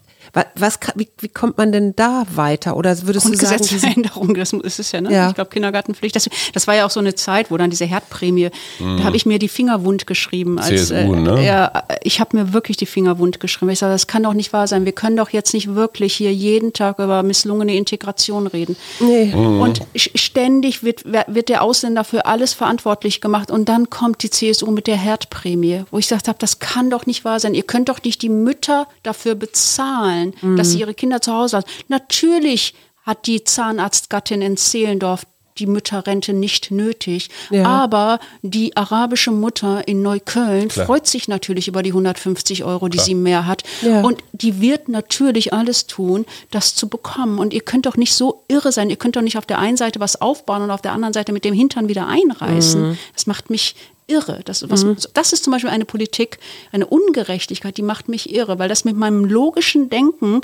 was, 0.55 0.79
wie, 0.95 1.07
wie 1.19 1.27
kommt 1.27 1.57
man 1.59 1.71
denn 1.71 1.95
da 1.95 2.23
weiter? 2.33 2.75
Oder 2.75 2.99
würdest 3.03 3.29
du 3.29 3.35
sagen, 3.35 3.63
Änderung, 3.95 4.33
das 4.33 4.51
ist 4.51 4.79
es 4.79 4.91
ja, 4.91 4.99
ne? 4.99 5.13
Ja. 5.13 5.29
Ich 5.29 5.35
glaube, 5.35 5.51
Kindergartenpflicht. 5.51 6.15
Das, 6.15 6.27
das 6.53 6.65
war 6.65 6.75
ja 6.75 6.87
auch 6.87 6.89
so 6.89 6.99
eine 6.99 7.13
Zeit, 7.13 7.51
wo 7.51 7.57
dann 7.57 7.69
diese 7.69 7.85
Herdprämie, 7.85 8.49
mhm. 8.79 8.97
da 8.97 9.03
habe 9.03 9.15
ich 9.15 9.27
mir 9.27 9.37
die 9.37 9.47
Finger 9.47 9.83
wund 9.83 10.07
geschrieben. 10.07 10.57
Als, 10.57 10.87
CSU, 10.87 10.95
äh, 10.95 11.05
ne? 11.05 11.45
Ja, 11.45 11.83
ich 12.01 12.19
habe 12.19 12.35
mir 12.35 12.53
wirklich 12.53 12.77
die 12.77 12.87
Finger 12.87 13.19
wund 13.19 13.39
geschrieben. 13.39 13.69
Ich 13.69 13.79
sage, 13.79 13.93
das 13.93 14.07
kann 14.07 14.23
doch 14.23 14.33
nicht 14.33 14.53
wahr 14.53 14.67
sein. 14.67 14.85
Wir 14.85 14.91
können 14.91 15.17
doch 15.17 15.29
jetzt 15.29 15.53
nicht 15.53 15.75
wirklich 15.75 16.15
hier 16.15 16.33
jeden 16.33 16.73
Tag 16.73 16.97
über 16.97 17.21
misslungene 17.21 17.75
Integration 17.75 18.47
reden. 18.47 18.75
Nee. 18.99 19.25
Mhm. 19.25 19.61
Und 19.61 19.81
ständig 19.95 20.83
wird, 20.83 21.03
wird 21.05 21.49
der 21.49 21.61
Ausländer 21.61 22.03
für 22.03 22.25
alles 22.25 22.53
verantwortlich 22.53 23.21
gemacht. 23.21 23.51
Und 23.51 23.69
dann 23.69 23.91
kommt 23.91 24.23
die 24.23 24.31
CSU 24.31 24.71
mit 24.71 24.87
der 24.87 24.97
Herdprämie, 24.97 25.83
wo 25.91 25.99
ich 25.99 26.07
gesagt 26.07 26.27
habe, 26.27 26.39
das 26.39 26.57
kann 26.57 26.89
doch 26.89 27.05
nicht 27.05 27.23
wahr 27.23 27.39
sein. 27.39 27.53
Ihr 27.53 27.63
könnt 27.63 27.89
doch 27.89 28.01
nicht 28.03 28.23
die 28.23 28.29
Mütter 28.29 28.87
dafür 29.03 29.35
bezahlen 29.35 30.22
wollen, 30.23 30.33
mhm. 30.41 30.57
dass 30.57 30.71
sie 30.71 30.79
ihre 30.79 30.93
Kinder 30.93 31.21
zu 31.21 31.33
Hause 31.33 31.57
haben. 31.57 31.65
Natürlich 31.87 32.73
hat 33.03 33.27
die 33.27 33.43
Zahnarztgattin 33.43 34.41
in 34.41 34.57
Zehlendorf 34.57 35.25
die 35.59 35.67
Mütterrente 35.67 36.33
nicht 36.33 36.71
nötig. 36.71 37.29
Ja. 37.51 37.65
Aber 37.65 38.19
die 38.41 38.75
arabische 38.75 39.29
Mutter 39.29 39.87
in 39.87 40.01
Neukölln 40.01 40.69
Klar. 40.69 40.87
freut 40.87 41.05
sich 41.05 41.27
natürlich 41.27 41.67
über 41.67 41.83
die 41.83 41.91
150 41.91 42.63
Euro, 42.63 42.87
die 42.87 42.97
Klar. 42.97 43.05
sie 43.05 43.13
mehr 43.13 43.45
hat. 43.45 43.61
Ja. 43.83 44.01
Und 44.01 44.23
die 44.31 44.61
wird 44.61 44.89
natürlich 44.89 45.53
alles 45.53 45.85
tun, 45.85 46.25
das 46.49 46.73
zu 46.73 46.89
bekommen. 46.89 47.37
Und 47.37 47.53
ihr 47.53 47.61
könnt 47.61 47.85
doch 47.85 47.97
nicht 47.97 48.15
so 48.15 48.45
irre 48.47 48.71
sein. 48.71 48.89
Ihr 48.89 48.95
könnt 48.95 49.15
doch 49.15 49.21
nicht 49.21 49.37
auf 49.37 49.45
der 49.45 49.59
einen 49.59 49.77
Seite 49.77 49.99
was 49.99 50.19
aufbauen 50.19 50.63
und 50.63 50.71
auf 50.71 50.81
der 50.81 50.93
anderen 50.93 51.13
Seite 51.13 51.33
mit 51.33 51.45
dem 51.45 51.53
Hintern 51.53 51.87
wieder 51.87 52.07
einreißen. 52.07 52.89
Mhm. 52.89 52.97
Das 53.13 53.27
macht 53.27 53.51
mich 53.51 53.75
irre. 54.07 54.41
Das, 54.45 54.69
was, 54.69 54.83
mhm. 54.83 54.97
das 55.13 55.33
ist 55.33 55.43
zum 55.43 55.51
Beispiel 55.51 55.69
eine 55.69 55.85
Politik, 55.85 56.39
eine 56.71 56.85
Ungerechtigkeit, 56.85 57.77
die 57.77 57.81
macht 57.81 58.09
mich 58.09 58.33
irre, 58.33 58.59
weil 58.59 58.69
das 58.69 58.85
mit 58.85 58.95
meinem 58.95 59.25
logischen 59.25 59.89
Denken 59.89 60.41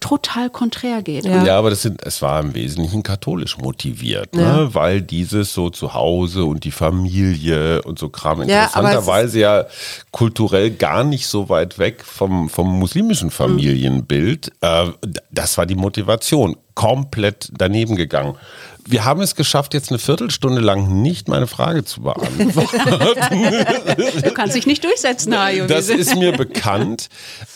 total 0.00 0.50
konträr 0.50 1.02
geht. 1.02 1.24
Ja, 1.24 1.42
ja 1.44 1.58
aber 1.58 1.70
das 1.70 1.82
sind, 1.82 2.02
es 2.04 2.20
war 2.20 2.40
im 2.40 2.54
Wesentlichen 2.54 3.02
katholisch 3.02 3.56
motiviert, 3.56 4.34
ne? 4.34 4.42
ja. 4.42 4.74
weil 4.74 5.00
dieses 5.00 5.54
so 5.54 5.70
zu 5.70 5.94
Hause 5.94 6.44
und 6.44 6.64
die 6.64 6.70
Familie 6.70 7.82
und 7.82 7.98
so 7.98 8.10
Kram 8.10 8.42
interessanterweise 8.42 9.38
ja, 9.40 9.60
ja 9.62 9.66
kulturell 10.10 10.70
gar 10.70 11.02
nicht 11.02 11.26
so 11.26 11.48
weit 11.48 11.78
weg 11.78 12.04
vom, 12.04 12.50
vom 12.50 12.78
muslimischen 12.78 13.30
Familienbild. 13.30 14.52
Mhm. 14.60 14.68
Äh, 14.68 15.10
das 15.30 15.56
war 15.56 15.66
die 15.66 15.76
Motivation. 15.76 16.56
Komplett 16.74 17.50
daneben 17.56 17.96
gegangen 17.96 18.36
wir 18.88 19.04
haben 19.04 19.20
es 19.20 19.34
geschafft, 19.34 19.74
jetzt 19.74 19.90
eine 19.90 19.98
Viertelstunde 19.98 20.60
lang 20.60 21.02
nicht 21.02 21.28
meine 21.28 21.46
Frage 21.46 21.84
zu 21.84 22.02
beantworten. 22.02 22.52
du 24.22 24.30
kannst 24.32 24.54
dich 24.54 24.66
nicht 24.66 24.84
durchsetzen, 24.84 25.36
Hajo. 25.36 25.66
Das 25.66 25.88
ist 25.88 26.16
mir 26.16 26.32
bekannt. 26.32 27.08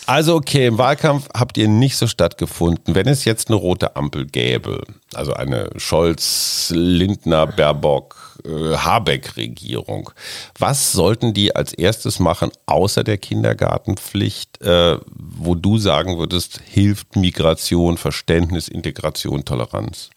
Also 0.05 0.35
okay, 0.35 0.67
im 0.67 0.77
Wahlkampf 0.77 1.29
habt 1.33 1.57
ihr 1.57 1.67
nicht 1.67 1.95
so 1.97 2.07
stattgefunden. 2.07 2.95
Wenn 2.95 3.07
es 3.07 3.25
jetzt 3.25 3.49
eine 3.49 3.55
rote 3.55 3.95
Ampel 3.95 4.25
gäbe, 4.25 4.83
also 5.13 5.33
eine 5.33 5.69
Scholz, 5.77 6.71
Lindner, 6.75 7.47
Baerbock, 7.47 8.39
äh, 8.45 8.75
Habeck-Regierung, 8.75 10.11
was 10.59 10.91
sollten 10.91 11.33
die 11.33 11.55
als 11.55 11.73
erstes 11.73 12.19
machen, 12.19 12.51
außer 12.65 13.03
der 13.03 13.17
Kindergartenpflicht, 13.17 14.61
äh, 14.61 14.97
wo 15.15 15.55
du 15.55 15.77
sagen 15.77 16.17
würdest, 16.17 16.59
hilft 16.65 17.15
Migration, 17.15 17.97
Verständnis, 17.97 18.67
Integration, 18.67 19.45
Toleranz? 19.45 20.09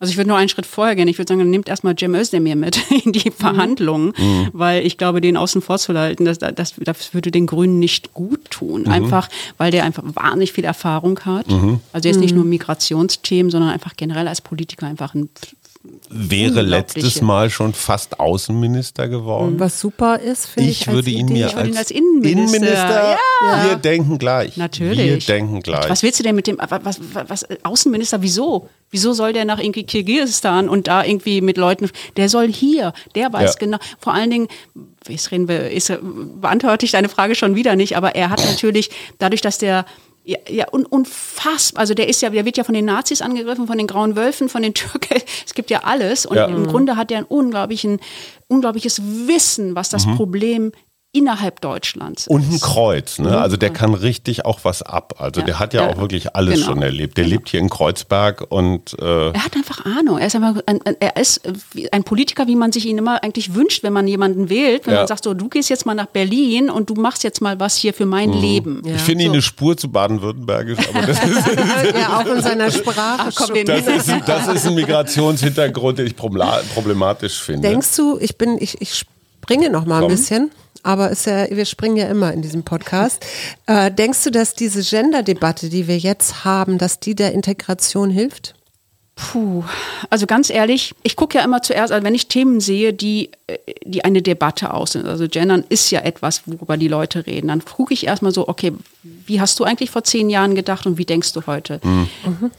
Also 0.00 0.12
ich 0.12 0.16
würde 0.16 0.28
nur 0.28 0.36
einen 0.36 0.48
Schritt 0.48 0.66
vorher 0.66 0.94
gehen. 0.94 1.08
Ich 1.08 1.18
würde 1.18 1.32
sagen, 1.32 1.50
nehmt 1.50 1.68
erstmal 1.68 1.96
Cem 1.98 2.14
Özdemir 2.14 2.54
mit 2.54 2.78
in 3.04 3.12
die 3.12 3.30
Verhandlungen, 3.30 4.12
mhm. 4.16 4.48
weil 4.52 4.86
ich 4.86 4.96
glaube, 4.96 5.20
den 5.20 5.36
außen 5.36 5.60
vor 5.60 5.78
zu 5.78 5.92
halten, 5.94 6.24
das, 6.24 6.38
das, 6.38 6.74
das 6.78 7.14
würde 7.14 7.30
den 7.30 7.46
Grünen 7.46 7.78
nicht 7.78 8.14
gut 8.14 8.50
tun. 8.50 8.82
Mhm. 8.82 8.88
Einfach, 8.90 9.28
weil 9.56 9.70
der 9.72 9.84
einfach 9.84 10.04
wahnsinnig 10.06 10.52
viel 10.52 10.64
Erfahrung 10.64 11.18
hat. 11.20 11.50
Mhm. 11.50 11.80
Also 11.92 12.08
jetzt 12.08 12.20
nicht 12.20 12.34
nur 12.34 12.44
Migrationsthemen, 12.44 13.50
sondern 13.50 13.70
einfach 13.70 13.96
generell 13.96 14.28
als 14.28 14.40
Politiker 14.40 14.86
einfach 14.86 15.14
ein 15.14 15.30
wäre 16.10 16.62
letztes 16.62 17.22
Mal 17.22 17.50
schon 17.50 17.72
fast 17.72 18.18
Außenminister 18.18 19.08
geworden. 19.08 19.60
Was 19.60 19.80
super 19.80 20.18
ist, 20.18 20.46
finde 20.46 20.70
ich. 20.70 20.82
Ich 20.82 20.88
würde 20.88 21.10
ihn 21.10 21.26
mir 21.28 21.56
als, 21.56 21.76
als, 21.76 21.90
Innenminister. 21.90 22.58
Innenminister 22.58 23.16
ja. 23.42 23.64
Wir 23.68 23.76
denken 23.76 24.18
gleich. 24.18 24.56
Natürlich. 24.56 24.98
Wir 24.98 25.18
denken 25.18 25.60
gleich. 25.60 25.88
Was 25.88 26.02
willst 26.02 26.18
du 26.18 26.24
denn 26.24 26.34
mit 26.34 26.46
dem 26.46 26.58
was, 26.58 26.80
was, 26.84 27.00
was 27.28 27.46
Außenminister? 27.62 28.22
Wieso? 28.22 28.68
Wieso 28.90 29.12
soll 29.12 29.32
der 29.32 29.44
nach 29.44 29.58
irgendwie 29.58 29.84
Kirgisistan 29.84 30.68
und 30.68 30.88
da 30.88 31.04
irgendwie 31.04 31.40
mit 31.40 31.56
Leuten? 31.56 31.90
Der 32.16 32.28
soll 32.28 32.50
hier. 32.50 32.92
Der 33.14 33.32
weiß 33.32 33.54
ja. 33.54 33.58
genau. 33.58 33.78
Vor 33.98 34.14
allen 34.14 34.30
Dingen. 34.30 34.48
Jetzt 35.06 35.30
reden 35.30 35.48
wir, 35.48 35.70
ist, 35.70 35.92
beantworte 36.40 36.84
ich 36.84 36.92
deine 36.92 37.08
Frage 37.08 37.34
schon 37.34 37.54
wieder 37.54 37.76
nicht, 37.76 37.96
aber 37.96 38.14
er 38.14 38.28
hat 38.28 38.44
natürlich, 38.44 38.90
dadurch, 39.18 39.40
dass 39.40 39.56
der 39.56 39.86
ja, 40.28 40.38
ja 40.50 40.66
un, 40.70 40.84
unfassbar. 40.84 41.80
Also 41.80 41.94
der 41.94 42.06
ist 42.06 42.20
ja, 42.20 42.28
der 42.28 42.44
wird 42.44 42.58
ja 42.58 42.64
von 42.64 42.74
den 42.74 42.84
Nazis 42.84 43.22
angegriffen, 43.22 43.66
von 43.66 43.78
den 43.78 43.86
Grauen 43.86 44.14
Wölfen, 44.14 44.50
von 44.50 44.62
den 44.62 44.74
Türken. 44.74 45.22
Es 45.46 45.54
gibt 45.54 45.70
ja 45.70 45.84
alles. 45.84 46.26
Und 46.26 46.36
ja. 46.36 46.46
im 46.46 46.66
Grunde 46.66 46.96
hat 46.96 47.10
er 47.10 47.18
ein 47.18 47.24
unglaublichen, 47.24 47.98
unglaubliches 48.46 49.00
Wissen, 49.26 49.74
was 49.74 49.88
das 49.88 50.06
mhm. 50.06 50.16
Problem 50.16 50.72
innerhalb 51.12 51.62
Deutschlands. 51.62 52.28
Und 52.28 52.52
ein 52.52 52.60
Kreuz, 52.60 53.18
ne? 53.18 53.38
Also 53.38 53.56
der 53.56 53.70
kann 53.70 53.94
richtig 53.94 54.44
auch 54.44 54.60
was 54.64 54.82
ab. 54.82 55.14
Also 55.18 55.40
ja, 55.40 55.46
der 55.46 55.58
hat 55.58 55.72
ja, 55.72 55.82
ja, 55.82 55.88
auch 55.88 55.96
wirklich 55.96 56.36
alles 56.36 56.56
genau. 56.56 56.66
schon 56.66 56.82
erlebt. 56.82 57.16
Der 57.16 57.24
genau. 57.24 57.36
lebt 57.36 57.48
hier 57.48 57.60
in 57.60 57.70
Kreuzberg 57.70 58.44
und 58.50 58.94
äh 59.00 59.30
er 59.30 59.44
hat 59.44 59.56
einfach 59.56 59.86
Ahnung. 59.86 60.18
Er 60.18 60.26
ist 60.26 60.36
einfach 60.36 60.60
ein, 60.66 60.80
er 61.00 61.16
ist 61.16 61.40
ein 61.92 62.04
Politiker, 62.04 62.46
wie 62.46 62.56
man 62.56 62.72
sich 62.72 62.84
ihn 62.84 62.98
immer 62.98 63.22
eigentlich 63.22 63.54
wünscht, 63.54 63.82
wenn 63.82 63.94
man 63.94 64.06
jemanden 64.06 64.50
wählt. 64.50 64.86
Wenn 64.86 64.94
ja. 64.94 65.00
man 65.00 65.06
sagt, 65.08 65.24
so 65.24 65.32
du 65.32 65.48
gehst 65.48 65.70
jetzt 65.70 65.86
mal 65.86 65.94
nach 65.94 66.06
Berlin 66.06 66.68
und 66.68 66.90
du 66.90 66.94
machst 66.94 67.24
jetzt 67.24 67.40
mal 67.40 67.58
was 67.58 67.76
hier 67.76 67.94
für 67.94 68.06
mein 68.06 68.28
mhm. 68.28 68.40
Leben. 68.40 68.82
Ich 68.84 69.00
finde 69.00 69.24
so. 69.24 69.30
ihn 69.30 69.32
eine 69.32 69.42
Spur 69.42 69.78
zu 69.78 69.90
baden-württembergisch, 69.90 70.78
aber 70.90 71.06
das 71.06 71.24
ist 71.24 71.46
ja 71.98 72.18
auch 72.18 72.26
in 72.26 72.42
seiner 72.42 72.70
Sprache. 72.70 73.24
Ach, 73.28 73.32
komm, 73.34 73.64
das, 73.64 73.86
ist, 73.86 74.12
das 74.26 74.48
ist 74.48 74.66
ein 74.66 74.74
Migrationshintergrund, 74.74 75.98
den 75.98 76.06
ich 76.06 76.16
problematisch 76.16 77.40
finde. 77.40 77.66
Denkst 77.66 77.96
du, 77.96 78.18
ich 78.20 78.36
bin 78.36 78.58
ich, 78.60 78.78
ich 78.82 79.06
springe 79.48 79.70
noch 79.70 79.86
mal 79.86 80.02
ein 80.02 80.08
bisschen 80.08 80.50
aber 80.82 81.10
ist 81.10 81.26
ja, 81.26 81.48
wir 81.50 81.64
springen 81.64 81.96
ja 81.96 82.06
immer 82.08 82.32
in 82.32 82.42
diesem 82.42 82.62
Podcast. 82.62 83.24
Äh, 83.66 83.90
denkst 83.90 84.24
du, 84.24 84.30
dass 84.30 84.54
diese 84.54 84.82
Gender-Debatte, 84.82 85.68
die 85.68 85.88
wir 85.88 85.98
jetzt 85.98 86.44
haben, 86.44 86.78
dass 86.78 87.00
die 87.00 87.14
der 87.14 87.32
Integration 87.32 88.10
hilft? 88.10 88.54
Puh, 89.18 89.64
also 90.10 90.26
ganz 90.26 90.48
ehrlich, 90.48 90.94
ich 91.02 91.16
gucke 91.16 91.38
ja 91.38 91.44
immer 91.44 91.60
zuerst, 91.60 91.92
also 91.92 92.04
wenn 92.04 92.14
ich 92.14 92.28
Themen 92.28 92.60
sehe, 92.60 92.92
die, 92.92 93.30
äh, 93.48 93.58
die 93.84 94.04
eine 94.04 94.22
Debatte 94.22 94.72
aus 94.72 94.92
sind, 94.92 95.06
also 95.06 95.26
Gendern 95.26 95.64
ist 95.68 95.90
ja 95.90 96.00
etwas, 96.00 96.42
worüber 96.46 96.76
die 96.76 96.86
Leute 96.86 97.26
reden, 97.26 97.48
dann 97.48 97.64
gucke 97.64 97.92
ich 97.92 98.06
erstmal 98.06 98.30
so, 98.32 98.46
okay, 98.46 98.72
wie 99.02 99.40
hast 99.40 99.58
du 99.58 99.64
eigentlich 99.64 99.90
vor 99.90 100.04
zehn 100.04 100.30
Jahren 100.30 100.54
gedacht 100.54 100.86
und 100.86 100.98
wie 100.98 101.04
denkst 101.04 101.32
du 101.32 101.46
heute? 101.48 101.80
Mhm. 101.82 102.08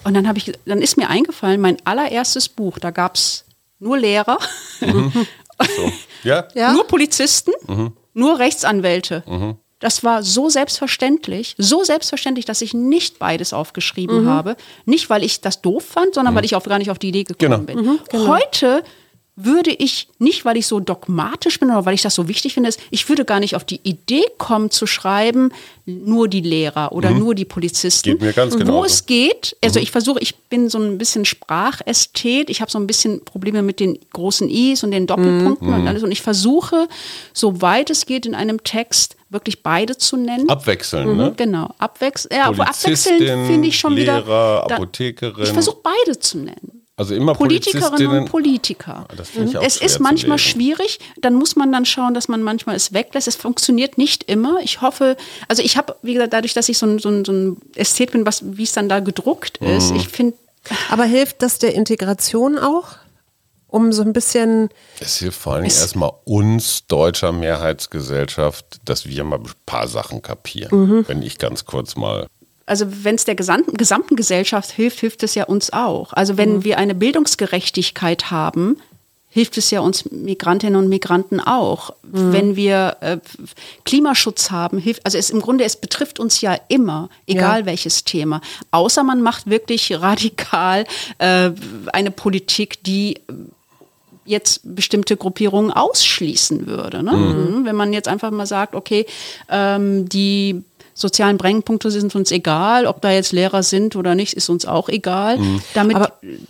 Und 0.04 0.14
dann 0.14 0.28
habe 0.28 0.38
ich, 0.38 0.52
dann 0.66 0.82
ist 0.82 0.98
mir 0.98 1.10
eingefallen, 1.10 1.62
mein 1.62 1.78
allererstes 1.86 2.50
Buch, 2.50 2.78
da 2.78 2.92
gab 2.92 3.16
es 3.16 3.46
nur 3.80 3.98
Lehrer, 3.98 4.38
mhm. 4.82 5.14
so. 5.78 5.92
ja? 6.24 6.74
nur 6.74 6.86
Polizisten 6.88 7.52
mhm 7.68 7.94
nur 8.20 8.40
Rechtsanwälte. 8.40 9.24
Mhm. 9.28 9.56
Das 9.80 10.04
war 10.04 10.24
so 10.24 10.50
selbstverständlich, 10.50 11.56
so 11.58 11.86
selbstverständlich, 11.86 12.46
dass 12.46 12.62
ich 12.62 12.74
nicht 12.74 13.18
beides 13.18 13.54
aufgeschrieben 13.54 14.24
mhm. 14.24 14.28
habe. 14.28 14.56
Nicht, 14.86 15.10
weil 15.10 15.24
ich 15.24 15.40
das 15.40 15.62
doof 15.62 15.86
fand, 15.86 16.14
sondern 16.14 16.34
mhm. 16.34 16.38
weil 16.38 16.46
ich 16.46 16.56
auch 16.56 16.64
gar 16.64 16.80
nicht 16.80 16.92
auf 16.92 17.00
die 17.00 17.10
Idee 17.10 17.24
gekommen 17.24 17.66
genau. 17.66 17.82
bin. 17.82 17.94
Mhm, 17.94 18.00
genau. 18.10 18.28
Heute 18.28 18.84
würde 19.42 19.72
ich 19.72 20.10
nicht, 20.20 20.44
weil 20.44 20.58
ich 20.58 20.68
so 20.68 20.80
dogmatisch 20.80 21.60
bin 21.60 21.70
oder 21.70 21.86
weil 21.86 21.94
ich 21.94 22.02
das 22.02 22.16
so 22.16 22.28
wichtig 22.28 22.54
finde, 22.54 22.70
ich 22.90 23.08
würde 23.08 23.24
gar 23.24 23.40
nicht 23.40 23.56
auf 23.56 23.64
die 23.64 23.80
Idee 23.84 24.26
kommen 24.38 24.70
zu 24.70 24.86
schreiben, 24.86 25.52
nur 25.86 26.28
die 26.28 26.42
Lehrer 26.42 26.92
oder 26.92 27.12
mhm. 27.12 27.20
nur 27.20 27.36
die 27.36 27.46
Polizisten. 27.46 28.12
Geht 28.12 28.22
mir 28.22 28.34
ganz 28.34 28.58
genau. 28.58 28.74
Wo 28.74 28.84
es 28.84 29.06
geht, 29.06 29.56
also 29.64 29.80
mhm. 29.80 29.84
ich 29.84 29.92
versuche, 29.92 30.20
ich 30.20 30.36
bin 30.36 30.70
so 30.70 30.78
ein 30.78 30.98
bisschen 30.98 31.26
Sprachästhet, 31.26 32.50
ich 32.50 32.62
habe 32.62 32.70
so 32.70 32.80
ein 32.80 32.86
bisschen 32.86 33.24
Probleme 33.24 33.62
mit 33.62 33.80
den 33.80 33.98
großen 34.12 34.50
I's 34.50 34.84
und 34.84 34.92
den 34.92 35.08
Doppelpunkten 35.08 35.68
mhm. 35.68 35.74
und 35.74 35.88
alles 35.88 36.04
und 36.04 36.12
ich 36.12 36.22
versuche, 36.22 36.88
soweit 37.34 37.90
es 37.90 38.06
geht 38.06 38.26
in 38.26 38.36
einem 38.36 38.64
Text, 38.64 39.16
wirklich 39.30 39.64
beide 39.64 39.98
zu 39.98 40.18
nennen. 40.18 40.50
Abwechseln, 40.50 41.16
ne? 41.16 41.34
Genau, 41.38 41.74
abwechseln. 41.78 42.36
Ja, 42.36 42.50
abwechseln 42.50 43.46
finde 43.46 43.68
ich 43.68 43.80
schon 43.80 43.94
Lehrer, 43.94 44.66
wieder. 44.66 44.76
Apothekerin. 44.76 45.44
Ich 45.44 45.52
versuche 45.52 45.78
beide 45.82 46.20
zu 46.20 46.40
nennen. 46.40 46.79
Also 47.00 47.16
immer 47.16 47.34
Politikerinnen 47.34 48.24
und 48.24 48.26
Politiker. 48.30 49.06
Ah, 49.08 49.40
mhm. 49.40 49.56
es 49.62 49.78
ist 49.78 50.02
manchmal 50.02 50.38
schwierig, 50.38 51.00
dann 51.22 51.34
muss 51.34 51.56
man 51.56 51.72
dann 51.72 51.86
schauen, 51.86 52.14
dass 52.14 52.28
man 52.28 52.44
manchmal 52.44 52.76
es 52.76 52.92
weglässt. 52.92 53.30
Es 53.30 53.38
funktioniert 53.38 53.98
nicht 53.98 54.26
immer. 54.26 54.60
Ich 54.64 54.82
hoffe, 54.82 55.16
also 55.48 55.64
ich 55.64 55.78
habe, 55.78 55.96
wie 56.02 56.16
gesagt, 56.16 56.34
dadurch, 56.34 56.54
dass 56.54 56.68
ich 56.68 56.78
so 56.78 56.86
ein, 56.86 57.00
so 57.00 57.08
ein, 57.08 57.24
so 57.24 57.32
ein 57.32 57.58
Ästhet 57.76 58.12
bin, 58.12 58.26
was, 58.26 58.42
wie 58.44 58.64
es 58.64 58.74
dann 58.74 58.90
da 58.90 59.00
gedruckt 59.00 59.60
ist, 59.60 59.92
mhm. 59.92 59.96
ich 59.96 60.10
finde. 60.10 60.38
Aber 60.90 61.06
hilft 61.06 61.42
das 61.42 61.58
der 61.58 61.74
Integration 61.74 62.60
auch? 62.60 62.98
Um 63.68 63.94
so 63.94 64.02
ein 64.02 64.12
bisschen. 64.12 64.68
Es 65.00 65.20
hilft 65.20 65.40
vor 65.40 65.54
allem 65.54 65.64
erstmal 65.64 66.12
uns, 66.26 66.86
deutscher 66.88 67.32
Mehrheitsgesellschaft, 67.32 68.82
dass 68.84 69.06
wir 69.06 69.24
mal 69.24 69.40
ein 69.40 69.46
paar 69.66 69.88
Sachen 69.88 70.22
kapieren. 70.22 70.78
Mhm. 70.78 71.08
Wenn 71.08 71.22
ich 71.22 71.38
ganz 71.38 71.64
kurz 71.64 71.96
mal 71.96 72.28
also 72.70 72.86
wenn 73.04 73.16
es 73.16 73.26
der 73.26 73.36
gesamten, 73.36 73.76
gesamten 73.78 74.16
Gesellschaft 74.16 74.72
hilft, 74.72 75.00
hilft 75.00 75.24
es 75.24 75.36
ja 75.36 75.46
uns 75.46 75.74
auch. 75.74 76.14
Also 76.14 76.38
wenn 76.38 76.58
mhm. 76.58 76.64
wir 76.64 76.78
eine 76.78 76.96
Bildungsgerechtigkeit 76.96 78.32
haben, 78.32 78.78
hilft 79.30 79.58
es 79.58 79.70
ja 79.72 79.82
uns 79.82 80.10
Migrantinnen 80.12 80.76
und 80.76 80.90
Migranten 80.90 81.40
auch. 81.40 81.92
Mhm. 82.04 82.34
Wenn 82.34 82.56
wir 82.56 82.98
äh, 83.02 83.18
Klimaschutz 83.86 84.52
haben, 84.52 84.80
hilft, 84.80 85.06
also 85.06 85.18
es 85.18 85.30
im 85.30 85.42
Grunde, 85.42 85.64
es 85.64 85.78
betrifft 85.78 86.20
uns 86.20 86.42
ja 86.42 86.58
immer, 86.68 87.10
egal 87.28 87.62
ja. 87.62 87.66
welches 87.66 88.04
Thema. 88.04 88.42
Außer 88.72 89.04
man 89.04 89.22
macht 89.22 89.50
wirklich 89.50 89.92
radikal 90.02 90.86
äh, 91.20 91.52
eine 91.94 92.12
Politik, 92.12 92.84
die 92.84 93.20
jetzt 94.26 94.62
bestimmte 94.64 95.18
Gruppierungen 95.18 95.72
ausschließen 95.72 96.68
würde. 96.68 97.02
Ne? 97.02 97.14
Mhm. 97.14 97.66
Wenn 97.66 97.76
man 97.76 97.94
jetzt 97.94 98.08
einfach 98.08 98.30
mal 98.32 98.46
sagt, 98.46 98.76
okay, 98.76 99.06
ähm, 99.50 100.08
die 100.08 100.64
sozialen 101.00 101.38
Brennpunkte 101.38 101.92
sind 101.92 102.14
uns 102.16 102.32
egal, 102.32 102.86
ob 102.86 103.02
da 103.02 103.12
jetzt 103.12 103.32
Lehrer 103.32 103.64
sind 103.64 103.96
oder 103.96 104.16
nicht, 104.16 104.34
ist 104.34 104.50
uns 104.50 104.66
auch 104.66 104.90
egal. 104.90 105.38
Mhm. 105.38 105.62
Damit, 105.74 105.98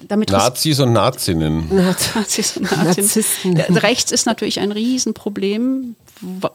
damit 0.08 0.32
Nazis 0.32 0.80
und 0.80 0.94
Nazinnen. 0.94 1.70
Nazis 2.16 2.58
und 2.58 2.72
Narzissten. 2.72 3.58
Rechts 3.58 4.12
ist 4.12 4.26
natürlich 4.26 4.60
ein 4.60 4.72
Riesenproblem, 4.72 5.96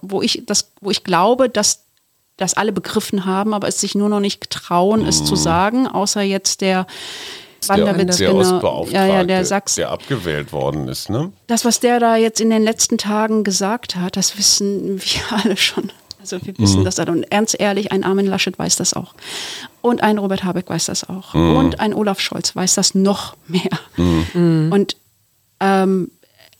wo 0.02 0.22
ich, 0.22 0.42
das, 0.46 0.72
wo 0.80 0.90
ich 0.90 1.04
glaube, 1.04 1.48
dass 1.48 1.80
das 2.36 2.54
alle 2.54 2.72
begriffen 2.72 3.26
haben, 3.26 3.54
aber 3.54 3.68
es 3.68 3.80
sich 3.80 3.94
nur 3.94 4.08
noch 4.08 4.20
nicht 4.20 4.50
trauen, 4.50 5.02
mhm. 5.02 5.08
es 5.08 5.24
zu 5.24 5.34
mhm. 5.34 5.38
sagen, 5.38 5.86
außer 5.86 6.22
jetzt 6.22 6.60
der 6.60 6.86
Wanderwitz, 7.68 8.18
der, 8.18 8.32
der 8.32 8.42
genau, 8.42 8.86
ja, 8.90 9.06
ja, 9.06 9.24
der 9.24 9.44
Sachs, 9.44 9.76
der 9.76 9.90
abgewählt 9.90 10.52
worden 10.52 10.88
ist, 10.88 11.08
ne? 11.08 11.32
Das, 11.46 11.64
was 11.64 11.80
der 11.80 12.00
da 12.00 12.16
jetzt 12.16 12.40
in 12.40 12.50
den 12.50 12.62
letzten 12.62 12.98
Tagen 12.98 13.44
gesagt 13.44 13.96
hat, 13.96 14.16
das 14.16 14.36
wissen 14.36 15.00
wir 15.00 15.20
alle 15.30 15.56
schon. 15.56 15.90
Also 16.24 16.38
wir 16.42 16.56
wissen 16.56 16.80
mhm. 16.80 16.84
das 16.84 16.94
dann. 16.94 17.10
Und 17.10 17.24
ernst 17.24 17.60
ehrlich, 17.60 17.92
ein 17.92 18.02
Armin 18.02 18.26
Laschet 18.26 18.58
weiß 18.58 18.76
das 18.76 18.94
auch. 18.94 19.14
Und 19.82 20.02
ein 20.02 20.16
Robert 20.16 20.42
Habeck 20.42 20.70
weiß 20.70 20.86
das 20.86 21.06
auch. 21.06 21.34
Mhm. 21.34 21.56
Und 21.56 21.80
ein 21.80 21.92
Olaf 21.92 22.18
Scholz 22.18 22.56
weiß 22.56 22.76
das 22.76 22.94
noch 22.94 23.36
mehr. 23.46 23.78
Mhm. 23.98 24.70
Und 24.72 24.96
ähm, 25.60 26.10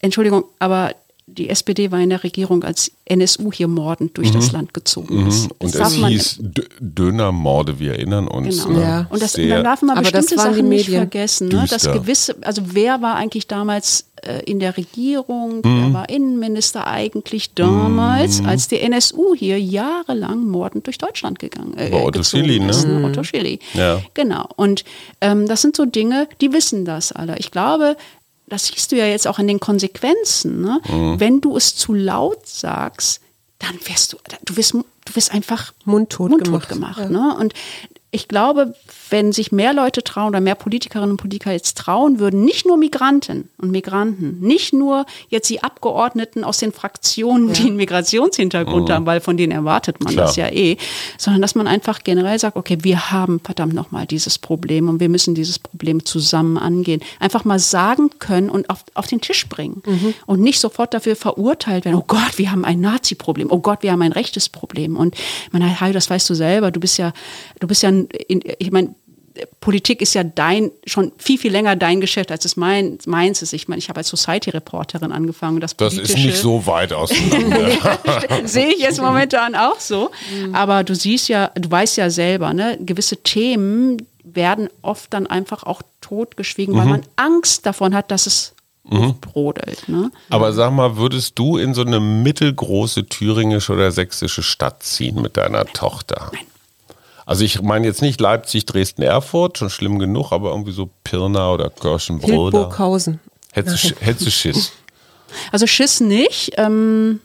Entschuldigung, 0.01 0.45
aber 0.59 0.95
die 1.27 1.49
SPD 1.49 1.91
war 1.91 2.01
in 2.01 2.11
der 2.11 2.23
Regierung, 2.23 2.65
als 2.65 2.93
NSU 3.07 3.51
hier 3.51 3.67
mordend 3.67 4.19
durch 4.19 4.31
mhm. 4.31 4.35
das 4.35 4.53
Land 4.53 4.75
gezogen 4.75 5.23
mhm. 5.23 5.29
ist. 5.29 5.51
Und 5.59 5.75
es 5.75 5.95
hieß 5.95 6.39
Dönermorde, 6.81 7.79
wir 7.79 7.93
erinnern 7.93 8.29
uns. 8.29 8.65
Genau. 8.65 8.79
Ne? 8.79 8.83
Ja. 8.85 9.07
Und 9.09 9.23
das, 9.23 9.33
dann 9.33 9.65
darf 9.65 9.81
man 9.83 9.99
bestimmte 9.99 10.37
Sachen 10.37 10.69
nicht 10.69 10.91
vergessen. 10.91 11.49
Ne? 11.49 11.65
Das 11.69 11.85
gewisse, 11.91 12.37
also 12.43 12.63
wer 12.67 13.01
war 13.01 13.17
eigentlich 13.17 13.47
damals 13.47 14.07
äh, 14.23 14.43
in 14.45 14.61
der 14.61 14.77
Regierung, 14.77 15.57
mhm. 15.57 15.63
wer 15.65 15.93
war 15.95 16.09
Innenminister 16.11 16.87
eigentlich 16.87 17.55
damals, 17.55 18.43
mhm. 18.43 18.49
als 18.49 18.69
die 18.69 18.81
NSU 18.81 19.35
hier 19.35 19.59
jahrelang 19.59 20.47
mordend 20.47 20.87
durch 20.87 20.99
Deutschland 20.99 21.39
gegangen 21.39 21.75
äh, 21.79 21.91
Otto 21.91 22.23
Schilly, 22.23 22.61
ne? 22.61 22.77
ne? 22.87 23.07
Otto 23.07 23.23
Schilly. 23.23 23.61
Ja. 23.73 24.03
Genau. 24.13 24.47
Und 24.57 24.85
ähm, 25.23 25.49
das 25.49 25.63
sind 25.63 25.75
so 25.75 25.87
Dinge, 25.87 26.29
die 26.43 26.53
wissen 26.53 26.85
das 26.85 27.13
alle. 27.13 27.39
Ich 27.39 27.51
glaube, 27.51 27.97
das 28.55 28.67
siehst 28.67 28.93
du 28.93 28.97
ja 28.97 29.07
jetzt 29.07 29.27
auch 29.27 29.39
in 29.39 29.49
den 29.49 29.61
Konsequenzen. 29.61 30.61
Ne? 30.61 30.81
Mhm. 30.89 31.21
Wenn 31.21 31.41
du 31.41 31.57
es 31.57 31.77
zu 31.77 31.93
laut 31.93 32.47
sagst, 32.47 33.21
dann 33.59 33.79
wirst 33.87 34.13
du, 34.13 34.19
du 34.45 34.57
wirst, 34.57 34.73
du 34.75 35.15
wirst 35.15 35.33
einfach 35.33 35.73
Mundtot 35.85 36.31
mundtot 36.31 36.69
gemacht, 36.69 36.69
gemacht. 36.69 36.99
ja. 36.99 37.09
ne? 37.09 37.37
Und 37.39 37.55
ich 38.11 38.29
glaube, 38.29 38.75
wenn 39.11 39.33
sich 39.33 39.53
mehr 39.53 39.73
Leute 39.75 40.03
trauen 40.03 40.29
oder 40.29 40.41
mehr 40.41 40.55
Politikerinnen 40.55 41.13
und 41.13 41.17
Politiker 41.17 41.53
jetzt 41.53 41.77
trauen 41.79 42.19
würden, 42.19 42.45
nicht 42.45 42.67
nur 42.67 42.77
Migranten 42.77 43.49
und 43.59 43.71
Migranten, 43.71 44.39
nicht 44.41 44.73
nur 44.73 45.07
jetzt 45.29 45.51
die 45.51 45.63
Abgeordneten 45.63 46.45
aus 46.45 46.59
den 46.59 46.73
Fraktionen, 46.73 47.53
die 47.53 47.65
einen 47.67 47.77
Migrationshintergrund 47.77 48.91
haben, 48.91 49.07
weil 49.07 49.21
von 49.21 49.37
denen 49.37 49.53
erwartet 49.53 50.03
man 50.03 50.13
Klar. 50.13 50.27
das 50.27 50.37
ja 50.37 50.49
eh, 50.49 50.77
sondern 51.19 51.43
dass 51.43 51.55
man 51.55 51.67
einfach 51.67 52.05
generell 52.05 52.39
sagt, 52.39 52.57
okay, 52.57 52.79
wir 52.83 53.11
haben 53.11 53.41
verdammt 53.41 53.75
nochmal 53.75 54.07
dieses 54.07 54.39
Problem 54.39 54.89
und 54.89 55.01
wir 55.01 55.09
müssen 55.09 55.35
dieses 55.35 55.59
Problem 55.59 56.05
zusammen 56.05 56.57
angehen. 56.59 57.01
Einfach 57.21 57.45
mal 57.45 57.59
sagen 57.59 58.11
können 58.19 58.49
und 58.51 58.71
auf, 58.71 58.85
auf 58.95 59.07
den 59.07 59.21
Tisch 59.21 59.49
bringen 59.49 59.83
Mhm. 59.87 60.15
und 60.27 60.41
nicht 60.41 60.61
sofort 60.61 60.95
dafür 60.95 61.17
verurteilt 61.17 61.85
werden, 61.85 61.97
oh 61.97 62.05
Gott, 62.07 62.39
wir 62.39 62.51
haben 62.51 62.65
ein 62.65 62.81
Nazi-Problem, 62.81 63.49
oh 63.51 63.59
Gott, 63.59 63.83
wir 63.83 63.93
haben 63.93 64.03
ein 64.03 64.13
rechtes 64.13 64.49
Problem. 64.49 64.97
Und 64.97 65.15
meine, 65.53 65.81
Heil, 65.81 65.93
das 65.93 66.09
weißt 66.09 66.29
du 66.31 66.35
selber, 66.35 66.71
du 66.71 66.81
bist 66.81 66.99
ja, 66.99 67.13
du 67.61 67.67
bist 67.67 67.83
ja, 67.83 67.89
in, 67.89 68.09
ich 68.59 68.71
meine, 68.71 68.95
Politik 69.61 70.01
ist 70.01 70.15
ja 70.15 70.23
dein, 70.23 70.71
schon 70.87 71.13
viel, 71.19 71.39
viel 71.39 71.51
länger 71.51 71.75
dein 71.77 72.01
Geschäft, 72.01 72.31
als 72.31 72.45
es 72.45 72.57
mein, 72.57 72.99
meins 73.07 73.43
ist. 73.43 73.53
Ich 73.53 73.67
meine, 73.67 73.79
ich 73.79 73.89
habe 73.89 73.99
als 73.99 74.09
Society-Reporterin 74.09 75.13
angefangen. 75.13 75.61
Das, 75.61 75.77
Das 75.77 75.95
ist 75.95 76.17
nicht 76.17 76.37
so 76.37 76.67
weit 76.67 76.93
auseinander. 76.93 77.71
sehe 78.45 78.69
ich 78.69 78.81
jetzt 78.81 79.01
momentan 79.01 79.55
auch 79.55 79.81
so. 79.81 80.11
Aber 80.53 80.85
du 80.85 80.95
siehst 80.95 81.29
ja, 81.29 81.51
du 81.55 81.71
weißt 81.71 81.97
ja 81.97 82.11
selber, 82.11 82.55
ne, 82.55 82.79
gewisse 82.81 83.17
Themen 83.17 84.07
werden 84.23 84.69
oft 84.83 85.13
dann 85.13 85.27
einfach 85.27 85.65
auch 85.65 85.83
totgeschwiegen, 86.01 86.77
weil 86.77 86.87
man 86.87 87.03
Angst 87.17 87.67
davon 87.67 87.95
hat, 87.95 88.11
dass 88.11 88.27
es 88.27 88.55
brodelt. 89.21 89.89
Ne? 89.89 90.11
Aber 90.31 90.53
sag 90.53 90.73
mal, 90.73 90.97
würdest 90.97 91.39
du 91.39 91.57
in 91.57 91.75
so 91.75 91.83
eine 91.83 92.01
mittelgroße 92.01 93.07
thüringische 93.07 93.73
oder 93.73 93.91
sächsische 93.91 94.43
Stadt 94.43 94.83
ziehen 94.83 95.23
mit 95.23 95.37
deiner 95.37 95.65
Tochter? 95.65 96.31
Nein. 96.33 96.47
Also 97.27 97.45
ich 97.45 97.63
meine 97.63 97.87
jetzt 97.87 98.03
nicht 98.03 98.21
Leipzig, 98.21 98.67
Dresden, 98.67 99.03
Erfurt, 99.03 99.59
schon 99.59 99.71
schlimm 99.71 99.99
genug, 99.99 100.33
aber 100.33 100.51
irgendwie 100.51 100.73
so 100.73 100.91
Pirna 101.05 101.53
oder 101.53 101.71
Kirschenbroda. 101.71 102.59
Hildburghausen. 102.59 103.21
Hättest, 103.53 103.95
du- 104.27 104.31
Schiss? 104.31 104.73
Also 105.51 105.67
Schiss 105.67 106.01
nicht. 106.01 106.53
Ähm, 106.59 107.19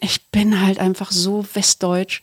ich 0.00 0.26
bin 0.30 0.60
halt 0.60 0.78
einfach 0.78 1.10
so 1.10 1.44
westdeutsch. 1.54 2.22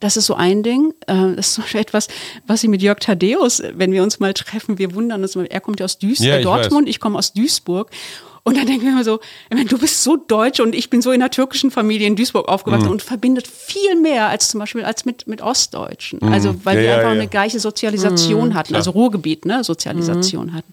Das 0.00 0.16
ist 0.18 0.26
so 0.26 0.34
ein 0.34 0.62
Ding. 0.62 0.92
Äh, 1.06 1.36
das 1.36 1.48
ist 1.48 1.54
so 1.54 1.62
etwas, 1.78 2.08
was 2.46 2.62
ich 2.62 2.68
mit 2.68 2.82
Jörg 2.82 2.98
Thaddeus, 2.98 3.62
wenn 3.74 3.92
wir 3.92 4.02
uns 4.02 4.20
mal 4.20 4.34
treffen, 4.34 4.78
wir 4.78 4.94
wundern 4.94 5.22
uns 5.22 5.36
mal. 5.36 5.46
Er 5.46 5.60
kommt 5.60 5.80
ja 5.80 5.84
aus 5.84 5.98
Duis 5.98 6.18
Ja, 6.18 6.34
äh, 6.34 6.38
ich 6.40 6.44
Dortmund, 6.44 6.88
ich 6.88 7.00
komme 7.00 7.18
aus 7.18 7.32
Duisburg. 7.32 7.90
Und 8.44 8.56
dann 8.56 8.66
denken 8.66 8.84
wir 8.84 8.92
immer 8.92 9.04
so, 9.04 9.20
ich 9.50 9.56
meine, 9.56 9.68
du 9.68 9.78
bist 9.78 10.02
so 10.02 10.16
deutsch 10.16 10.58
und 10.58 10.74
ich 10.74 10.90
bin 10.90 11.00
so 11.00 11.12
in 11.12 11.22
einer 11.22 11.30
türkischen 11.30 11.70
Familie 11.70 12.08
in 12.08 12.16
Duisburg 12.16 12.48
aufgewachsen 12.48 12.88
und 12.88 13.00
verbindet 13.00 13.46
viel 13.46 13.94
mehr 14.00 14.28
als 14.28 14.48
zum 14.48 14.58
Beispiel 14.58 14.84
als 14.84 15.04
mit, 15.04 15.28
mit 15.28 15.40
Ostdeutschen. 15.42 16.20
Also 16.22 16.54
weil 16.64 16.76
Ja, 16.78 16.82
wir 16.82 16.88
ja, 16.88 16.94
einfach 16.96 17.10
ja. 17.10 17.20
eine 17.20 17.28
gleiche 17.28 17.60
Sozialisation 17.60 18.54
hatten, 18.54 18.74
also 18.74 18.90
Ruhrgebiet, 18.90 19.44
ne, 19.44 19.62
Sozialisation 19.62 20.54
hatten. 20.54 20.72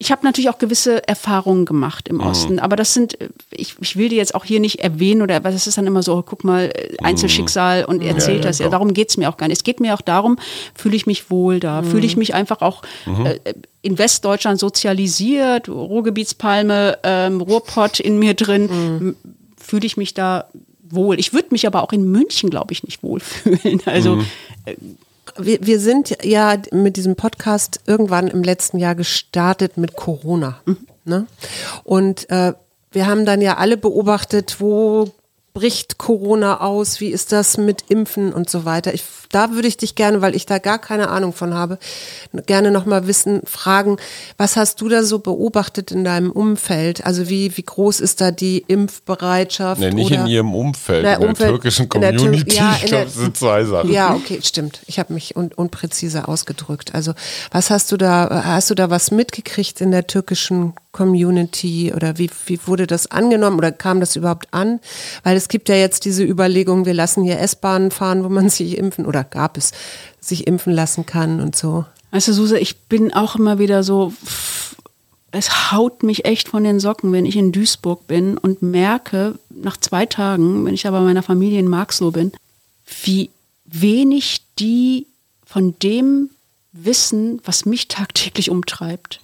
Ich, 0.00 0.12
habe 0.12 0.24
natürlich 0.24 0.48
auch 0.48 0.58
gewisse 0.58 1.06
Erfahrungen 1.08 1.64
gemacht 1.64 2.08
im 2.08 2.20
Osten, 2.20 2.58
aber 2.60 2.76
das 2.76 2.94
sind, 2.94 3.20
äh, 3.20 3.28
ich, 3.50 3.74
ich 3.80 3.96
will 3.96 4.08
die 4.08 4.16
jetzt 4.16 4.34
auch 4.34 4.44
hier 4.44 4.60
nicht 4.60 4.78
erwähnen 4.78 5.22
oder 5.22 5.42
was 5.42 5.66
ist 5.66 5.76
dann 5.76 5.86
immer 5.88 6.02
so, 6.04 6.22
guck 6.22 6.44
mal, 6.44 6.70
äh, 6.74 6.96
Einzelschicksal 7.02 7.84
und 7.84 8.02
erzählt 8.02 8.44
ja, 8.44 8.48
das 8.50 8.58
ja. 8.60 8.66
komm. 8.66 8.72
Darum 8.72 8.94
geht's 8.94 9.16
mir 9.16 9.28
auch 9.28 9.36
gar 9.36 9.48
nicht. 9.48 9.58
Es 9.58 9.64
geht 9.64 9.80
mir 9.80 9.94
auch 9.94 10.00
darum, 10.00 10.38
fühle 10.74 10.94
ich 10.96 11.06
mich 11.06 11.30
wohl 11.30 11.58
da, 11.60 11.82
fühle 11.82 12.06
ich 12.06 12.16
mich 12.16 12.32
einfach 12.34 12.60
auch 12.62 12.82
äh, 13.24 13.38
in 13.82 13.98
Westdeutschland 13.98 14.60
sozialisiert, 14.60 15.68
Ruhrgebietspalme, 15.68 16.98
ähm, 17.02 17.40
Ruhrpott 17.40 17.98
in 18.00 18.18
mir 18.18 18.34
drin, 18.34 18.68
m- 18.70 19.16
fühle 19.56 19.86
ich 19.86 19.96
mich 19.96 20.14
da 20.14 20.48
wohl. 20.90 21.18
Ich 21.18 21.32
würde 21.32 21.48
mich 21.50 21.66
aber 21.66 21.82
auch 21.82 21.92
in 21.92 22.10
München, 22.10 22.50
glaube 22.50 22.72
ich, 22.72 22.82
nicht 22.84 23.02
wohlfühlen. 23.02 23.82
Also 23.86 24.22
Wir, 25.36 25.58
wir 25.60 25.80
sind 25.80 26.24
ja 26.24 26.56
mit 26.72 26.96
diesem 26.96 27.16
Podcast 27.16 27.80
irgendwann 27.86 28.28
im 28.28 28.42
letzten 28.42 28.78
Jahr 28.78 28.94
gestartet 28.94 29.76
mit 29.76 29.96
Corona. 29.96 30.60
Ne? 31.04 31.26
Und 31.84 32.28
äh, 32.30 32.52
wir 32.92 33.06
haben 33.06 33.24
dann 33.24 33.40
ja 33.40 33.56
alle 33.56 33.76
beobachtet, 33.76 34.56
wo 34.60 35.10
bricht 35.54 35.98
Corona 35.98 36.60
aus, 36.60 37.00
wie 37.00 37.08
ist 37.08 37.32
das 37.32 37.56
mit 37.58 37.84
Impfen 37.88 38.32
und 38.32 38.48
so 38.48 38.64
weiter. 38.64 38.94
Ich, 38.94 39.02
da 39.30 39.52
würde 39.52 39.68
ich 39.68 39.76
dich 39.76 39.94
gerne, 39.94 40.22
weil 40.22 40.34
ich 40.34 40.46
da 40.46 40.58
gar 40.58 40.78
keine 40.78 41.08
Ahnung 41.08 41.32
von 41.32 41.54
habe, 41.54 41.78
gerne 42.46 42.70
nochmal 42.70 43.06
wissen, 43.06 43.42
fragen, 43.44 43.96
was 44.36 44.56
hast 44.56 44.80
du 44.80 44.88
da 44.88 45.02
so 45.02 45.18
beobachtet 45.18 45.90
in 45.90 46.04
deinem 46.04 46.30
Umfeld? 46.30 47.04
Also 47.04 47.28
wie, 47.28 47.56
wie 47.56 47.62
groß 47.62 48.00
ist 48.00 48.20
da 48.20 48.30
die 48.30 48.64
Impfbereitschaft? 48.66 49.80
Nee, 49.80 49.90
nicht 49.90 50.10
in 50.10 50.26
ihrem 50.26 50.54
Umfeld, 50.54 51.04
Na, 51.04 51.14
in 51.14 51.20
der 51.20 51.28
Umfeld- 51.30 51.50
türkischen 51.50 51.88
in 51.94 52.00
der 52.00 52.16
Community. 52.16 52.56
ja, 52.56 52.74
ich 52.76 52.82
in 52.84 52.88
glaube, 52.88 53.04
das 53.04 53.14
sind 53.14 53.36
zwei 53.36 53.64
Sachen. 53.64 53.92
Ja, 53.92 54.14
okay, 54.14 54.40
stimmt. 54.42 54.80
Ich 54.86 54.98
habe 54.98 55.12
mich 55.12 55.36
un 55.36 55.50
unpräzise 55.54 56.28
ausgedrückt. 56.28 56.94
Also, 56.94 57.12
was 57.50 57.70
hast 57.70 57.92
du 57.92 57.96
da, 57.96 58.42
hast 58.44 58.70
du 58.70 58.74
da 58.74 58.90
was 58.90 59.10
mitgekriegt 59.10 59.80
in 59.80 59.90
der 59.90 60.06
türkischen 60.06 60.58
Community 60.58 60.87
oder 61.00 62.18
wie, 62.18 62.30
wie 62.46 62.58
wurde 62.66 62.86
das 62.86 63.10
angenommen 63.10 63.58
oder 63.58 63.72
kam 63.72 64.00
das 64.00 64.16
überhaupt 64.16 64.48
an? 64.52 64.80
Weil 65.22 65.36
es 65.36 65.48
gibt 65.48 65.68
ja 65.68 65.76
jetzt 65.76 66.04
diese 66.04 66.24
Überlegung, 66.24 66.84
wir 66.86 66.94
lassen 66.94 67.22
hier 67.22 67.38
S-Bahnen 67.38 67.90
fahren, 67.90 68.24
wo 68.24 68.28
man 68.28 68.48
sich 68.50 68.76
impfen 68.76 69.06
oder 69.06 69.24
gab 69.24 69.56
es, 69.56 69.72
sich 70.20 70.46
impfen 70.46 70.72
lassen 70.72 71.06
kann 71.06 71.40
und 71.40 71.56
so. 71.56 71.84
Du, 72.10 72.20
Suse, 72.20 72.58
ich 72.58 72.76
bin 72.76 73.12
auch 73.12 73.36
immer 73.36 73.58
wieder 73.58 73.82
so, 73.82 74.12
es 75.30 75.72
haut 75.72 76.02
mich 76.02 76.24
echt 76.24 76.48
von 76.48 76.64
den 76.64 76.80
Socken, 76.80 77.12
wenn 77.12 77.26
ich 77.26 77.36
in 77.36 77.52
Duisburg 77.52 78.06
bin 78.06 78.38
und 78.38 78.62
merke, 78.62 79.38
nach 79.50 79.76
zwei 79.76 80.06
Tagen, 80.06 80.64
wenn 80.64 80.74
ich 80.74 80.86
aber 80.86 81.00
bei 81.00 81.04
meiner 81.04 81.22
Familie 81.22 81.60
in 81.60 81.68
Marxloh 81.68 82.10
bin, 82.10 82.32
wie 83.04 83.30
wenig 83.66 84.42
die 84.58 85.06
von 85.44 85.74
dem 85.82 86.30
wissen, 86.72 87.40
was 87.44 87.66
mich 87.66 87.88
tagtäglich 87.88 88.50
umtreibt. 88.50 89.20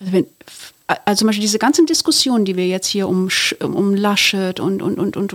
Also, 0.00 0.12
wenn, 0.12 0.26
also 0.86 1.20
zum 1.20 1.26
Beispiel 1.26 1.42
diese 1.42 1.58
ganzen 1.58 1.86
Diskussionen, 1.86 2.44
die 2.44 2.56
wir 2.56 2.66
jetzt 2.66 2.86
hier 2.86 3.08
um, 3.08 3.28
um 3.60 3.94
Laschet 3.94 4.60
und, 4.60 4.82
und, 4.82 4.98
und, 4.98 5.16
und 5.16 5.34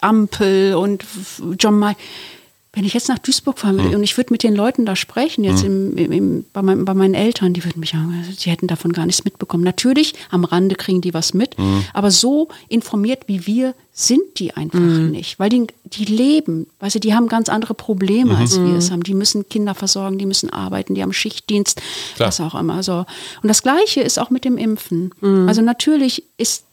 Ampel 0.00 0.74
und 0.74 1.04
John 1.58 1.78
May, 1.78 1.94
wenn 2.74 2.84
ich 2.84 2.92
jetzt 2.92 3.08
nach 3.08 3.18
Duisburg 3.18 3.58
fahren 3.58 3.78
würde 3.82 3.96
und 3.96 4.02
ich 4.02 4.16
würde 4.16 4.32
mit 4.32 4.42
den 4.42 4.54
Leuten 4.54 4.84
da 4.84 4.94
sprechen, 4.94 5.42
jetzt 5.42 5.64
im, 5.64 5.96
im, 5.96 6.12
im, 6.12 6.44
bei, 6.52 6.60
mein, 6.60 6.84
bei 6.84 6.92
meinen 6.92 7.14
Eltern, 7.14 7.54
die 7.54 7.64
würden 7.64 7.80
mich 7.80 7.90
sagen, 7.90 8.22
die 8.38 8.50
hätten 8.50 8.66
davon 8.66 8.92
gar 8.92 9.06
nichts 9.06 9.24
mitbekommen. 9.24 9.64
Natürlich, 9.64 10.14
am 10.30 10.44
Rande 10.44 10.74
kriegen 10.74 11.00
die 11.00 11.14
was 11.14 11.32
mit, 11.32 11.56
aber 11.94 12.10
so 12.10 12.48
informiert 12.68 13.22
wie 13.26 13.46
wir 13.46 13.74
sind 13.92 14.20
die 14.36 14.54
einfach 14.54 14.78
nicht, 14.78 15.40
weil 15.40 15.48
die, 15.48 15.66
die 15.84 16.04
leben, 16.04 16.68
weißt 16.78 16.96
du, 16.96 17.00
die 17.00 17.14
haben 17.14 17.26
ganz 17.26 17.48
andere 17.48 17.74
Probleme, 17.74 18.36
als 18.36 18.60
wir 18.60 18.74
es 18.74 18.92
haben. 18.92 19.02
Die 19.02 19.14
müssen 19.14 19.48
Kinder 19.48 19.74
versorgen, 19.74 20.18
die 20.18 20.26
müssen 20.26 20.50
arbeiten, 20.50 20.94
die 20.94 21.02
haben 21.02 21.12
Schichtdienst, 21.12 21.80
Klar. 22.14 22.28
was 22.28 22.40
auch 22.40 22.54
immer. 22.54 22.82
So. 22.82 23.06
Und 23.42 23.48
das 23.48 23.62
Gleiche 23.62 24.02
ist 24.02 24.18
auch 24.18 24.30
mit 24.30 24.44
dem 24.44 24.56
Impfen. 24.56 25.10
Also 25.48 25.62
natürlich 25.62 26.22
ist 26.36 26.64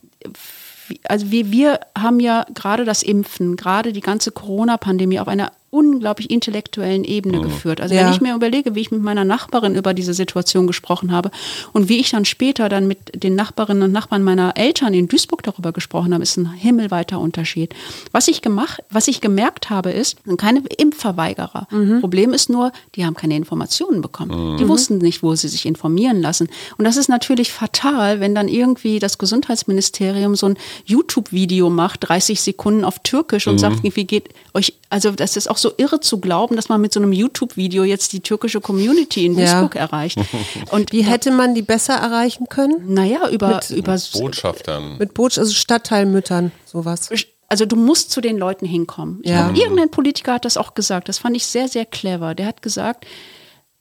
also 1.05 1.31
wir, 1.31 1.51
wir 1.51 1.79
haben 1.97 2.19
ja 2.19 2.45
gerade 2.53 2.85
das 2.85 3.03
Impfen, 3.03 3.55
gerade 3.55 3.91
die 3.93 4.01
ganze 4.01 4.31
Corona-Pandemie 4.31 5.19
auf 5.19 5.27
einer 5.27 5.51
unglaublich 5.75 6.29
intellektuellen 6.31 7.03
Ebene 7.03 7.41
geführt. 7.41 7.81
Also 7.81 7.93
Ja. 7.93 8.05
wenn 8.05 8.13
ich 8.13 8.21
mir 8.21 8.33
überlege, 8.35 8.75
wie 8.75 8.79
ich 8.81 8.91
mit 8.91 9.01
meiner 9.01 9.25
Nachbarin 9.25 9.75
über 9.75 9.93
diese 9.93 10.13
Situation 10.13 10.67
gesprochen 10.67 11.11
habe 11.11 11.31
und 11.73 11.89
wie 11.89 11.97
ich 11.99 12.11
dann 12.11 12.23
später 12.25 12.69
dann 12.69 12.87
mit 12.87 12.97
den 13.23 13.35
Nachbarinnen 13.35 13.83
und 13.83 13.91
Nachbarn 13.91 14.23
meiner 14.23 14.53
Eltern 14.57 14.93
in 14.93 15.07
Duisburg 15.07 15.43
darüber 15.43 15.71
gesprochen 15.73 16.13
habe, 16.13 16.23
ist 16.23 16.37
ein 16.37 16.51
himmelweiter 16.53 17.19
Unterschied. 17.19 17.73
Was 18.11 18.27
ich 18.27 18.41
gemacht, 18.41 18.81
was 18.89 19.07
ich 19.07 19.19
gemerkt 19.19 19.69
habe, 19.69 19.91
ist, 19.91 20.17
sind 20.25 20.37
keine 20.39 20.61
Impfverweigerer. 20.77 21.67
Problem 21.99 22.33
ist 22.33 22.49
nur, 22.49 22.71
die 22.95 23.05
haben 23.05 23.15
keine 23.15 23.35
Informationen 23.35 24.01
bekommen. 24.01 24.57
Die 24.57 24.67
wussten 24.67 24.97
nicht, 24.99 25.23
wo 25.23 25.35
sie 25.35 25.47
sich 25.49 25.65
informieren 25.65 26.21
lassen. 26.21 26.47
Und 26.77 26.85
das 26.85 26.95
ist 26.97 27.09
natürlich 27.09 27.51
fatal, 27.51 28.19
wenn 28.21 28.33
dann 28.33 28.47
irgendwie 28.47 28.99
das 28.99 29.17
Gesundheitsministerium 29.17 30.35
so 30.35 30.47
ein 30.47 30.57
YouTube-Video 30.85 31.69
macht, 31.69 32.07
30 32.07 32.39
Sekunden 32.41 32.83
auf 32.85 32.99
Türkisch 32.99 33.47
und 33.47 33.59
sagt, 33.59 33.83
wie 33.83 34.05
geht 34.05 34.29
euch, 34.53 34.73
also 34.89 35.11
das 35.11 35.35
ist 35.37 35.49
auch 35.49 35.57
so 35.57 35.64
irre 35.77 35.99
zu 35.99 36.19
glauben, 36.19 36.55
dass 36.55 36.69
man 36.69 36.81
mit 36.81 36.93
so 36.93 36.99
einem 36.99 37.11
YouTube-Video 37.13 37.83
jetzt 37.83 38.13
die 38.13 38.19
türkische 38.21 38.61
Community 38.61 39.25
in 39.25 39.37
Ja. 39.37 39.45
Duisburg 39.61 39.75
erreicht. 39.75 40.17
Und 40.71 40.91
Wie 40.91 41.03
hätte 41.03 41.31
man 41.31 41.55
die 41.55 41.61
besser 41.61 41.93
erreichen 41.95 42.47
können? 42.49 42.93
naja, 42.93 43.29
über, 43.29 43.61
über 43.69 43.97
Botschaftern. 44.13 44.97
Mit 44.97 45.13
Boot, 45.13 45.37
also 45.37 45.53
Stadtteilmüttern, 45.53 46.51
sowas. 46.65 47.09
also 47.47 47.65
du 47.65 47.75
musst 47.75 48.11
zu 48.11 48.21
den 48.21 48.37
Leuten 48.37 48.65
hinkommen. 48.65 49.21
Ja. 49.23 49.43
glaube, 49.45 49.59
irgendein 49.59 49.91
Politiker 49.91 50.33
hat 50.33 50.45
das 50.45 50.57
auch 50.57 50.73
gesagt. 50.73 51.09
Das 51.09 51.19
fand 51.19 51.35
ich 51.35 51.45
sehr, 51.45 51.67
sehr 51.67 51.85
clever. 51.85 52.35
Der 52.35 52.47
hat 52.47 52.61
gesagt, 52.61 53.05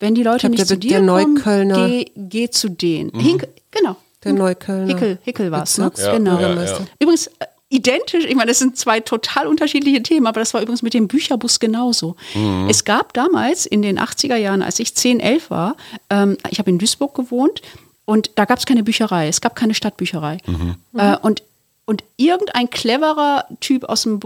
wenn 0.01 0.14
die 0.14 0.22
Leute 0.22 0.41
glaub, 0.41 0.51
nicht 0.51 0.61
der- 0.61 0.66
zu 0.66 0.76
der 0.78 1.01
dir 1.01 1.07
kommen, 1.07 1.35
geh, 1.89 2.07
geh 2.16 2.51
zu 2.51 2.68
denen. 2.68 3.11
Hink, 3.18 3.47
genau. 3.70 3.97
Der 4.22 4.32
Neuköllner 4.32 4.87
Hickel, 4.87 5.18
Hickel 5.22 5.51
war 5.51 5.64
es, 5.64 5.76
ne? 5.76 5.93
Ja, 5.99 6.12
genau. 6.16 6.39
ja, 6.41 6.55
ja. 6.62 6.78
Übrigens, 6.99 7.26
äh, 7.26 7.45
identisch, 7.71 8.25
ich 8.25 8.35
meine, 8.37 8.51
das 8.51 8.59
sind 8.61 8.77
zwei 8.77 9.01
total 9.01 9.47
unterschiedliche 9.47 10.03
Themen, 10.03 10.27
aber 10.27 10.41
das 10.41 10.55
war 10.55 10.61
übrigens 10.62 10.83
mit 10.83 10.95
dem 10.95 11.09
Bücherbus 11.09 11.59
genauso. 11.59 12.15
Es 12.69 12.85
gab 12.85 13.12
damals 13.15 13.67
in 13.67 13.83
den 13.83 13.99
80er 13.99 14.37
Jahren, 14.37 14.62
als 14.62 14.79
ich 14.79 14.95
10, 14.95 15.19
11 15.21 15.51
war, 15.51 15.77
ähm, 16.11 16.37
ich 16.51 16.59
habe 16.59 16.71
in 16.71 16.79
Duisburg 16.79 17.15
gewohnt, 17.15 17.62
Und 18.07 18.31
da 18.35 18.45
gab 18.45 18.59
es 18.59 18.67
keine 18.67 18.83
Bücherei, 18.85 19.29
es 19.29 19.41
gab 19.41 19.57
keine 19.57 19.73
Stadtbücherei. 19.75 20.37
Äh, 20.95 21.17
und, 21.23 21.43
und 21.87 22.03
irgendein 22.16 22.70
cleverer 22.70 23.45
Typ 23.61 23.85
aus 23.85 24.03
dem 24.03 24.20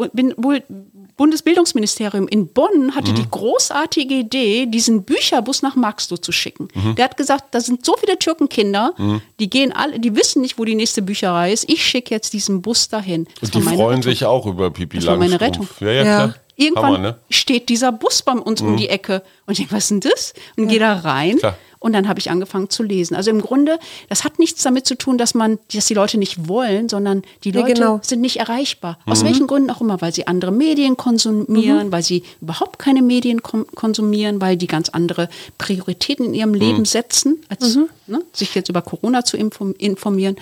Bundesbildungsministerium 1.17 2.29
in 2.29 2.47
Bonn 2.47 2.95
hatte 2.95 3.13
die 3.13 3.29
großartige 3.29 4.15
Idee, 4.15 4.67
diesen 4.67 5.03
Bücherbus 5.03 5.63
nach 5.63 5.75
Marxloh 5.75 6.17
zu 6.17 6.31
schicken. 6.31 6.69
Der 6.97 7.05
hat 7.07 7.17
gesagt, 7.17 7.47
da 7.51 7.61
sind 7.61 7.85
so 7.85 7.97
viele 7.99 8.19
Türkenkinder, 8.19 8.95
die 9.41 9.51
gehen 9.51 9.73
alle, 9.73 9.99
die 9.99 10.15
wissen 10.15 10.43
nicht, 10.43 10.59
wo 10.59 10.65
die 10.65 10.77
nächste 10.77 11.03
Bücherei 11.03 11.53
ist. 11.53 11.69
Ich 11.69 11.85
schicke 11.85 12.15
jetzt 12.15 12.33
diesen 12.33 12.63
Bus 12.63 12.89
dahin. 12.89 13.27
Das 13.41 13.51
Und 13.51 13.57
die 13.57 13.63
freuen 13.63 13.79
Rettung. 13.81 14.03
sich 14.03 14.25
auch 14.25 14.47
über 14.47 14.71
Pipi 14.71 14.99
Das 14.99 15.07
war 15.07 15.17
meine 15.17 15.37
Langstrumpf. 15.39 15.81
Ja, 15.81 15.91
ja, 15.91 16.05
Ja. 16.05 16.35
Irgendwann 16.61 16.85
Hammer, 16.85 16.99
ne? 16.99 17.17
steht 17.31 17.69
dieser 17.69 17.93
Bus 17.93 18.23
bei 18.23 18.33
uns 18.33 18.61
um 18.61 18.77
die 18.77 18.89
Ecke 18.89 19.23
und 19.47 19.53
ich 19.53 19.59
denke, 19.59 19.75
was 19.75 19.85
ist 19.85 19.91
denn 19.91 20.01
das? 20.01 20.35
Und 20.57 20.67
gehe 20.67 20.81
da 20.81 20.93
rein 20.93 21.39
Klar. 21.39 21.57
und 21.79 21.93
dann 21.93 22.09
habe 22.09 22.19
ich 22.19 22.33
angefangen 22.33 22.69
zu 22.69 22.83
lesen. 22.83 23.15
Also 23.15 23.31
im 23.31 23.41
Grunde, 23.41 23.79
das 24.09 24.25
hat 24.25 24.41
nichts 24.41 24.65
damit 24.65 24.85
zu 24.85 24.97
tun, 24.99 25.19
dass 25.19 25.35
man, 25.35 25.61
dass 25.73 25.87
die 25.87 25.95
Leute 25.95 26.19
nicht 26.19 26.49
wollen, 26.49 26.89
sondern 26.89 27.23
die 27.45 27.51
Ja, 27.51 27.61
Leute 27.61 27.75
genau. 27.75 28.01
sind 28.03 28.21
nicht 28.21 28.41
erreichbar. 28.41 28.99
Aus 29.07 29.23
welchen 29.25 29.47
Gründen 29.47 29.71
auch 29.71 29.81
immer, 29.81 30.01
weil 30.01 30.13
sie 30.13 30.27
andere 30.27 30.51
Medien 30.51 30.97
konsumieren, 30.97 31.93
weil 31.93 32.03
sie 32.03 32.25
überhaupt 32.41 32.81
keine 32.81 33.03
Medien 33.03 33.41
konsumieren, 33.41 34.41
weil 34.41 34.57
die 34.57 34.67
ganz 34.67 34.89
andere 34.89 35.29
Prioritäten 35.59 36.27
in 36.27 36.35
ihrem 36.35 36.55
Leben 36.55 36.85
setzen, 36.85 37.39
als 37.49 37.79
ne, 38.09 38.23
sich 38.33 38.53
jetzt 38.57 38.69
über 38.69 38.83
Corona 38.83 39.25
zu 39.25 39.37
inform 39.37 39.77
informieren. 39.79 40.35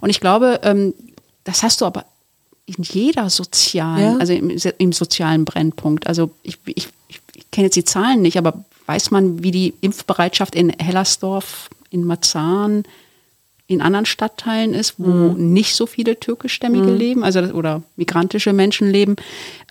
Und 0.00 0.10
ich 0.10 0.20
glaube, 0.20 0.60
ähm, 0.62 0.94
das 1.42 1.64
hast 1.64 1.80
du 1.80 1.84
aber 1.84 2.04
in 2.66 2.82
jeder 2.82 3.28
sozialen, 3.30 4.14
Ja. 4.14 4.16
also 4.18 4.32
im, 4.32 4.56
im 4.78 4.92
sozialen 4.92 5.44
Brennpunkt. 5.44 6.06
Also 6.06 6.30
ich, 6.42 6.58
ich, 6.66 6.88
ich, 7.08 7.20
kenne 7.50 7.66
jetzt 7.66 7.76
die 7.76 7.84
Zahlen 7.84 8.22
nicht, 8.22 8.38
aber 8.38 8.64
weiß 8.86 9.10
man, 9.10 9.42
wie 9.42 9.50
die 9.50 9.74
Impfbereitschaft 9.80 10.54
in 10.54 10.70
Hellersdorf, 10.70 11.68
in 11.90 12.04
Marzahn, 12.04 12.84
in 13.74 13.82
anderen 13.82 14.06
Stadtteilen 14.06 14.72
ist, 14.72 14.94
wo 14.98 15.32
nicht 15.34 15.74
so 15.74 15.86
viele 15.86 16.18
türkischstämmige 16.18 16.90
leben, 16.90 17.22
also 17.24 17.40
oder 17.40 17.82
migrantische 17.96 18.52
Menschen 18.52 18.90
leben. 18.90 19.16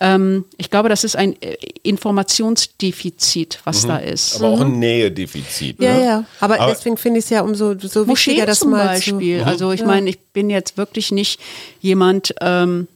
Ähm, 0.00 0.44
ich 0.56 0.70
glaube, 0.70 0.88
das 0.88 1.02
ist 1.04 1.16
ein 1.16 1.34
äh, 1.42 1.56
Informationsdefizit, 1.82 3.60
was 3.64 3.86
da 3.86 3.96
ist. 3.98 4.36
Aber 4.36 4.48
auch 4.48 4.60
ein 4.60 4.78
Nähedefizit. 4.78 5.80
Ja, 5.80 5.94
ne? 5.94 6.04
ja. 6.04 6.24
Aber, 6.40 6.60
Aber- 6.60 6.72
deswegen 6.72 6.96
finde 6.96 7.18
ich 7.18 7.24
es 7.24 7.30
ja 7.30 7.40
umso 7.42 7.74
so 7.78 8.04
Moscheen 8.04 8.08
wichtiger, 8.34 8.46
dass 8.46 8.60
zum 8.60 8.70
mal 8.70 8.86
Beispiel. 8.86 9.40
So, 9.40 9.44
also 9.44 9.72
ich 9.72 9.80
Ja. 9.80 9.86
meine, 9.86 10.08
ich 10.10 10.18
bin 10.32 10.50
jetzt 10.50 10.76
wirklich 10.76 11.10
nicht 11.12 11.40
jemand, 11.80 12.34
ähm, 12.40 12.86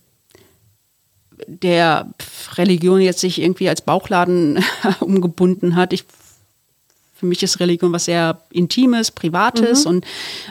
der 1.46 2.09
Religion 2.56 3.00
jetzt 3.00 3.20
sich 3.20 3.40
irgendwie 3.40 3.68
als 3.68 3.80
Bauchladen 3.80 4.62
umgebunden 5.00 5.76
hat. 5.76 5.92
Ich 5.92 6.04
für 7.19 7.27
mich 7.27 7.43
ist 7.43 7.59
Religion 7.61 7.93
was 7.93 8.05
sehr 8.05 8.41
Intimes, 8.53 9.11
Privates 9.11 9.87
und 9.87 10.05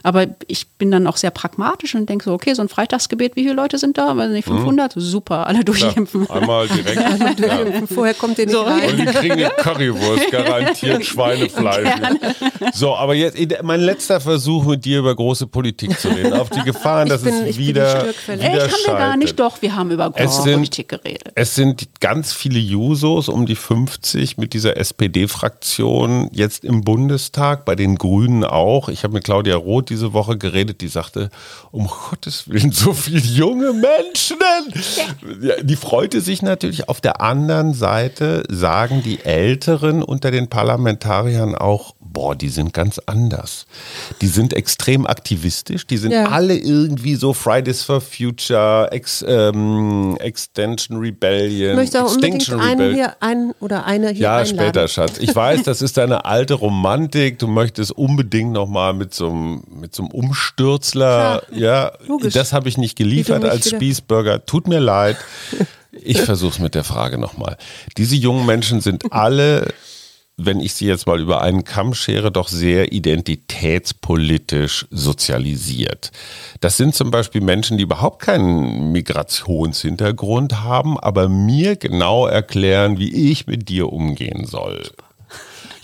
aber 0.04 0.26
ich 0.48 0.68
bin 0.78 0.92
dann 0.92 1.08
auch 1.08 1.16
sehr 1.18 1.32
pragmatisch 1.32 1.96
und 1.96 2.10
denke 2.10 2.26
so, 2.26 2.34
okay, 2.34 2.54
so 2.54 2.62
ein 2.62 2.68
Freitagsgebet, 2.70 3.36
wie 3.38 3.44
viele 3.44 3.54
Leute 3.54 3.78
sind 3.78 3.98
da? 3.98 4.18
Weiß 4.18 4.30
nicht, 4.32 4.46
500? 4.46 4.94
Super, 4.98 5.48
alle 5.48 5.64
durchimpfen. 5.64 6.30
einmal 6.30 6.68
direkt. 6.68 7.40
ja. 7.40 7.88
Vorher 7.88 8.14
kommt 8.14 8.38
ihr 8.40 8.46
nicht 8.48 8.54
So. 8.56 8.64
rein. 8.64 8.90
Und 8.92 9.00
die 9.00 9.06
kriegen 9.06 9.34
eine 9.34 9.50
Currywurst, 9.50 10.30
garantiert 10.32 11.06
Schweinefleisch. 11.06 11.90
So, 12.74 12.96
aber 12.96 13.16
jetzt 13.16 13.38
mein 13.64 13.80
letzter 13.82 14.20
Versuch 14.20 14.66
mit 14.66 14.84
dir 14.84 15.00
über 15.00 15.16
große 15.16 15.48
Politik 15.48 15.98
zu 16.00 16.10
reden. 16.10 16.34
Auf 16.34 16.50
die 16.50 16.62
Gefahren, 16.64 17.08
dass 17.08 17.22
bin- 17.24 17.34
es 17.48 17.58
wieder, 17.58 18.08
wieder 18.28 18.42
Echt, 18.66 18.74
haben 18.74 18.86
wir 18.88 18.94
gar 18.96 19.18
nicht. 19.18 19.40
Doch, 19.40 19.62
wir 19.62 19.76
haben 19.76 19.92
über 19.92 20.12
Es 20.16 20.32
große 20.32 20.42
sind- 20.44 20.54
Politik 20.56 20.90
geredet. 20.90 21.32
Es 21.36 21.56
sind 21.56 21.88
ganz 22.02 22.34
viele 22.34 22.60
Jusos, 22.60 23.30
um 23.30 23.46
die 23.46 23.56
50 23.56 24.38
mit 24.38 24.54
dieser 24.54 24.76
SPD-Fraktion 24.78 26.30
jetzt 26.34 26.57
im 26.64 26.82
Bundestag, 26.82 27.66
bei 27.66 27.76
den 27.76 27.98
Grünen 27.98 28.44
auch. 28.44 28.90
Ich 28.90 29.04
habe 29.04 29.14
mit 29.14 29.24
Claudia 29.24 29.56
Roth 29.56 29.90
diese 29.90 30.14
Woche 30.14 30.38
geredet, 30.38 30.82
die 30.82 30.88
sagte, 30.88 31.30
um 31.72 31.88
Gottes 31.88 32.50
Willen, 32.50 32.72
so 32.72 32.94
viele 32.94 33.20
junge 33.20 33.74
Menschen. 33.74 34.38
Ja, 35.42 35.62
die 35.62 35.76
freute 35.76 36.22
sich 36.22 36.42
natürlich. 36.42 36.90
Auf 36.90 37.02
der 37.02 37.22
anderen 37.22 37.74
Seite 37.74 38.44
sagen 38.50 39.02
die 39.04 39.24
Älteren 39.24 40.04
unter 40.04 40.32
den 40.32 40.48
Parlamentariern 40.48 41.56
auch, 41.56 41.96
boah, 42.18 42.36
die 42.36 42.50
sind 42.50 42.74
ganz 42.74 43.00
anders. 43.06 43.68
Die 44.22 44.28
sind 44.28 44.52
extrem 44.54 45.06
aktivistisch, 45.06 45.86
die 45.86 45.98
sind 45.98 46.12
Ja. 46.14 46.30
alle 46.30 46.58
irgendwie 46.58 47.14
so 47.14 47.32
Fridays 47.32 47.84
for 47.84 48.02
Future, 48.02 48.92
Ex, 48.92 49.24
ähm, 49.28 50.18
Extension 50.20 50.98
Rebellion, 50.98 51.72
Ich 51.72 51.76
möchte 51.76 52.04
auch 52.04 52.10
unbedingt 52.10 52.38
Extinction 52.38 52.60
einen 52.60 52.80
Rebellion. 52.82 52.96
hier, 52.96 53.16
einen 53.20 53.54
oder 53.60 53.86
eine 53.86 54.10
hier 54.10 54.22
Ja, 54.24 54.38
einladen. 54.38 54.58
später, 54.58 54.88
Schatz. 54.88 55.20
Ich 55.20 55.36
weiß, 55.36 55.62
das 55.62 55.84
ist 55.84 55.98
deine 55.98 56.26
alte 56.26 56.56
Romantik. 56.56 57.38
Du 57.38 57.46
möchtest 57.46 57.92
unbedingt 57.92 58.52
noch 58.52 58.68
mal 58.68 58.94
mit 58.96 59.14
so 59.14 59.30
einem 59.30 59.64
mit 59.70 59.94
so 59.94 60.02
einem 60.02 60.12
Umstürzler. 60.12 61.44
Ja, 61.54 61.92
logisch. 62.08 62.34
das 62.34 62.52
habe 62.52 62.68
ich 62.68 62.80
nicht 62.80 62.96
geliefert 62.96 63.44
als 63.46 63.68
wieder- 63.68 63.78
Spießbürger. 63.78 64.44
Tut 64.48 64.68
mir 64.68 64.80
leid. 64.80 65.18
Ich 65.92 66.20
versuch's 66.22 66.58
mit 66.58 66.74
der 66.74 66.84
Frage 66.84 67.20
noch 67.20 67.38
mal. 67.38 67.58
Diese 67.98 68.16
jungen 68.16 68.46
Menschen 68.48 68.82
sind 68.82 69.12
alle 69.12 69.68
wenn 70.38 70.60
ich 70.60 70.76
sie 70.76 70.86
jetzt 70.86 71.08
mal 71.08 71.20
über 71.20 71.42
einen 71.42 71.64
Kamm 71.64 71.96
schere, 71.96 72.32
doch 72.32 72.48
sehr 72.48 72.94
identitätspolitisch 72.94 74.86
sozialisiert. 74.92 76.12
Das 76.62 76.78
sind 76.78 76.94
zum 76.94 77.10
Beispiel 77.10 77.42
Menschen, 77.42 77.78
die 77.78 77.84
überhaupt 77.84 78.22
keinen 78.22 78.92
Migrationshintergrund 78.92 80.62
haben, 80.62 81.00
aber 81.00 81.28
mir 81.28 81.76
genau 81.76 82.28
erklären, 82.28 83.00
wie 83.00 83.32
ich 83.32 83.48
mit 83.48 83.68
dir 83.68 83.92
umgehen 83.92 84.46
soll. 84.46 84.84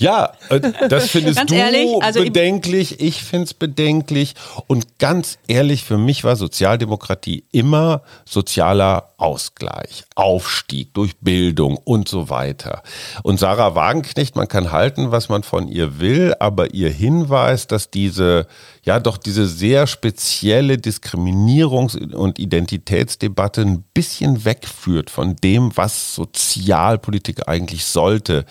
Ja, 0.04 0.34
äh, 0.50 0.60
das 0.90 1.10
findest 1.10 1.38
Ganz 1.38 1.50
du 1.50 1.56
ehrlich, 1.56 1.90
also 2.02 2.22
bedenklich, 2.22 3.00
ich 3.00 3.24
finde 3.24 3.46
es 3.46 3.54
bedenklich. 3.54 4.36
Und 4.68 5.00
ganz 5.00 5.38
ehrlich, 5.48 5.86
für 5.86 5.98
mich 5.98 6.26
war 6.26 6.36
Sozialdemokratie 6.36 7.46
immer 7.54 8.02
sozialer 8.26 9.14
Ausgleich, 9.16 10.04
Aufstieg 10.16 10.94
durch 10.94 11.16
Bildung 11.22 11.78
und 11.78 12.10
so 12.10 12.30
weiter. 12.30 12.84
Und 13.24 13.40
Sarah 13.40 13.76
Wagenknecht, 13.76 14.36
man 14.36 14.50
kann 14.50 14.74
halten, 14.74 15.12
was 15.12 15.30
man 15.30 15.44
von 15.44 15.70
ihr 15.70 16.02
will, 16.02 16.34
aber 16.38 16.74
ihr 16.74 16.90
Hinweis, 16.90 17.68
dass 17.68 17.90
diese, 17.90 18.48
ja 18.84 19.00
doch 19.00 19.18
diese 19.18 19.48
sehr 19.48 19.88
spezielle 19.88 20.74
Diskriminierungs- 20.74 22.14
und 22.14 22.40
Identitätsdebatte 22.40 23.62
ein 23.62 23.86
bisschen 23.94 24.44
wegführt 24.44 25.10
von 25.10 25.38
dem, 25.38 25.72
was 25.76 26.14
Sozialpolitik 26.16 27.48
eigentlich 27.48 27.86
sollte. 27.86 28.46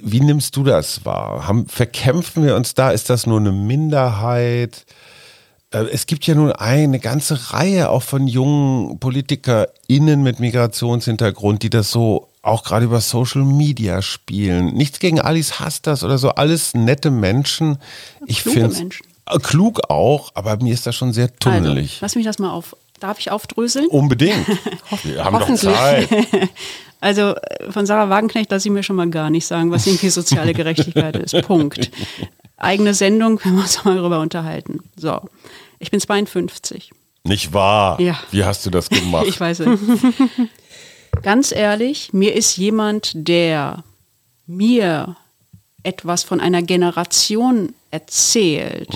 Wie 0.00 0.20
nimmst 0.20 0.54
du 0.56 0.64
das 0.64 1.04
wahr? 1.04 1.46
Haben, 1.46 1.66
verkämpfen 1.66 2.44
wir 2.44 2.56
uns 2.56 2.74
da? 2.74 2.90
Ist 2.90 3.10
das 3.10 3.26
nur 3.26 3.38
eine 3.40 3.52
Minderheit? 3.52 4.84
Äh, 5.72 5.84
Es 5.92 6.06
gibt 6.06 6.26
ja 6.26 6.34
nun 6.34 6.52
eine 6.52 6.98
ganze 6.98 7.52
Reihe 7.52 7.90
auch 7.90 8.02
von 8.02 8.26
jungen 8.28 8.98
PolitikerInnen 9.00 10.22
mit 10.22 10.40
Migrationshintergrund, 10.40 11.62
die 11.62 11.70
das 11.70 11.90
so 11.90 12.28
auch 12.42 12.62
gerade 12.64 12.84
über 12.86 13.00
Social 13.00 13.42
Media 13.44 14.00
spielen. 14.00 14.72
Nichts 14.74 15.00
gegen 15.00 15.20
Alice 15.20 15.60
hasst 15.60 15.86
das 15.86 16.04
oder 16.04 16.18
so, 16.18 16.30
alles 16.30 16.72
nette 16.74 17.10
Menschen. 17.10 17.78
Ich 18.26 18.42
finde 18.42 18.68
Menschen. 18.68 19.06
klug 19.42 19.90
auch, 19.90 20.30
aber 20.34 20.56
mir 20.62 20.72
ist 20.72 20.86
das 20.86 20.94
schon 20.96 21.12
sehr 21.12 21.30
Also, 21.44 21.58
tunnelig. 21.58 21.98
lass 22.00 22.14
mich 22.14 22.24
das 22.24 22.38
mal 22.38 22.50
auf. 22.52 22.74
Darf 23.00 23.18
ich 23.20 23.30
aufdröseln? 23.30 23.86
Unbedingt. 23.90 24.44
Wir 25.04 25.24
haben 25.24 25.38
doch. 25.38 25.54
Zeit. 25.54 26.08
Also 27.00 27.34
äh, 27.36 27.70
von 27.70 27.86
Sarah 27.86 28.10
Wagenknecht 28.10 28.50
lasse 28.50 28.68
ich 28.68 28.72
mir 28.72 28.82
schon 28.82 28.96
mal 28.96 29.10
gar 29.10 29.30
nicht 29.30 29.46
sagen, 29.46 29.70
was 29.70 29.86
irgendwie 29.86 30.10
soziale 30.10 30.52
Gerechtigkeit 30.52 31.16
ist. 31.16 31.40
Punkt. 31.46 31.90
Eigene 32.56 32.94
Sendung, 32.94 33.40
wenn 33.44 33.54
wir 33.54 33.62
uns 33.62 33.84
mal 33.84 33.96
darüber 33.96 34.20
unterhalten. 34.20 34.80
So, 34.96 35.20
ich 35.78 35.90
bin 35.90 36.00
52. 36.00 36.90
Nicht 37.24 37.52
wahr? 37.52 38.00
Ja. 38.00 38.18
Wie 38.30 38.44
hast 38.44 38.64
du 38.66 38.70
das 38.70 38.88
gemacht? 38.88 39.26
Ich 39.28 39.38
weiß 39.38 39.60
es. 39.60 39.80
Ganz 41.22 41.52
ehrlich, 41.52 42.12
mir 42.12 42.34
ist 42.34 42.56
jemand, 42.56 43.12
der 43.14 43.84
mir 44.46 45.16
etwas 45.82 46.22
von 46.22 46.40
einer 46.40 46.62
Generation 46.62 47.74
erzählt 47.90 48.88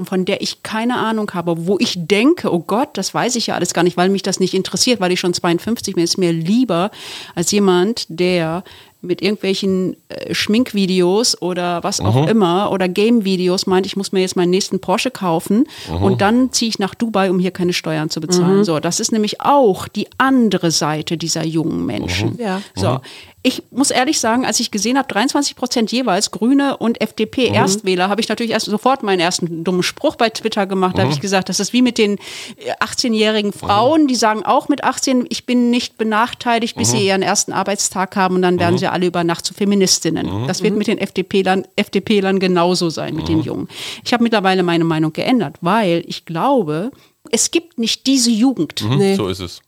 und 0.00 0.06
von 0.06 0.24
der 0.24 0.42
ich 0.42 0.62
keine 0.62 0.96
Ahnung 0.96 1.30
habe, 1.32 1.66
wo 1.66 1.78
ich 1.78 1.94
denke, 1.96 2.52
oh 2.52 2.58
Gott, 2.58 2.90
das 2.94 3.14
weiß 3.14 3.36
ich 3.36 3.46
ja 3.46 3.54
alles 3.54 3.72
gar 3.74 3.84
nicht, 3.84 3.96
weil 3.96 4.08
mich 4.08 4.22
das 4.22 4.40
nicht 4.40 4.54
interessiert, 4.54 5.00
weil 5.00 5.12
ich 5.12 5.20
schon 5.20 5.34
52 5.34 5.94
bin, 5.94 6.02
ist 6.02 6.18
mir 6.18 6.32
lieber 6.32 6.90
als 7.34 7.52
jemand, 7.52 8.06
der 8.08 8.64
mit 9.02 9.22
irgendwelchen 9.22 9.96
äh, 10.08 10.34
Schminkvideos 10.34 11.40
oder 11.40 11.82
was 11.82 12.00
auch 12.00 12.26
immer 12.26 12.70
oder 12.70 12.88
Game-Videos 12.88 13.66
meint, 13.66 13.86
ich 13.86 13.96
muss 13.96 14.12
mir 14.12 14.20
jetzt 14.20 14.36
meinen 14.36 14.50
nächsten 14.50 14.80
Porsche 14.80 15.10
kaufen 15.10 15.66
und 16.00 16.20
dann 16.20 16.52
ziehe 16.52 16.68
ich 16.68 16.78
nach 16.78 16.94
Dubai, 16.94 17.30
um 17.30 17.38
hier 17.38 17.50
keine 17.50 17.72
Steuern 17.72 18.10
zu 18.10 18.20
bezahlen. 18.20 18.64
So, 18.64 18.80
das 18.80 19.00
ist 19.00 19.12
nämlich 19.12 19.40
auch 19.40 19.88
die 19.88 20.08
andere 20.18 20.70
Seite 20.70 21.16
dieser 21.16 21.44
jungen 21.44 21.86
Menschen. 21.86 22.38
Ja. 22.38 22.60
So, 22.74 23.00
ich 23.42 23.62
muss 23.70 23.90
ehrlich 23.90 24.20
sagen, 24.20 24.44
als 24.44 24.60
ich 24.60 24.70
gesehen 24.70 24.98
habe, 24.98 25.08
23 25.08 25.56
Prozent 25.56 25.90
jeweils 25.90 26.30
Grüne 26.30 26.76
und 26.76 27.00
FDP 27.00 27.46
Erstwähler, 27.46 28.10
habe 28.10 28.20
ich 28.20 28.28
natürlich 28.28 28.52
erst 28.52 28.66
sofort 28.66 29.02
meinen 29.02 29.20
ersten 29.20 29.64
dummen 29.64 29.82
Spruch 29.82 30.16
bei 30.16 30.28
Twitter 30.28 30.66
gemacht. 30.66 30.98
Da 30.98 31.02
habe 31.02 31.12
ich 31.12 31.20
gesagt, 31.20 31.48
das 31.48 31.58
ist 31.58 31.72
wie 31.72 31.80
mit 31.80 31.96
den 31.96 32.18
äh, 32.56 32.72
18-jährigen 32.80 33.54
Frauen, 33.54 34.08
die 34.08 34.14
sagen 34.14 34.44
auch 34.44 34.68
mit 34.68 34.84
18, 34.84 35.24
ich 35.30 35.46
bin 35.46 35.70
nicht 35.70 35.96
benachteiligt, 35.96 36.76
bis 36.76 36.90
sie 36.90 37.06
ihren 37.06 37.22
ersten 37.22 37.52
Arbeitstag 37.52 38.14
haben 38.14 38.34
und 38.34 38.42
dann 38.42 38.58
werden 38.58 38.76
sie 38.76 38.88
wir 38.90 38.92
alle 38.92 39.06
über 39.06 39.24
Nacht 39.24 39.46
zu 39.46 39.54
Feministinnen. 39.54 40.46
Das 40.46 40.62
wird 40.62 40.76
mit 40.76 40.86
den 40.86 40.98
FDP-Lern 40.98 41.66
FDP 41.76 42.20
genauso 42.38 42.90
sein, 42.90 43.14
mit 43.14 43.28
den 43.28 43.40
Jungen. 43.42 43.68
Ich 44.04 44.12
habe 44.12 44.22
mittlerweile 44.22 44.62
meine 44.62 44.84
Meinung 44.84 45.12
geändert, 45.12 45.56
weil 45.60 46.02
ich 46.06 46.24
glaube, 46.24 46.90
es 47.30 47.50
gibt 47.50 47.78
nicht 47.78 48.06
diese 48.06 48.30
Jugend. 48.30 48.82
Mhm, 48.82 49.16
So 49.16 49.28
ist 49.28 49.40
es. 49.40 49.60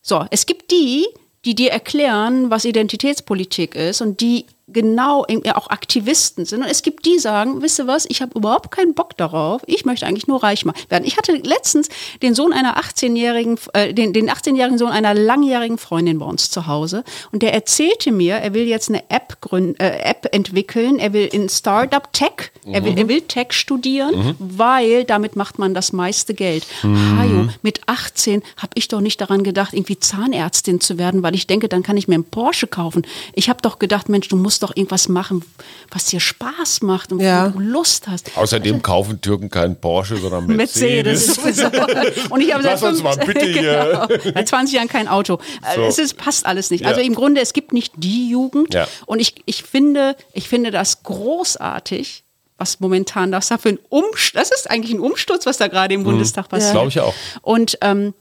So, 0.00 0.24
es 0.30 0.46
gibt 0.46 0.70
die, 0.70 1.06
die 1.44 1.54
dir 1.54 1.70
erklären, 1.70 2.50
was 2.50 2.64
Identitätspolitik 2.64 3.74
ist 3.74 4.00
und 4.00 4.20
die 4.20 4.46
genau 4.72 5.24
auch 5.54 5.70
Aktivisten 5.70 6.44
sind. 6.44 6.62
Und 6.62 6.68
es 6.68 6.82
gibt 6.82 7.06
die, 7.06 7.12
die 7.12 7.18
sagen, 7.18 7.62
wisst 7.62 7.78
ihr 7.78 7.86
was, 7.86 8.06
ich 8.08 8.22
habe 8.22 8.38
überhaupt 8.38 8.70
keinen 8.70 8.94
Bock 8.94 9.16
darauf, 9.16 9.62
ich 9.66 9.84
möchte 9.84 10.06
eigentlich 10.06 10.26
nur 10.26 10.42
reich 10.42 10.64
werden. 10.64 11.04
Ich 11.04 11.16
hatte 11.16 11.32
letztens 11.32 11.88
den 12.22 12.34
Sohn 12.34 12.52
einer 12.52 12.78
18-jährigen, 12.78 13.58
äh, 13.74 13.92
den, 13.92 14.12
den 14.12 14.30
18-jährigen 14.30 14.78
Sohn 14.78 14.90
einer 14.90 15.14
langjährigen 15.14 15.78
Freundin 15.78 16.18
bei 16.18 16.26
uns 16.26 16.50
zu 16.50 16.66
Hause 16.66 17.04
und 17.32 17.42
der 17.42 17.52
erzählte 17.52 18.12
mir, 18.12 18.36
er 18.36 18.54
will 18.54 18.66
jetzt 18.66 18.88
eine 18.88 19.10
App, 19.10 19.40
gründen, 19.40 19.78
äh, 19.78 19.98
App 20.02 20.28
entwickeln, 20.32 20.98
er 20.98 21.12
will 21.12 21.28
in 21.32 21.48
Startup 21.48 22.10
Tech, 22.12 22.50
er, 22.64 22.84
will, 22.84 22.96
er 22.96 23.08
will 23.08 23.22
Tech 23.22 23.52
studieren, 23.52 24.36
weil 24.38 25.04
damit 25.04 25.36
macht 25.36 25.58
man 25.58 25.74
das 25.74 25.92
meiste 25.92 26.34
Geld. 26.34 26.66
Hajo, 26.82 27.48
mit 27.62 27.80
18 27.86 28.42
habe 28.56 28.72
ich 28.74 28.88
doch 28.88 29.00
nicht 29.00 29.20
daran 29.20 29.42
gedacht, 29.42 29.74
irgendwie 29.74 29.98
Zahnärztin 29.98 30.80
zu 30.80 30.98
werden, 30.98 31.22
weil 31.22 31.34
ich 31.34 31.46
denke, 31.46 31.68
dann 31.68 31.82
kann 31.82 31.96
ich 31.96 32.08
mir 32.08 32.14
einen 32.14 32.24
Porsche 32.24 32.66
kaufen. 32.66 33.02
Ich 33.34 33.48
habe 33.48 33.60
doch 33.62 33.78
gedacht, 33.78 34.08
Mensch, 34.08 34.28
du 34.28 34.36
musst 34.36 34.61
doch 34.62 34.76
irgendwas 34.76 35.08
machen, 35.08 35.44
was 35.90 36.06
dir 36.06 36.20
Spaß 36.20 36.82
macht 36.82 37.12
und 37.12 37.20
Ja. 37.20 37.52
wo 37.54 37.58
du 37.58 37.64
Lust 37.64 38.08
hast. 38.08 38.36
Außerdem 38.36 38.82
kaufen 38.82 39.20
Türken 39.20 39.50
keinen 39.50 39.76
Porsche, 39.76 40.16
sondern 40.16 40.46
Mercedes. 40.46 41.36
Mercedes. 41.38 41.66
sowieso. 41.66 42.30
Und 42.34 42.40
ich 42.40 42.52
habe 42.54 42.62
seit 42.62 42.78
fünf- 42.78 43.02
genau, 43.26 44.06
seit 44.34 44.48
20 44.48 44.74
Jahren 44.74 44.88
kein 44.88 45.08
Auto. 45.08 45.38
Also 45.62 45.82
So. 45.82 45.86
Es 45.88 45.98
ist, 45.98 46.16
passt 46.16 46.46
alles 46.46 46.70
nicht. 46.70 46.82
Ja. 46.82 46.88
Also 46.88 47.00
im 47.00 47.14
Grunde, 47.14 47.40
es 47.40 47.52
gibt 47.52 47.72
nicht 47.72 47.92
die 47.96 48.28
Jugend. 48.30 48.74
Ja. 48.74 48.86
Und 49.06 49.20
ich, 49.20 49.34
ich, 49.46 49.62
finde, 49.62 50.16
ich 50.32 50.48
finde 50.48 50.70
das 50.70 51.02
großartig, 51.02 52.24
was 52.58 52.80
momentan 52.80 53.32
das 53.32 53.48
da 53.48 53.58
für 53.58 53.70
ein 53.70 53.78
Umsturz, 53.88 54.48
das 54.48 54.50
ist 54.56 54.70
eigentlich 54.70 54.94
ein 54.94 55.00
Umsturz, 55.00 55.46
was 55.46 55.56
da 55.58 55.68
gerade 55.68 55.94
im 55.94 56.04
Bundestag 56.04 56.48
passiert. 56.48 56.72
Glaube 56.72 56.88
ich 56.88 57.00
auch. 57.00 57.14
Und, 57.40 57.78
ähm, 57.80 58.14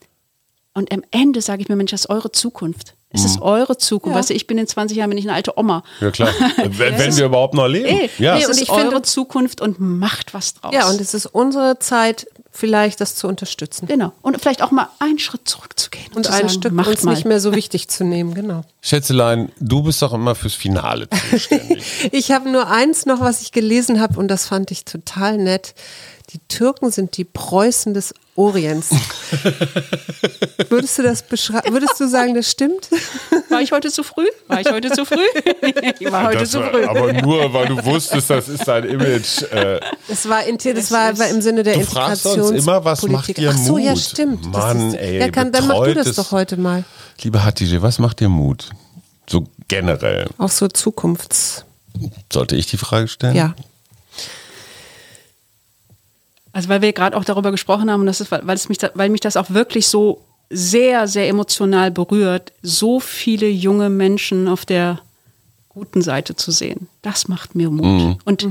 und 0.74 0.92
am 0.92 1.04
Ende 1.12 1.42
sage 1.42 1.62
ich 1.62 1.70
mir, 1.70 1.76
Mensch, 1.76 1.92
das 1.92 2.02
ist 2.02 2.10
eure 2.10 2.32
Zukunft. 2.32 2.96
Es 3.14 3.26
ist 3.26 3.42
eure 3.42 3.78
Zukunft. 3.78 4.16
Ja. 4.16 4.20
Weißt 4.20 4.30
du, 4.30 4.34
ich 4.34 4.48
bin 4.48 4.58
in 4.58 4.68
20 4.68 4.98
Jahren 4.98 5.10
bin 5.10 5.18
ich 5.18 5.26
eine 5.26 5.34
alte 5.36 5.58
Oma. 5.58 5.84
Ja, 6.00 6.12
klar. 6.12 6.30
wenn, 6.58 6.98
wenn 6.98 7.16
wir 7.18 7.26
überhaupt 7.26 7.54
noch 7.54 7.68
leben. 7.68 7.86
Ey, 7.88 8.10
ja. 8.18 8.38
es 8.38 8.46
und 8.46 8.52
ist 8.52 8.62
ich 8.62 8.70
eure 8.70 8.82
finde- 8.82 9.02
Zukunft 9.04 9.62
und 9.62 9.80
macht 9.80 10.34
was 10.34 10.54
draus. 10.56 10.74
Ja, 10.74 10.90
und 10.90 11.00
es 11.02 11.14
ist 11.14 11.26
unsere 11.26 11.80
Zeit, 11.80 12.28
vielleicht 12.54 13.02
das 13.02 13.16
zu 13.16 13.28
unterstützen. 13.28 13.88
Genau. 13.88 14.12
Und 14.22 14.40
vielleicht 14.42 14.62
auch 14.62 14.72
mal 14.72 14.88
einen 15.00 15.20
Schritt 15.20 15.48
zurückzugehen. 15.48 16.08
Und, 16.10 16.18
Und 16.18 16.28
ein 16.28 16.34
sagen, 16.34 16.50
Stück 16.50 16.74
macht 16.74 16.90
uns 16.90 17.04
mal. 17.04 17.14
nicht 17.14 17.26
mehr 17.26 17.40
so 17.40 17.54
wichtig 17.56 17.88
zu 17.90 18.04
nehmen, 18.04 18.34
genau. 18.34 18.64
Schätzelein, 18.82 19.52
du 19.60 19.84
bist 19.84 20.02
doch 20.02 20.14
immer 20.14 20.36
fürs 20.36 20.54
Finale 20.54 21.08
zuständig. 21.30 21.84
Ich 22.12 22.32
habe 22.32 22.50
nur 22.50 22.68
eins 22.70 23.06
noch, 23.06 23.20
was 23.22 23.42
ich 23.42 23.52
gelesen 23.52 24.02
habe 24.02 24.20
und 24.20 24.28
das 24.28 24.48
fand 24.48 24.72
ich 24.72 24.84
total 24.86 25.38
nett. 25.38 25.74
Die 26.34 26.40
Türken 26.48 26.92
sind 26.92 27.18
die 27.18 27.26
Preußen 27.26 27.94
des 27.94 28.14
Orients. 28.36 28.90
würdest 30.70 30.98
du 30.98 31.04
das 31.04 31.24
beschreiben? 31.24 31.74
Würdest 31.74 32.00
du 32.00 32.08
sagen, 32.08 32.34
das 32.36 32.50
stimmt? 32.50 32.90
War 33.50 33.62
ich 33.62 33.72
heute 33.74 33.92
zu 33.92 34.04
früh? 34.04 34.26
War 34.48 34.62
ich 34.62 34.72
heute 34.72 34.90
zu 34.92 35.06
früh? 35.06 35.18
ich 36.00 36.10
war 36.12 36.28
heute 36.28 36.40
Das 36.40 36.52
zu 36.52 36.60
war- 36.60 36.70
früh. 36.72 36.86
aber 36.86 37.12
nur, 37.14 37.54
weil 37.54 37.68
du 37.68 37.84
wusstest, 37.84 38.30
das 38.30 38.48
ist 38.48 38.66
dein 38.68 38.86
Image. 38.86 39.42
Äh, 39.52 39.82
Das 40.08 40.28
war, 40.30 40.46
inter- 40.46 40.74
das 40.74 40.90
war, 40.92 41.18
war 41.20 41.28
im 41.28 41.42
Sinne 41.42 41.64
der 41.64 41.74
Du 41.74 41.82
fragst 41.86 42.26
Integrationspolitik. 42.26 42.64
immer, 42.64 42.86
was 42.86 43.02
macht 43.04 43.38
dir 43.38 43.50
Ach 43.54 43.58
so, 43.58 43.78
ja, 43.78 43.92
Mut? 43.92 44.00
stimmt. 44.00 44.46
Das 44.46 44.52
Mann, 44.64 44.88
ist, 44.90 44.96
ey, 44.96 45.20
ja, 45.20 45.30
kann, 45.30 45.52
dann 45.52 45.68
mach 45.68 45.84
du 45.84 45.94
das 45.94 46.16
doch 46.16 46.32
heute 46.32 46.56
mal. 46.58 46.86
liebe 47.22 47.44
Hatice, 47.44 47.82
was 47.82 48.00
macht 48.00 48.22
dir 48.22 48.30
Mut? 48.30 48.70
So 49.30 49.44
generell. 49.68 50.28
Auch 50.38 50.50
so 50.50 50.68
Zukunfts. 50.70 51.66
Sollte 52.32 52.56
ich 52.56 52.68
die 52.68 52.78
Frage 52.78 53.08
stellen? 53.10 53.36
Ja. 53.36 53.54
Also 56.54 56.70
weil 56.70 56.82
wir 56.82 56.94
gerade 56.94 57.16
auch 57.16 57.24
darüber 57.24 57.52
gesprochen 57.52 57.90
haben, 57.90 58.02
und 58.02 58.08
das 58.08 58.22
ist, 58.22 58.32
weil, 58.32 58.50
es 58.50 58.70
mich, 58.70 58.78
da, 58.78 58.92
weil 58.94 59.10
mich 59.10 59.22
das 59.22 59.38
auch 59.38 59.50
wirklich 59.50 59.88
so 59.88 60.22
sehr, 60.50 61.08
sehr 61.08 61.30
emotional 61.30 61.92
berührt, 61.92 62.52
so 62.62 63.00
viele 63.00 63.48
junge 63.48 63.90
Menschen 63.90 64.48
auf 64.48 64.66
der 64.66 65.00
guten 65.70 66.02
Seite 66.02 66.36
zu 66.36 66.52
sehen. 66.52 66.90
Das 67.02 67.30
macht 67.30 67.56
mir 67.56 67.70
Mut. 67.70 67.86
Und 68.26 68.44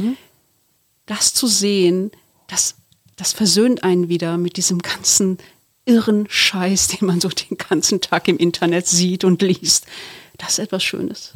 das 1.04 1.34
zu 1.34 1.46
sehen, 1.46 2.10
das, 2.46 2.76
das 3.16 3.32
versöhnt 3.34 3.84
einen 3.84 4.08
wieder 4.08 4.38
mit 4.38 4.56
diesem 4.56 4.78
ganzen 4.78 5.36
irren 5.84 6.26
Scheiß, 6.30 6.88
den 6.88 7.06
man 7.06 7.20
so 7.20 7.28
den 7.28 7.58
ganzen 7.58 8.00
Tag 8.00 8.28
im 8.28 8.38
Internet 8.38 8.86
sieht 8.86 9.24
und 9.24 9.42
liest. 9.42 9.86
Das 10.38 10.52
ist 10.52 10.58
etwas 10.60 10.82
Schönes. 10.82 11.32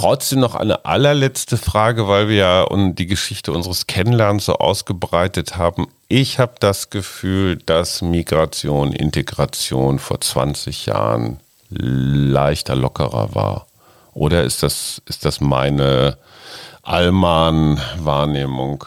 Trotzdem 0.00 0.40
noch 0.40 0.54
eine 0.54 0.86
allerletzte 0.86 1.58
Frage, 1.58 2.08
weil 2.08 2.28
wir 2.28 2.36
ja 2.36 2.66
die 2.70 3.06
Geschichte 3.06 3.52
unseres 3.52 3.86
Kennenlernens 3.86 4.46
so 4.46 4.54
ausgebreitet 4.54 5.58
haben. 5.58 5.88
Ich 6.08 6.38
habe 6.38 6.54
das 6.58 6.88
Gefühl, 6.88 7.56
dass 7.56 8.00
Migration, 8.00 8.92
Integration 8.92 9.98
vor 9.98 10.18
20 10.18 10.86
Jahren 10.86 11.38
leichter, 11.68 12.76
lockerer 12.76 13.34
war. 13.34 13.66
Oder 14.14 14.44
ist 14.44 14.62
das, 14.62 15.02
ist 15.04 15.26
das 15.26 15.42
meine 15.42 16.16
Allmann-Wahrnehmung? 16.82 18.86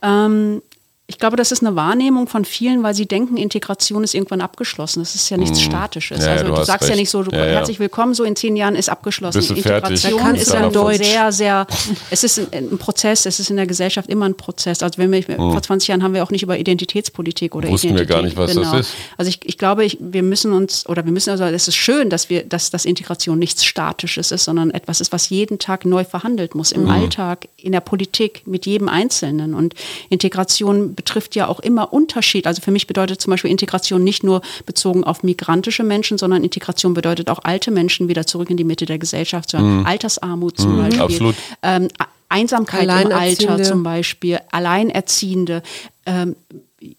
Ähm, 0.00 0.62
ich 1.10 1.18
glaube, 1.18 1.38
das 1.38 1.52
ist 1.52 1.64
eine 1.64 1.74
Wahrnehmung 1.74 2.28
von 2.28 2.44
vielen, 2.44 2.82
weil 2.82 2.94
sie 2.94 3.06
denken, 3.06 3.38
Integration 3.38 4.04
ist 4.04 4.14
irgendwann 4.14 4.42
abgeschlossen. 4.42 5.00
Das 5.00 5.14
ist 5.14 5.30
ja 5.30 5.38
nichts 5.38 5.62
Statisches. 5.62 6.18
Mhm. 6.18 6.24
Ja, 6.24 6.32
also 6.32 6.44
du 6.44 6.52
du, 6.52 6.64
sagst 6.64 6.82
ja 6.82 6.88
recht. 6.88 7.00
nicht 7.00 7.08
so, 7.08 7.22
du, 7.22 7.34
Ja, 7.34 7.46
ja. 7.46 7.52
herzlich 7.52 7.80
willkommen, 7.80 8.12
so 8.12 8.24
in 8.24 8.36
zehn 8.36 8.56
Jahren 8.56 8.74
ist 8.74 8.90
abgeschlossen. 8.90 9.38
Bist 9.38 9.48
du 9.48 9.54
fertig? 9.56 10.04
Integration 10.04 10.20
kannst 10.20 10.42
ist 10.42 10.52
ja 10.52 10.60
dann 10.60 10.72
Deutsch. 10.74 10.98
sehr, 10.98 11.32
sehr, 11.32 11.66
es 12.10 12.24
ist 12.24 12.38
ein, 12.52 12.72
ein 12.72 12.78
Prozess, 12.78 13.24
es 13.24 13.40
ist 13.40 13.48
in 13.48 13.56
der 13.56 13.66
Gesellschaft 13.66 14.10
immer 14.10 14.26
ein 14.26 14.36
Prozess. 14.36 14.82
Also 14.82 14.98
wenn 14.98 15.10
wir, 15.10 15.22
vor 15.22 15.62
20 15.62 15.88
Jahren 15.88 16.02
haben 16.02 16.12
wir 16.12 16.22
auch 16.22 16.30
nicht 16.30 16.42
über 16.42 16.58
Identitätspolitik 16.58 17.54
oder. 17.54 17.70
Wussten 17.70 17.94
wir 17.94 18.02
Identität. 18.02 18.14
gar 18.14 18.22
nicht, 18.22 18.36
was 18.36 18.52
das 18.52 18.80
ist. 18.86 18.94
Also 19.16 19.30
ich, 19.30 19.40
ich 19.44 19.56
glaube, 19.56 19.86
ich, 19.86 19.96
wir 20.02 20.22
müssen 20.22 20.52
uns, 20.52 20.86
oder 20.86 21.06
wir 21.06 21.12
müssen 21.12 21.30
also, 21.30 21.44
es 21.44 21.68
ist 21.68 21.76
schön, 21.76 22.10
dass 22.10 22.28
wir, 22.28 22.44
dass, 22.44 22.70
dass 22.70 22.84
Integration 22.84 23.38
nichts 23.38 23.64
Statisches 23.64 24.30
ist, 24.30 24.44
sondern 24.44 24.72
etwas 24.72 25.00
ist, 25.00 25.10
was 25.10 25.30
jeden 25.30 25.58
Tag 25.58 25.86
neu 25.86 26.04
verhandelt 26.04 26.54
muss, 26.54 26.70
im 26.70 26.86
Alltag, 26.90 27.48
in 27.56 27.72
der 27.72 27.80
Politik, 27.80 28.42
mit 28.44 28.66
jedem 28.66 28.90
Einzelnen. 28.90 29.54
Und 29.54 29.72
Integration 30.10 30.97
betrifft 30.98 31.36
ja 31.36 31.46
auch 31.46 31.60
immer 31.60 31.92
Unterschied. 31.92 32.48
Also 32.48 32.60
für 32.60 32.72
mich 32.72 32.88
bedeutet 32.88 33.20
zum 33.22 33.30
Beispiel 33.30 33.52
Integration 33.52 34.02
nicht 34.02 34.24
nur 34.24 34.42
bezogen 34.66 35.04
auf 35.04 35.22
migrantische 35.22 35.84
Menschen, 35.84 36.18
sondern 36.18 36.42
Integration 36.42 36.92
bedeutet 36.92 37.30
auch 37.30 37.38
alte 37.44 37.70
Menschen 37.70 38.08
wieder 38.08 38.26
zurück 38.26 38.50
in 38.50 38.56
die 38.56 38.64
Mitte 38.64 38.84
der 38.84 38.98
Gesellschaft, 38.98 39.50
zu 39.50 39.58
Altersarmut 39.58 40.58
zum 40.58 40.76
Beispiel. 40.76 40.98
Mhm. 40.98 41.04
absolut. 41.04 41.34
Ähm, 41.62 41.88
Einsamkeit 42.28 42.82
im. 42.82 43.12
Alter 43.12 43.62
zum 43.62 43.84
Beispiel, 43.84 44.40
Alleinerziehende, 44.50 45.62
ähm, 46.04 46.34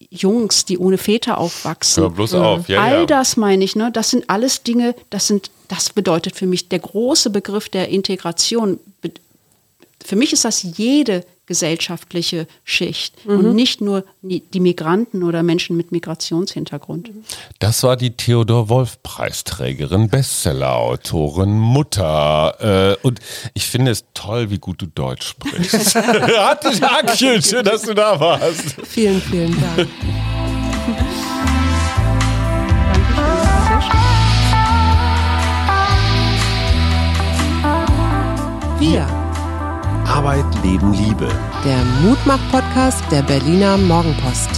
Jungs, 0.09 0.63
die 0.63 0.77
ohne 0.77 0.97
Väter 0.97 1.37
aufwachsen. 1.37 2.03
Hör 2.03 2.09
bloß 2.09 2.33
auf, 2.35 2.69
ja, 2.69 2.81
All 2.81 2.99
ja. 3.01 3.05
das 3.05 3.35
meine 3.35 3.65
ich, 3.65 3.75
ne? 3.75 3.91
Das 3.91 4.11
sind 4.11 4.29
alles 4.29 4.63
Dinge, 4.63 4.95
das 5.09 5.27
sind, 5.27 5.51
das 5.67 5.89
bedeutet 5.89 6.37
für 6.37 6.47
mich 6.47 6.69
der 6.69 6.79
große 6.79 7.31
Begriff 7.31 7.67
der 7.67 7.89
Integration. 7.89 8.79
Für 10.03 10.15
mich 10.15 10.31
ist 10.31 10.45
das 10.45 10.63
jede 10.63 11.25
gesellschaftliche 11.49 12.45
Schicht 12.63 13.25
und 13.25 13.55
nicht 13.55 13.81
nur 13.81 14.05
die 14.21 14.59
Migranten 14.59 15.23
oder 15.23 15.41
Menschen 15.41 15.75
mit 15.75 15.91
Migrationshintergrund. 15.91 17.09
Das 17.57 17.81
war 17.81 17.97
die 17.97 18.11
Theodor 18.11 18.69
Wolf 18.69 19.01
Preisträgerin, 19.01 20.09
Bestsellerautorin, 20.09 21.57
Mutter. 21.57 22.97
Äh, 23.01 23.05
und 23.05 23.19
ich 23.55 23.65
finde 23.65 23.89
es 23.89 24.05
toll, 24.13 24.51
wie 24.51 24.59
gut 24.59 24.83
du 24.83 24.85
Deutsch 24.85 25.25
sprichst. 25.25 25.95
Hatte 25.95 26.79
Dankeschön, 26.79 27.41
schön, 27.41 27.65
dass 27.65 27.81
du 27.81 27.95
da 27.95 28.19
warst. 28.19 28.75
Vielen, 28.83 29.19
vielen 29.19 29.59
Dank. 29.59 29.89
Wir, 38.79 39.18
Arbeit, 40.09 40.45
Leben, 40.63 40.91
Liebe. 40.93 41.29
der 41.63 41.83
Mutmach-Podcast 42.01 43.03
der 43.11 43.21
Berliner 43.21 43.77
Morgenpost. 43.77 44.49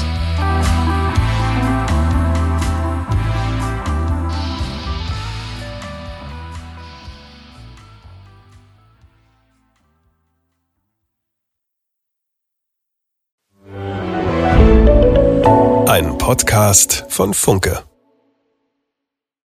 Ein 15.87 16.17
Podcast 16.17 17.05
von 17.09 17.33
Funke. 17.33 17.83